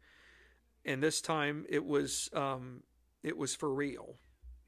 and 0.85 1.01
this 1.01 1.21
time 1.21 1.65
it 1.69 1.85
was 1.85 2.29
um, 2.33 2.83
it 3.23 3.37
was 3.37 3.55
for 3.55 3.73
real. 3.73 4.15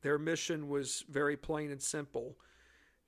Their 0.01 0.17
mission 0.17 0.67
was 0.67 1.03
very 1.09 1.37
plain 1.37 1.71
and 1.71 1.81
simple 1.81 2.37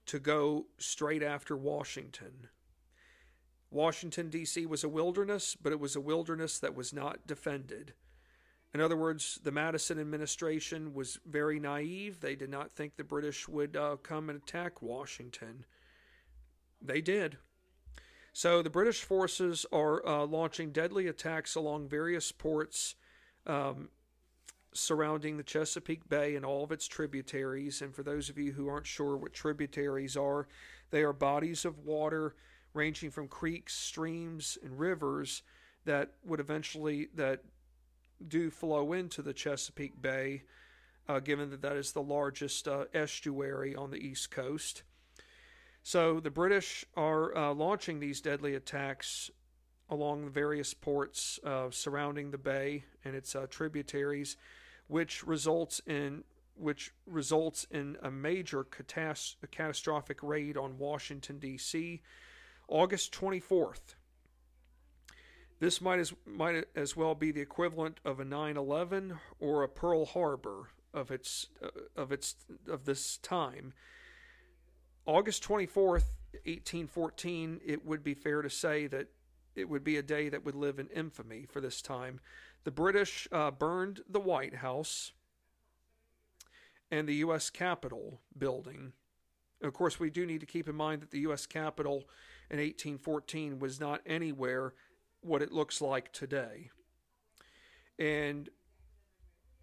to 0.05 0.20
go 0.20 0.66
straight 0.78 1.24
after 1.24 1.55
Washington. 1.55 2.47
Washington, 3.72 4.30
D.C. 4.30 4.66
was 4.66 4.84
a 4.84 4.89
wilderness, 4.89 5.55
but 5.55 5.72
it 5.72 5.80
was 5.80 5.95
a 5.95 6.01
wilderness 6.01 6.57
that 6.60 6.76
was 6.76 6.91
not 6.91 7.28
defended. 7.28 7.93
In 8.74 8.82
other 8.82 8.97
words, 8.97 9.39
the 9.43 9.51
Madison 9.51 9.99
administration 9.99 10.93
was 10.93 11.20
very 11.26 11.60
naive. 11.60 12.20
They 12.20 12.36
did 12.36 12.49
not 12.49 12.72
think 12.72 12.95
the 12.95 13.03
British 13.03 13.47
would 13.47 13.76
uh, 13.76 13.97
come 14.01 14.30
and 14.30 14.41
attack 14.41 14.82
Washington. 14.82 15.66
They 16.82 17.01
did. 17.01 17.38
So 18.34 18.62
the 18.62 18.70
British 18.70 19.01
forces 19.01 19.66
are 19.72 20.05
uh, 20.05 20.26
launching 20.26 20.72
deadly 20.72 21.07
attacks 21.07 21.55
along 21.55 21.89
various 21.89 22.32
ports 22.32 22.95
um, 23.49 23.89
surrounding 24.73 25.35
the 25.35 25.43
Chesapeake 25.43 26.07
Bay 26.07 26.35
and 26.35 26.45
all 26.45 26.63
of 26.63 26.71
its 26.71 26.87
tributaries. 26.87 27.81
And 27.81 27.93
for 27.93 28.03
those 28.03 28.29
of 28.29 28.37
you 28.37 28.53
who 28.53 28.69
aren't 28.69 28.85
sure 28.85 29.17
what 29.17 29.33
tributaries 29.33 30.15
are, 30.15 30.47
they 30.91 31.01
are 31.01 31.13
bodies 31.13 31.65
of 31.65 31.79
water 31.79 32.35
ranging 32.73 33.09
from 33.09 33.27
creeks, 33.27 33.73
streams, 33.73 34.57
and 34.63 34.79
rivers 34.79 35.41
that 35.85 36.11
would 36.23 36.39
eventually 36.39 37.09
that 37.15 37.43
do 38.27 38.51
flow 38.51 38.93
into 38.93 39.21
the 39.21 39.33
Chesapeake 39.33 39.99
Bay, 39.99 40.43
uh, 41.07 41.19
given 41.19 41.49
that 41.49 41.61
that 41.63 41.75
is 41.75 41.91
the 41.91 42.01
largest 42.01 42.67
uh, 42.67 42.85
estuary 42.93 43.75
on 43.75 43.89
the 43.89 43.97
east 43.97 44.29
coast. 44.29 44.83
So 45.81 46.19
the 46.19 46.29
British 46.29 46.85
are 46.95 47.35
uh, 47.35 47.53
launching 47.53 47.99
these 47.99 48.21
deadly 48.21 48.53
attacks 48.53 49.31
along 49.89 50.25
the 50.25 50.31
various 50.31 50.73
ports 50.73 51.39
uh, 51.43 51.67
surrounding 51.71 52.31
the 52.31 52.37
bay 52.37 52.83
and 53.03 53.15
its 53.15 53.35
uh, 53.35 53.47
tributaries 53.49 54.37
which 54.87 55.23
results 55.25 55.81
in 55.87 56.23
which 56.55 56.91
results 57.05 57.65
in 57.71 57.97
a 58.03 58.11
major 58.11 58.65
catas- 58.65 59.35
catastrophic 59.49 60.21
raid 60.21 60.57
on 60.57 60.77
Washington 60.77 61.39
D.C. 61.39 62.01
August 62.67 63.13
24th. 63.13 63.95
This 65.59 65.79
might 65.79 65.99
as 65.99 66.13
might 66.25 66.65
as 66.75 66.97
well 66.97 67.15
be 67.15 67.31
the 67.31 67.41
equivalent 67.41 67.99
of 68.03 68.19
a 68.19 68.25
9/11 68.25 69.19
or 69.39 69.63
a 69.63 69.69
Pearl 69.69 70.05
Harbor 70.05 70.69
of 70.93 71.11
its 71.11 71.47
uh, 71.61 71.69
of 71.95 72.11
its 72.11 72.35
of 72.67 72.85
this 72.85 73.17
time. 73.17 73.73
August 75.05 75.43
24th, 75.43 76.05
1814, 76.45 77.61
it 77.65 77.85
would 77.85 78.03
be 78.03 78.13
fair 78.13 78.41
to 78.41 78.49
say 78.49 78.85
that 78.87 79.07
it 79.60 79.70
would 79.70 79.84
be 79.84 79.97
a 79.97 80.03
day 80.03 80.30
that 80.30 80.45
would 80.45 80.55
live 80.55 80.80
in 80.80 80.88
infamy 80.88 81.45
for 81.49 81.62
this 81.62 81.82
time. 81.82 82.20
The 82.64 82.72
British 82.72 83.28
uh, 83.32 83.51
burned 83.51 84.01
the 84.10 84.20
White 84.20 84.55
House 84.55 85.12
and 86.91 87.07
the 87.07 87.16
U.S. 87.16 87.49
Capitol 87.49 88.22
building. 88.38 88.93
Of 89.62 89.74
course, 89.74 89.99
we 89.99 90.10
do 90.10 90.26
need 90.26 90.39
to 90.39 90.45
keep 90.45 90.68
in 90.68 90.76
mind 90.76 91.01
that 91.01 91.12
the 91.12 91.20
U.S. 91.20 91.45
Capitol 91.45 92.07
in 92.49 92.57
1814 92.57 93.60
was 93.60 93.80
not 93.80 94.01
anywhere 94.05 94.74
what 95.22 95.41
it 95.41 95.51
looks 95.51 95.82
like 95.82 96.12
today. 96.12 96.72
And 97.97 98.49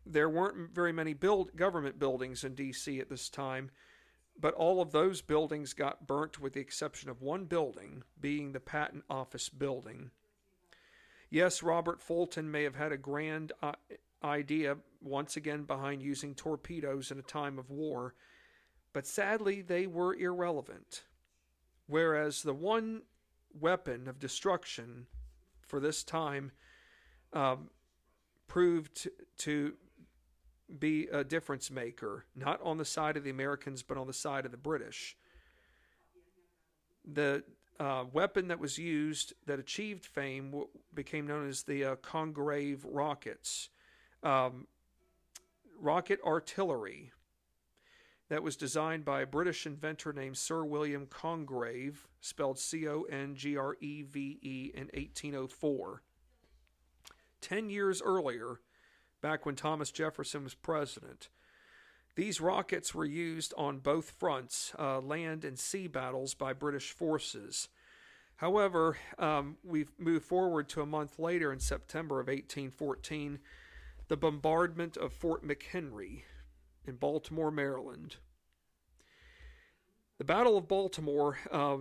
there 0.05 0.29
weren't 0.29 0.75
very 0.75 0.93
many 0.93 1.15
build, 1.15 1.57
government 1.57 1.99
buildings 1.99 2.45
in 2.45 2.55
D.C. 2.55 3.01
at 3.01 3.09
this 3.09 3.29
time, 3.29 3.71
but 4.39 4.55
all 4.55 4.81
of 4.81 4.93
those 4.93 5.23
buildings 5.23 5.73
got 5.73 6.07
burnt 6.07 6.41
with 6.41 6.53
the 6.53 6.61
exception 6.61 7.09
of 7.09 7.23
one 7.23 7.45
building, 7.45 8.03
being 8.21 8.53
the 8.53 8.61
Patent 8.61 9.05
Office 9.09 9.49
building. 9.49 10.11
Yes, 11.31 11.63
Robert 11.63 12.01
Fulton 12.01 12.51
may 12.51 12.63
have 12.63 12.77
had 12.77 12.93
a 12.93 12.99
grand 12.99 13.53
uh, 13.63 13.73
idea 14.23 14.77
once 15.03 15.37
again 15.37 15.65
behind 15.65 16.03
using 16.03 16.35
torpedoes 16.35 17.11
in 17.11 17.19
a 17.19 17.23
time 17.23 17.59
of 17.59 17.71
war, 17.71 18.15
but 18.93 19.07
sadly 19.07 19.63
they 19.63 19.87
were 19.87 20.15
irrelevant. 20.15 21.05
Whereas 21.87 22.43
the 22.43 22.55
one 22.55 23.03
weapon 23.59 24.09
of 24.09 24.19
destruction 24.19 25.07
for 25.67 25.81
this 25.81 26.03
time 26.05 26.53
um, 27.33 27.71
proved 28.47 29.09
to 29.39 29.75
be 30.79 31.07
a 31.13 31.25
difference 31.25 31.71
maker, 31.71 32.25
not 32.35 32.61
on 32.63 32.77
the 32.77 32.85
side 32.85 33.17
of 33.17 33.25
the 33.25 33.31
Americans, 33.31 33.83
but 33.83 33.97
on 33.97 34.07
the 34.07 34.13
side 34.13 34.45
of 34.45 34.51
the 34.51 34.57
British. 34.57 35.17
The 37.05 37.45
uh, 37.79 38.05
weapon 38.13 38.49
that 38.49 38.59
was 38.59 38.79
used 38.79 39.35
that 39.47 39.59
achieved 39.59 40.07
fame 40.07 40.51
w- 40.51 40.69
became 40.95 41.27
known 41.27 41.49
as 41.49 41.63
the 41.63 41.85
uh, 41.85 41.97
Congreve 41.97 42.81
rockets. 42.85 43.69
Um, 44.23 44.67
rocket 45.79 46.19
artillery 46.25 47.13
that 48.29 48.43
was 48.43 48.57
designed 48.57 49.05
by 49.05 49.21
a 49.21 49.27
British 49.27 49.67
inventor 49.67 50.13
named 50.13 50.37
Sir 50.37 50.65
William 50.65 51.07
Congreve, 51.07 52.07
spelled 52.21 52.59
C 52.59 52.89
O 52.89 53.03
N 53.03 53.37
G 53.37 53.57
R 53.57 53.77
E 53.81 54.03
V 54.03 54.39
E, 54.43 54.71
in 54.75 54.85
1804. 54.95 56.03
Ten 57.41 57.71
years 57.71 58.03
earlier, 58.03 58.61
back 59.27 59.45
when 59.45 59.57
Thomas 59.57 59.91
Jefferson 59.91 60.45
was 60.45 60.55
president, 60.55 61.31
these 62.15 62.41
rockets 62.41 62.95
were 62.95 63.05
used 63.05 63.53
on 63.59 63.81
both 63.81 64.13
fronts, 64.21 64.73
uh, 64.79 65.01
land 65.01 65.45
and 65.45 65.59
sea 65.59 65.89
battles, 65.89 66.33
by 66.33 66.53
British 66.53 66.93
forces. 66.93 67.67
However, 68.37 68.97
um, 69.19 69.57
we've 69.65 69.91
moved 69.99 70.27
forward 70.27 70.69
to 70.69 70.81
a 70.81 70.87
month 70.87 71.19
later 71.19 71.53
in 71.53 71.59
September 71.59 72.21
of 72.21 72.29
1814, 72.29 73.41
the 74.07 74.17
bombardment 74.17 74.97
of 74.97 75.13
Fort 75.13 75.45
McHenry 75.45 76.23
in 76.87 76.95
Baltimore, 76.95 77.51
Maryland. 77.51 78.19
The 80.19 80.25
Battle 80.25 80.57
of 80.57 80.69
Baltimore 80.69 81.37
uh, 81.51 81.79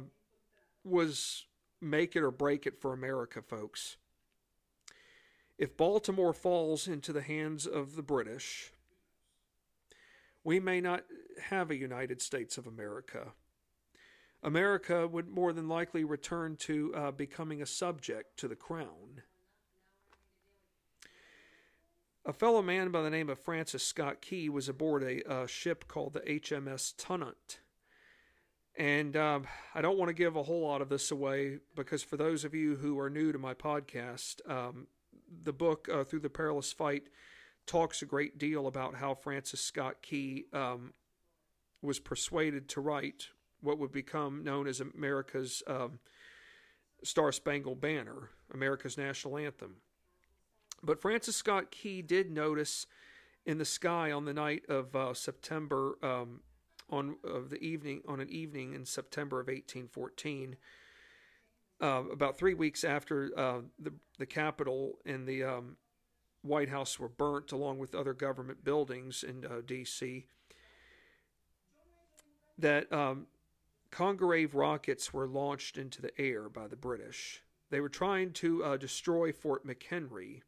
was 0.84 1.46
make 1.80 2.16
it 2.16 2.24
or 2.24 2.32
break 2.32 2.66
it 2.66 2.82
for 2.82 2.92
America, 2.92 3.44
folks. 3.44 3.98
If 5.58 5.78
Baltimore 5.78 6.34
falls 6.34 6.88
into 6.88 7.14
the 7.14 7.22
hands 7.22 7.66
of 7.66 7.96
the 7.96 8.02
British, 8.02 8.72
we 10.44 10.60
may 10.60 10.82
not 10.82 11.04
have 11.50 11.72
a 11.72 11.78
United 11.78 12.22
States 12.22 12.58
of 12.58 12.68
America. 12.68 13.34
America 14.44 15.08
would 15.08 15.30
more 15.30 15.54
than 15.54 15.68
likely 15.68 16.04
return 16.04 16.56
to 16.58 16.94
uh, 16.94 17.12
becoming 17.12 17.62
a 17.62 17.66
subject 17.66 18.38
to 18.38 18.48
the 18.48 18.56
crown. 18.56 19.22
A 22.26 22.34
fellow 22.34 22.62
man 22.62 22.92
by 22.92 23.02
the 23.02 23.10
name 23.10 23.30
of 23.30 23.40
Francis 23.40 23.84
Scott 23.84 24.22
Key 24.22 24.50
was 24.50 24.68
aboard 24.68 25.04
a, 25.04 25.22
a 25.32 25.48
ship 25.48 25.88
called 25.88 26.14
the 26.14 26.22
HMS 26.22 26.96
Tonnant. 26.96 27.60
And 28.78 29.16
um, 29.16 29.46
I 29.74 29.82
don't 29.82 29.98
want 29.98 30.10
to 30.10 30.14
give 30.14 30.36
a 30.36 30.44
whole 30.44 30.68
lot 30.68 30.82
of 30.82 30.90
this 30.90 31.12
away 31.12 31.60
because 31.76 32.04
for 32.04 32.18
those 32.18 32.44
of 32.44 32.54
you 32.54 32.76
who 32.76 33.00
are 33.00 33.10
new 33.10 33.32
to 33.32 33.40
my 33.40 33.54
podcast, 33.54 34.42
um, 34.50 34.88
the 35.44 35.54
book 35.54 35.88
uh, 35.92 36.04
Through 36.04 36.22
the 36.22 36.30
Perilous 36.30 36.72
Fight 36.72 37.04
talks 37.66 38.02
a 38.02 38.06
great 38.06 38.38
deal 38.38 38.68
about 38.68 38.96
how 38.96 39.16
Francis 39.16 39.62
Scott 39.62 40.02
Key 40.02 40.46
um, 40.54 40.94
was 41.82 42.00
persuaded 42.00 42.70
to 42.70 42.82
write 42.82 43.30
what 43.62 43.80
would 43.80 43.92
become 43.92 44.44
known 44.44 44.68
as 44.68 44.82
America's 44.82 45.64
um, 45.68 46.00
Star 47.04 47.32
Spangled 47.32 47.82
Banner, 47.82 48.30
America's 48.54 48.98
national 48.98 49.38
anthem. 49.38 49.78
But 50.84 51.02
Francis 51.02 51.36
Scott 51.36 51.72
Key 51.72 52.02
did 52.02 52.32
notice 52.32 52.86
in 53.46 53.58
the 53.58 53.66
sky 53.66 54.12
on 54.12 54.26
the 54.26 54.34
night 54.34 54.64
of 54.70 54.96
uh, 54.96 55.14
September, 55.14 55.98
um, 56.04 56.42
on 56.90 57.18
of 57.24 57.50
the 57.50 57.58
evening 57.58 58.02
on 58.08 58.20
an 58.20 58.30
evening 58.30 58.74
in 58.74 58.86
September 58.86 59.40
of 59.40 59.48
1814, 59.48 60.56
uh, 61.82 62.04
about 62.12 62.38
three 62.38 62.54
weeks 62.54 62.84
after 62.84 63.32
uh, 63.38 63.60
the 63.80 63.94
the 64.18 64.26
Capitol 64.26 65.00
and 65.06 65.28
the 65.28 65.44
um, 65.44 65.78
White 66.42 66.70
House 66.70 67.00
were 67.00 67.10
burnt, 67.10 67.52
along 67.52 67.80
with 67.80 67.96
other 67.96 68.14
government 68.14 68.64
buildings 68.64 69.24
in 69.24 69.46
uh, 69.46 69.62
D.C., 69.66 70.26
that 72.58 72.92
um, 72.94 73.28
Congreve 73.92 74.54
rockets 74.54 75.14
were 75.14 75.28
launched 75.28 75.78
into 75.78 76.02
the 76.02 76.12
air 76.20 76.48
by 76.48 76.68
the 76.68 76.76
British. 76.76 77.42
They 77.72 77.82
were 77.82 77.90
trying 77.90 78.32
to 78.34 78.64
uh, 78.64 78.78
destroy 78.78 79.32
Fort 79.32 79.66
McHenry. 79.66 80.42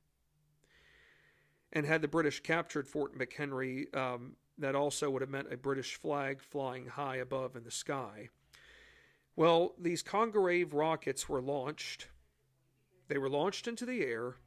And 1.74 1.86
had 1.86 2.02
the 2.02 2.08
British 2.08 2.40
captured 2.40 2.88
Fort 2.88 3.18
McHenry, 3.18 3.94
um, 3.96 4.38
that 4.58 4.76
also 4.76 5.10
would 5.10 5.22
have 5.22 5.30
meant 5.30 5.52
a 5.52 5.58
British 5.58 5.96
flag 5.96 6.42
flying 6.42 6.88
high 6.88 7.18
above 7.18 7.56
in 7.56 7.64
the 7.64 7.72
sky. 7.72 8.30
Well, 9.38 9.76
these 9.78 10.02
Congreve 10.02 10.74
rockets 10.74 11.30
were 11.30 11.44
launched. 11.44 12.08
They 13.08 13.20
were 13.20 13.30
launched 13.30 13.68
into 13.68 13.86
the 13.86 14.02
air, 14.04 14.38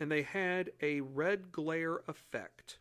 and 0.00 0.10
they 0.10 0.22
had 0.22 0.72
a 0.82 1.00
red 1.00 1.52
glare 1.52 2.00
effect. 2.08 2.78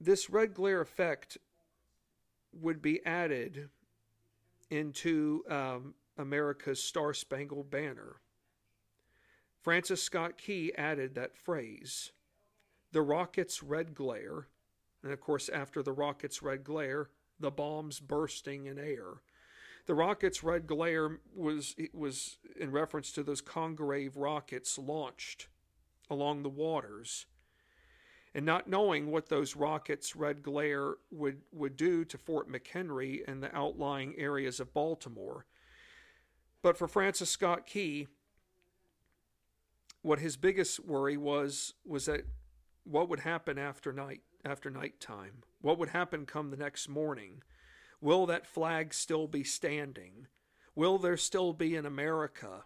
This 0.00 0.30
red 0.30 0.54
glare 0.54 0.80
effect 0.80 1.36
would 2.54 2.80
be 2.80 3.04
added 3.04 3.68
into 4.70 5.44
um, 5.50 5.92
America's 6.16 6.82
Star 6.82 7.12
Spangled 7.12 7.70
Banner. 7.70 8.16
Francis 9.60 10.02
Scott 10.02 10.38
Key 10.38 10.72
added 10.78 11.14
that 11.14 11.36
phrase, 11.36 12.12
the 12.92 13.02
rocket's 13.02 13.62
red 13.62 13.94
glare, 13.94 14.46
and 15.02 15.12
of 15.12 15.20
course, 15.20 15.50
after 15.50 15.82
the 15.82 15.92
rocket's 15.92 16.42
red 16.42 16.64
glare, 16.64 17.10
the 17.40 17.50
bombs 17.50 18.00
bursting 18.00 18.66
in 18.66 18.78
air. 18.78 19.22
The 19.86 19.94
rocket's 19.94 20.44
red 20.44 20.66
glare 20.66 21.18
was 21.34 21.74
was 21.92 22.38
in 22.58 22.70
reference 22.70 23.10
to 23.12 23.22
those 23.22 23.42
Congreve 23.42 24.12
rockets 24.14 24.78
launched 24.78 25.48
along 26.08 26.42
the 26.42 26.48
waters. 26.48 27.26
And 28.32 28.46
not 28.46 28.68
knowing 28.68 29.10
what 29.10 29.28
those 29.28 29.56
rockets' 29.56 30.14
red 30.14 30.44
glare 30.44 30.94
would, 31.10 31.40
would 31.50 31.76
do 31.76 32.04
to 32.04 32.16
Fort 32.16 32.48
McHenry 32.48 33.22
and 33.26 33.42
the 33.42 33.52
outlying 33.56 34.14
areas 34.16 34.60
of 34.60 34.72
Baltimore. 34.72 35.46
But 36.62 36.76
for 36.76 36.86
Francis 36.86 37.28
Scott 37.28 37.66
Key, 37.66 38.06
what 40.02 40.20
his 40.20 40.36
biggest 40.36 40.84
worry 40.84 41.16
was 41.16 41.74
was 41.84 42.06
that 42.06 42.22
what 42.84 43.08
would 43.08 43.20
happen 43.20 43.58
after 43.58 43.92
night 43.92 44.20
after 44.44 44.70
nighttime? 44.70 45.42
What 45.60 45.78
would 45.78 45.90
happen 45.90 46.26
come 46.26 46.50
the 46.50 46.56
next 46.56 46.88
morning? 46.88 47.42
Will 48.00 48.26
that 48.26 48.46
flag 48.46 48.94
still 48.94 49.26
be 49.26 49.44
standing? 49.44 50.26
Will 50.74 50.98
there 50.98 51.16
still 51.16 51.52
be 51.52 51.76
an 51.76 51.84
America? 51.84 52.64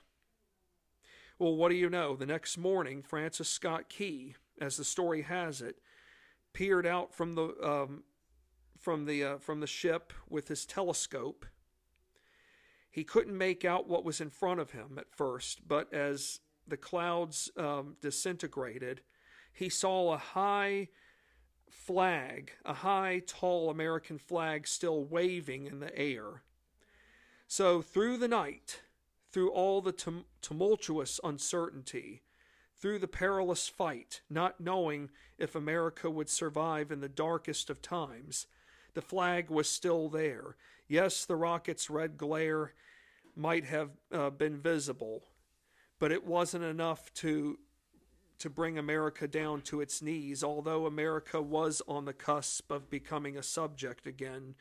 Well, 1.39 1.57
what 1.57 1.71
do 1.71 1.75
you 1.75 1.91
know? 1.91 2.15
The 2.15 2.27
next 2.27 2.57
morning, 2.57 3.03
Francis 3.03 3.49
Scott 3.49 3.89
Key, 3.89 4.37
as 4.61 4.77
the 4.77 4.85
story 4.85 5.23
has 5.23 5.61
it, 5.61 5.77
peered 6.53 6.87
out 6.87 7.13
from 7.13 7.33
the 7.33 7.55
um, 7.63 8.05
from 8.79 9.07
the 9.07 9.25
uh, 9.25 9.39
from 9.39 9.59
the 9.59 9.67
ship 9.67 10.13
with 10.29 10.47
his 10.47 10.65
telescope. 10.65 11.45
He 12.89 13.03
couldn't 13.03 13.37
make 13.37 13.65
out 13.65 13.89
what 13.89 14.05
was 14.05 14.21
in 14.21 14.31
front 14.31 14.61
of 14.61 14.71
him 14.71 14.97
at 14.99 15.11
first, 15.11 15.67
but 15.67 15.93
as 15.93 16.39
the 16.69 16.77
clouds 16.77 17.51
um, 17.57 17.97
disintegrated, 18.01 19.01
he 19.53 19.69
saw 19.69 20.13
a 20.13 20.19
high 20.19 20.89
flag, 21.75 22.53
a 22.65 22.73
high, 22.73 23.21
tall 23.27 23.69
American 23.69 24.17
flag 24.17 24.67
still 24.67 25.05
waving 25.05 25.67
in 25.67 25.81
the 25.81 25.97
air. 25.99 26.43
So, 27.47 27.83
through 27.83 28.17
the 28.19 28.29
night, 28.29 28.81
through 29.31 29.51
all 29.51 29.83
the 29.83 29.93
tum- 29.93 30.25
tumultuous 30.41 31.21
uncertainty, 31.23 32.23
through 32.77 33.01
the 33.01 33.09
perilous 33.09 33.69
fight, 33.69 34.23
not 34.31 34.61
knowing 34.61 35.11
if 35.39 35.55
America 35.55 36.09
would 36.11 36.29
survive 36.29 36.91
in 36.91 37.01
the 37.01 37.09
darkest 37.09 37.69
of 37.69 37.83
times, 37.83 38.47
the 38.95 39.03
flag 39.03 39.51
was 39.51 39.69
still 39.69 40.09
there. 40.09 40.57
Yes, 40.89 41.25
the 41.25 41.37
rocket's 41.37 41.91
red 41.91 42.17
glare 42.17 42.73
might 43.37 43.65
have 43.65 43.91
uh, 44.13 44.31
been 44.31 44.59
visible, 44.59 45.25
but 45.99 46.13
it 46.13 46.25
wasn't 46.25 46.65
enough 46.65 47.13
to 47.15 47.59
to 48.39 48.51
bring 48.51 48.79
America 48.79 49.29
down 49.29 49.63
to 49.63 49.81
its 49.81 50.03
knees, 50.03 50.43
although 50.43 50.87
America 50.87 51.41
was 51.41 51.81
on 51.87 52.05
the 52.05 52.13
cusp 52.13 52.71
of 52.71 52.91
becoming 52.91 53.37
a 53.37 53.43
subject 53.43 54.07
again 54.07 54.55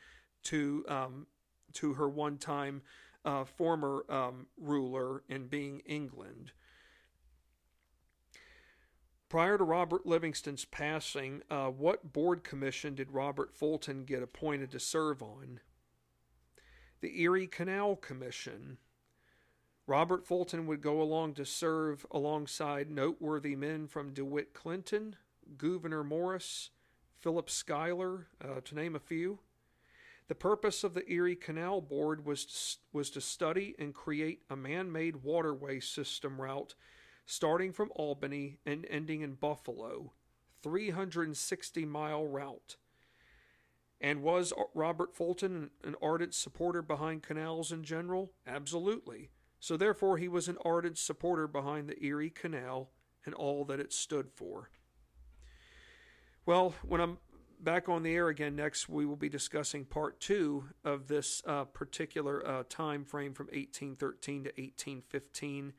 to 0.44 0.84
um, 0.88 1.26
to 1.72 1.94
her 1.94 2.08
one 2.08 2.38
time 2.38 2.82
uh, 3.24 3.44
former 3.44 4.04
um, 4.08 4.46
ruler 4.56 5.22
in 5.28 5.46
being 5.46 5.80
England. 5.80 6.52
Prior 9.28 9.58
to 9.58 9.64
Robert 9.64 10.06
Livingston's 10.06 10.64
passing, 10.64 11.42
uh, 11.50 11.66
what 11.66 12.12
board 12.12 12.44
commission 12.44 12.94
did 12.94 13.10
Robert 13.10 13.52
Fulton 13.52 14.04
get 14.04 14.22
appointed 14.22 14.70
to 14.70 14.78
serve 14.78 15.22
on? 15.22 15.58
The 17.00 17.20
Erie 17.20 17.48
Canal 17.48 17.96
Commission. 17.96 18.78
Robert 19.86 20.26
Fulton 20.26 20.66
would 20.66 20.80
go 20.80 21.02
along 21.02 21.34
to 21.34 21.44
serve 21.44 22.06
alongside 22.10 22.90
noteworthy 22.90 23.54
men 23.54 23.86
from 23.86 24.14
DeWitt 24.14 24.54
Clinton, 24.54 25.16
Gouverneur 25.58 26.02
Morris, 26.02 26.70
Philip 27.18 27.50
Schuyler, 27.50 28.28
uh, 28.42 28.60
to 28.64 28.74
name 28.74 28.96
a 28.96 29.00
few. 29.00 29.40
The 30.28 30.34
purpose 30.34 30.84
of 30.84 30.94
the 30.94 31.10
Erie 31.10 31.36
Canal 31.36 31.82
Board 31.82 32.24
was 32.24 32.46
to, 32.46 32.78
was 32.94 33.10
to 33.10 33.20
study 33.20 33.74
and 33.78 33.92
create 33.92 34.40
a 34.48 34.56
man 34.56 34.90
made 34.90 35.16
waterway 35.16 35.80
system 35.80 36.40
route 36.40 36.74
starting 37.26 37.72
from 37.72 37.92
Albany 37.94 38.58
and 38.64 38.86
ending 38.88 39.20
in 39.20 39.34
Buffalo, 39.34 40.12
360 40.62 41.84
mile 41.84 42.26
route. 42.26 42.76
And 44.00 44.22
was 44.22 44.52
Robert 44.74 45.14
Fulton 45.14 45.70
an 45.82 45.94
ardent 46.02 46.34
supporter 46.34 46.82
behind 46.82 47.22
canals 47.22 47.70
in 47.70 47.84
general? 47.84 48.32
Absolutely. 48.46 49.30
So, 49.64 49.78
therefore, 49.78 50.18
he 50.18 50.28
was 50.28 50.46
an 50.46 50.58
ardent 50.62 50.98
supporter 50.98 51.48
behind 51.48 51.88
the 51.88 51.98
Erie 52.04 52.28
Canal 52.28 52.90
and 53.24 53.34
all 53.34 53.64
that 53.64 53.80
it 53.80 53.94
stood 53.94 54.30
for. 54.30 54.68
Well, 56.44 56.74
when 56.82 57.00
I'm 57.00 57.16
back 57.58 57.88
on 57.88 58.02
the 58.02 58.14
air 58.14 58.28
again 58.28 58.56
next, 58.56 58.90
we 58.90 59.06
will 59.06 59.16
be 59.16 59.30
discussing 59.30 59.86
part 59.86 60.20
two 60.20 60.64
of 60.84 61.08
this 61.08 61.42
uh, 61.46 61.64
particular 61.64 62.46
uh, 62.46 62.64
time 62.68 63.06
frame 63.06 63.32
from 63.32 63.46
1813 63.46 64.44
to 64.44 64.50
1815. 64.50 65.72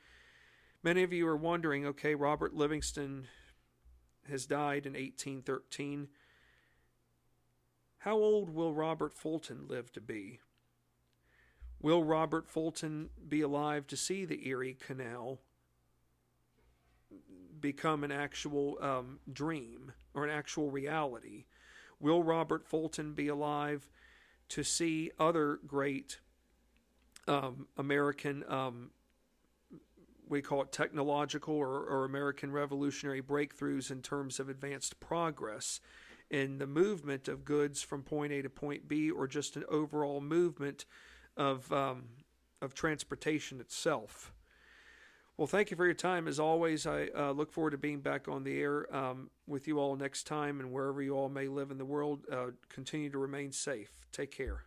Many 0.82 1.04
of 1.04 1.14
you 1.14 1.28
are 1.28 1.38
wondering 1.38 1.86
okay, 1.86 2.16
Robert 2.16 2.56
Livingston 2.56 3.28
has 4.28 4.48
died 4.48 4.88
in 4.88 4.94
1813. 4.94 6.08
How 8.00 8.16
old 8.16 8.50
will 8.50 8.74
Robert 8.74 9.14
Fulton 9.14 9.68
live 9.68 9.92
to 9.92 10.02
be? 10.02 10.40
Will 11.82 12.04
Robert 12.04 12.48
Fulton 12.48 13.10
be 13.28 13.42
alive 13.42 13.88
to 13.88 13.98
see 13.98 14.26
the 14.26 14.48
Erie 14.48 14.78
Canal 14.80 15.40
become 17.60 18.04
an 18.04 18.12
actual 18.12 18.78
um, 18.82 19.20
dream 19.32 19.92
or 20.14 20.24
an 20.24 20.30
actual 20.30 20.72
reality? 20.72 21.46
Will 22.00 22.24
Robert 22.24 22.66
Fulton 22.66 23.14
be 23.14 23.28
alive 23.28 23.90
to 24.50 24.64
see 24.64 25.12
other 25.20 25.60
great 25.66 26.20
um, 27.28 27.68
American, 27.78 28.44
um, 28.48 28.92
we 30.28 30.42
call 30.42 30.62
it 30.62 30.72
technological 30.72 31.56
or, 31.56 31.84
or 31.84 32.06
American 32.06 32.52
revolutionary 32.52 33.22
breakthroughs 33.22 33.92
in 33.92 34.02
terms 34.02 34.40
of 34.40 34.50
advanced 34.50 35.00
progress 35.00 35.80
in 36.30 36.58
the 36.58 36.68
movement 36.68 37.28
of 37.28 37.46
goods 37.46 37.82
from 37.82 38.02
point 38.02 38.34
A 38.34 38.42
to 38.42 38.50
point 38.50 38.88
B, 38.88 39.12
or 39.12 39.28
just 39.28 39.56
an 39.56 39.64
overall 39.70 40.22
movement 40.22 40.86
of 41.38 41.72
um, 41.72 42.04
of 42.62 42.74
transportation 42.74 43.60
itself. 43.60 44.32
Well, 45.38 45.48
thank 45.48 45.70
you 45.70 45.76
for 45.76 45.86
your 45.86 45.94
time. 45.94 46.30
As 46.30 46.40
always, 46.40 46.88
I 46.88 47.10
uh, 47.16 47.32
look 47.32 47.52
forward 47.52 47.72
to 47.72 47.78
being 47.78 48.00
back 48.00 48.30
on 48.30 48.44
the 48.46 48.58
air 48.58 48.96
um, 48.96 49.30
with 49.48 49.68
you 49.68 49.80
all 49.80 49.98
next 49.98 50.24
time, 50.26 50.62
and 50.62 50.72
wherever 50.72 51.02
you 51.02 51.14
all 51.14 51.28
may 51.28 51.48
live 51.48 51.72
in 51.72 51.78
the 51.78 51.86
world, 51.86 52.26
uh, 52.32 52.52
continue 52.70 53.10
to 53.10 53.18
remain 53.18 53.52
safe. 53.52 53.92
Take 54.14 54.32
care. 54.32 54.64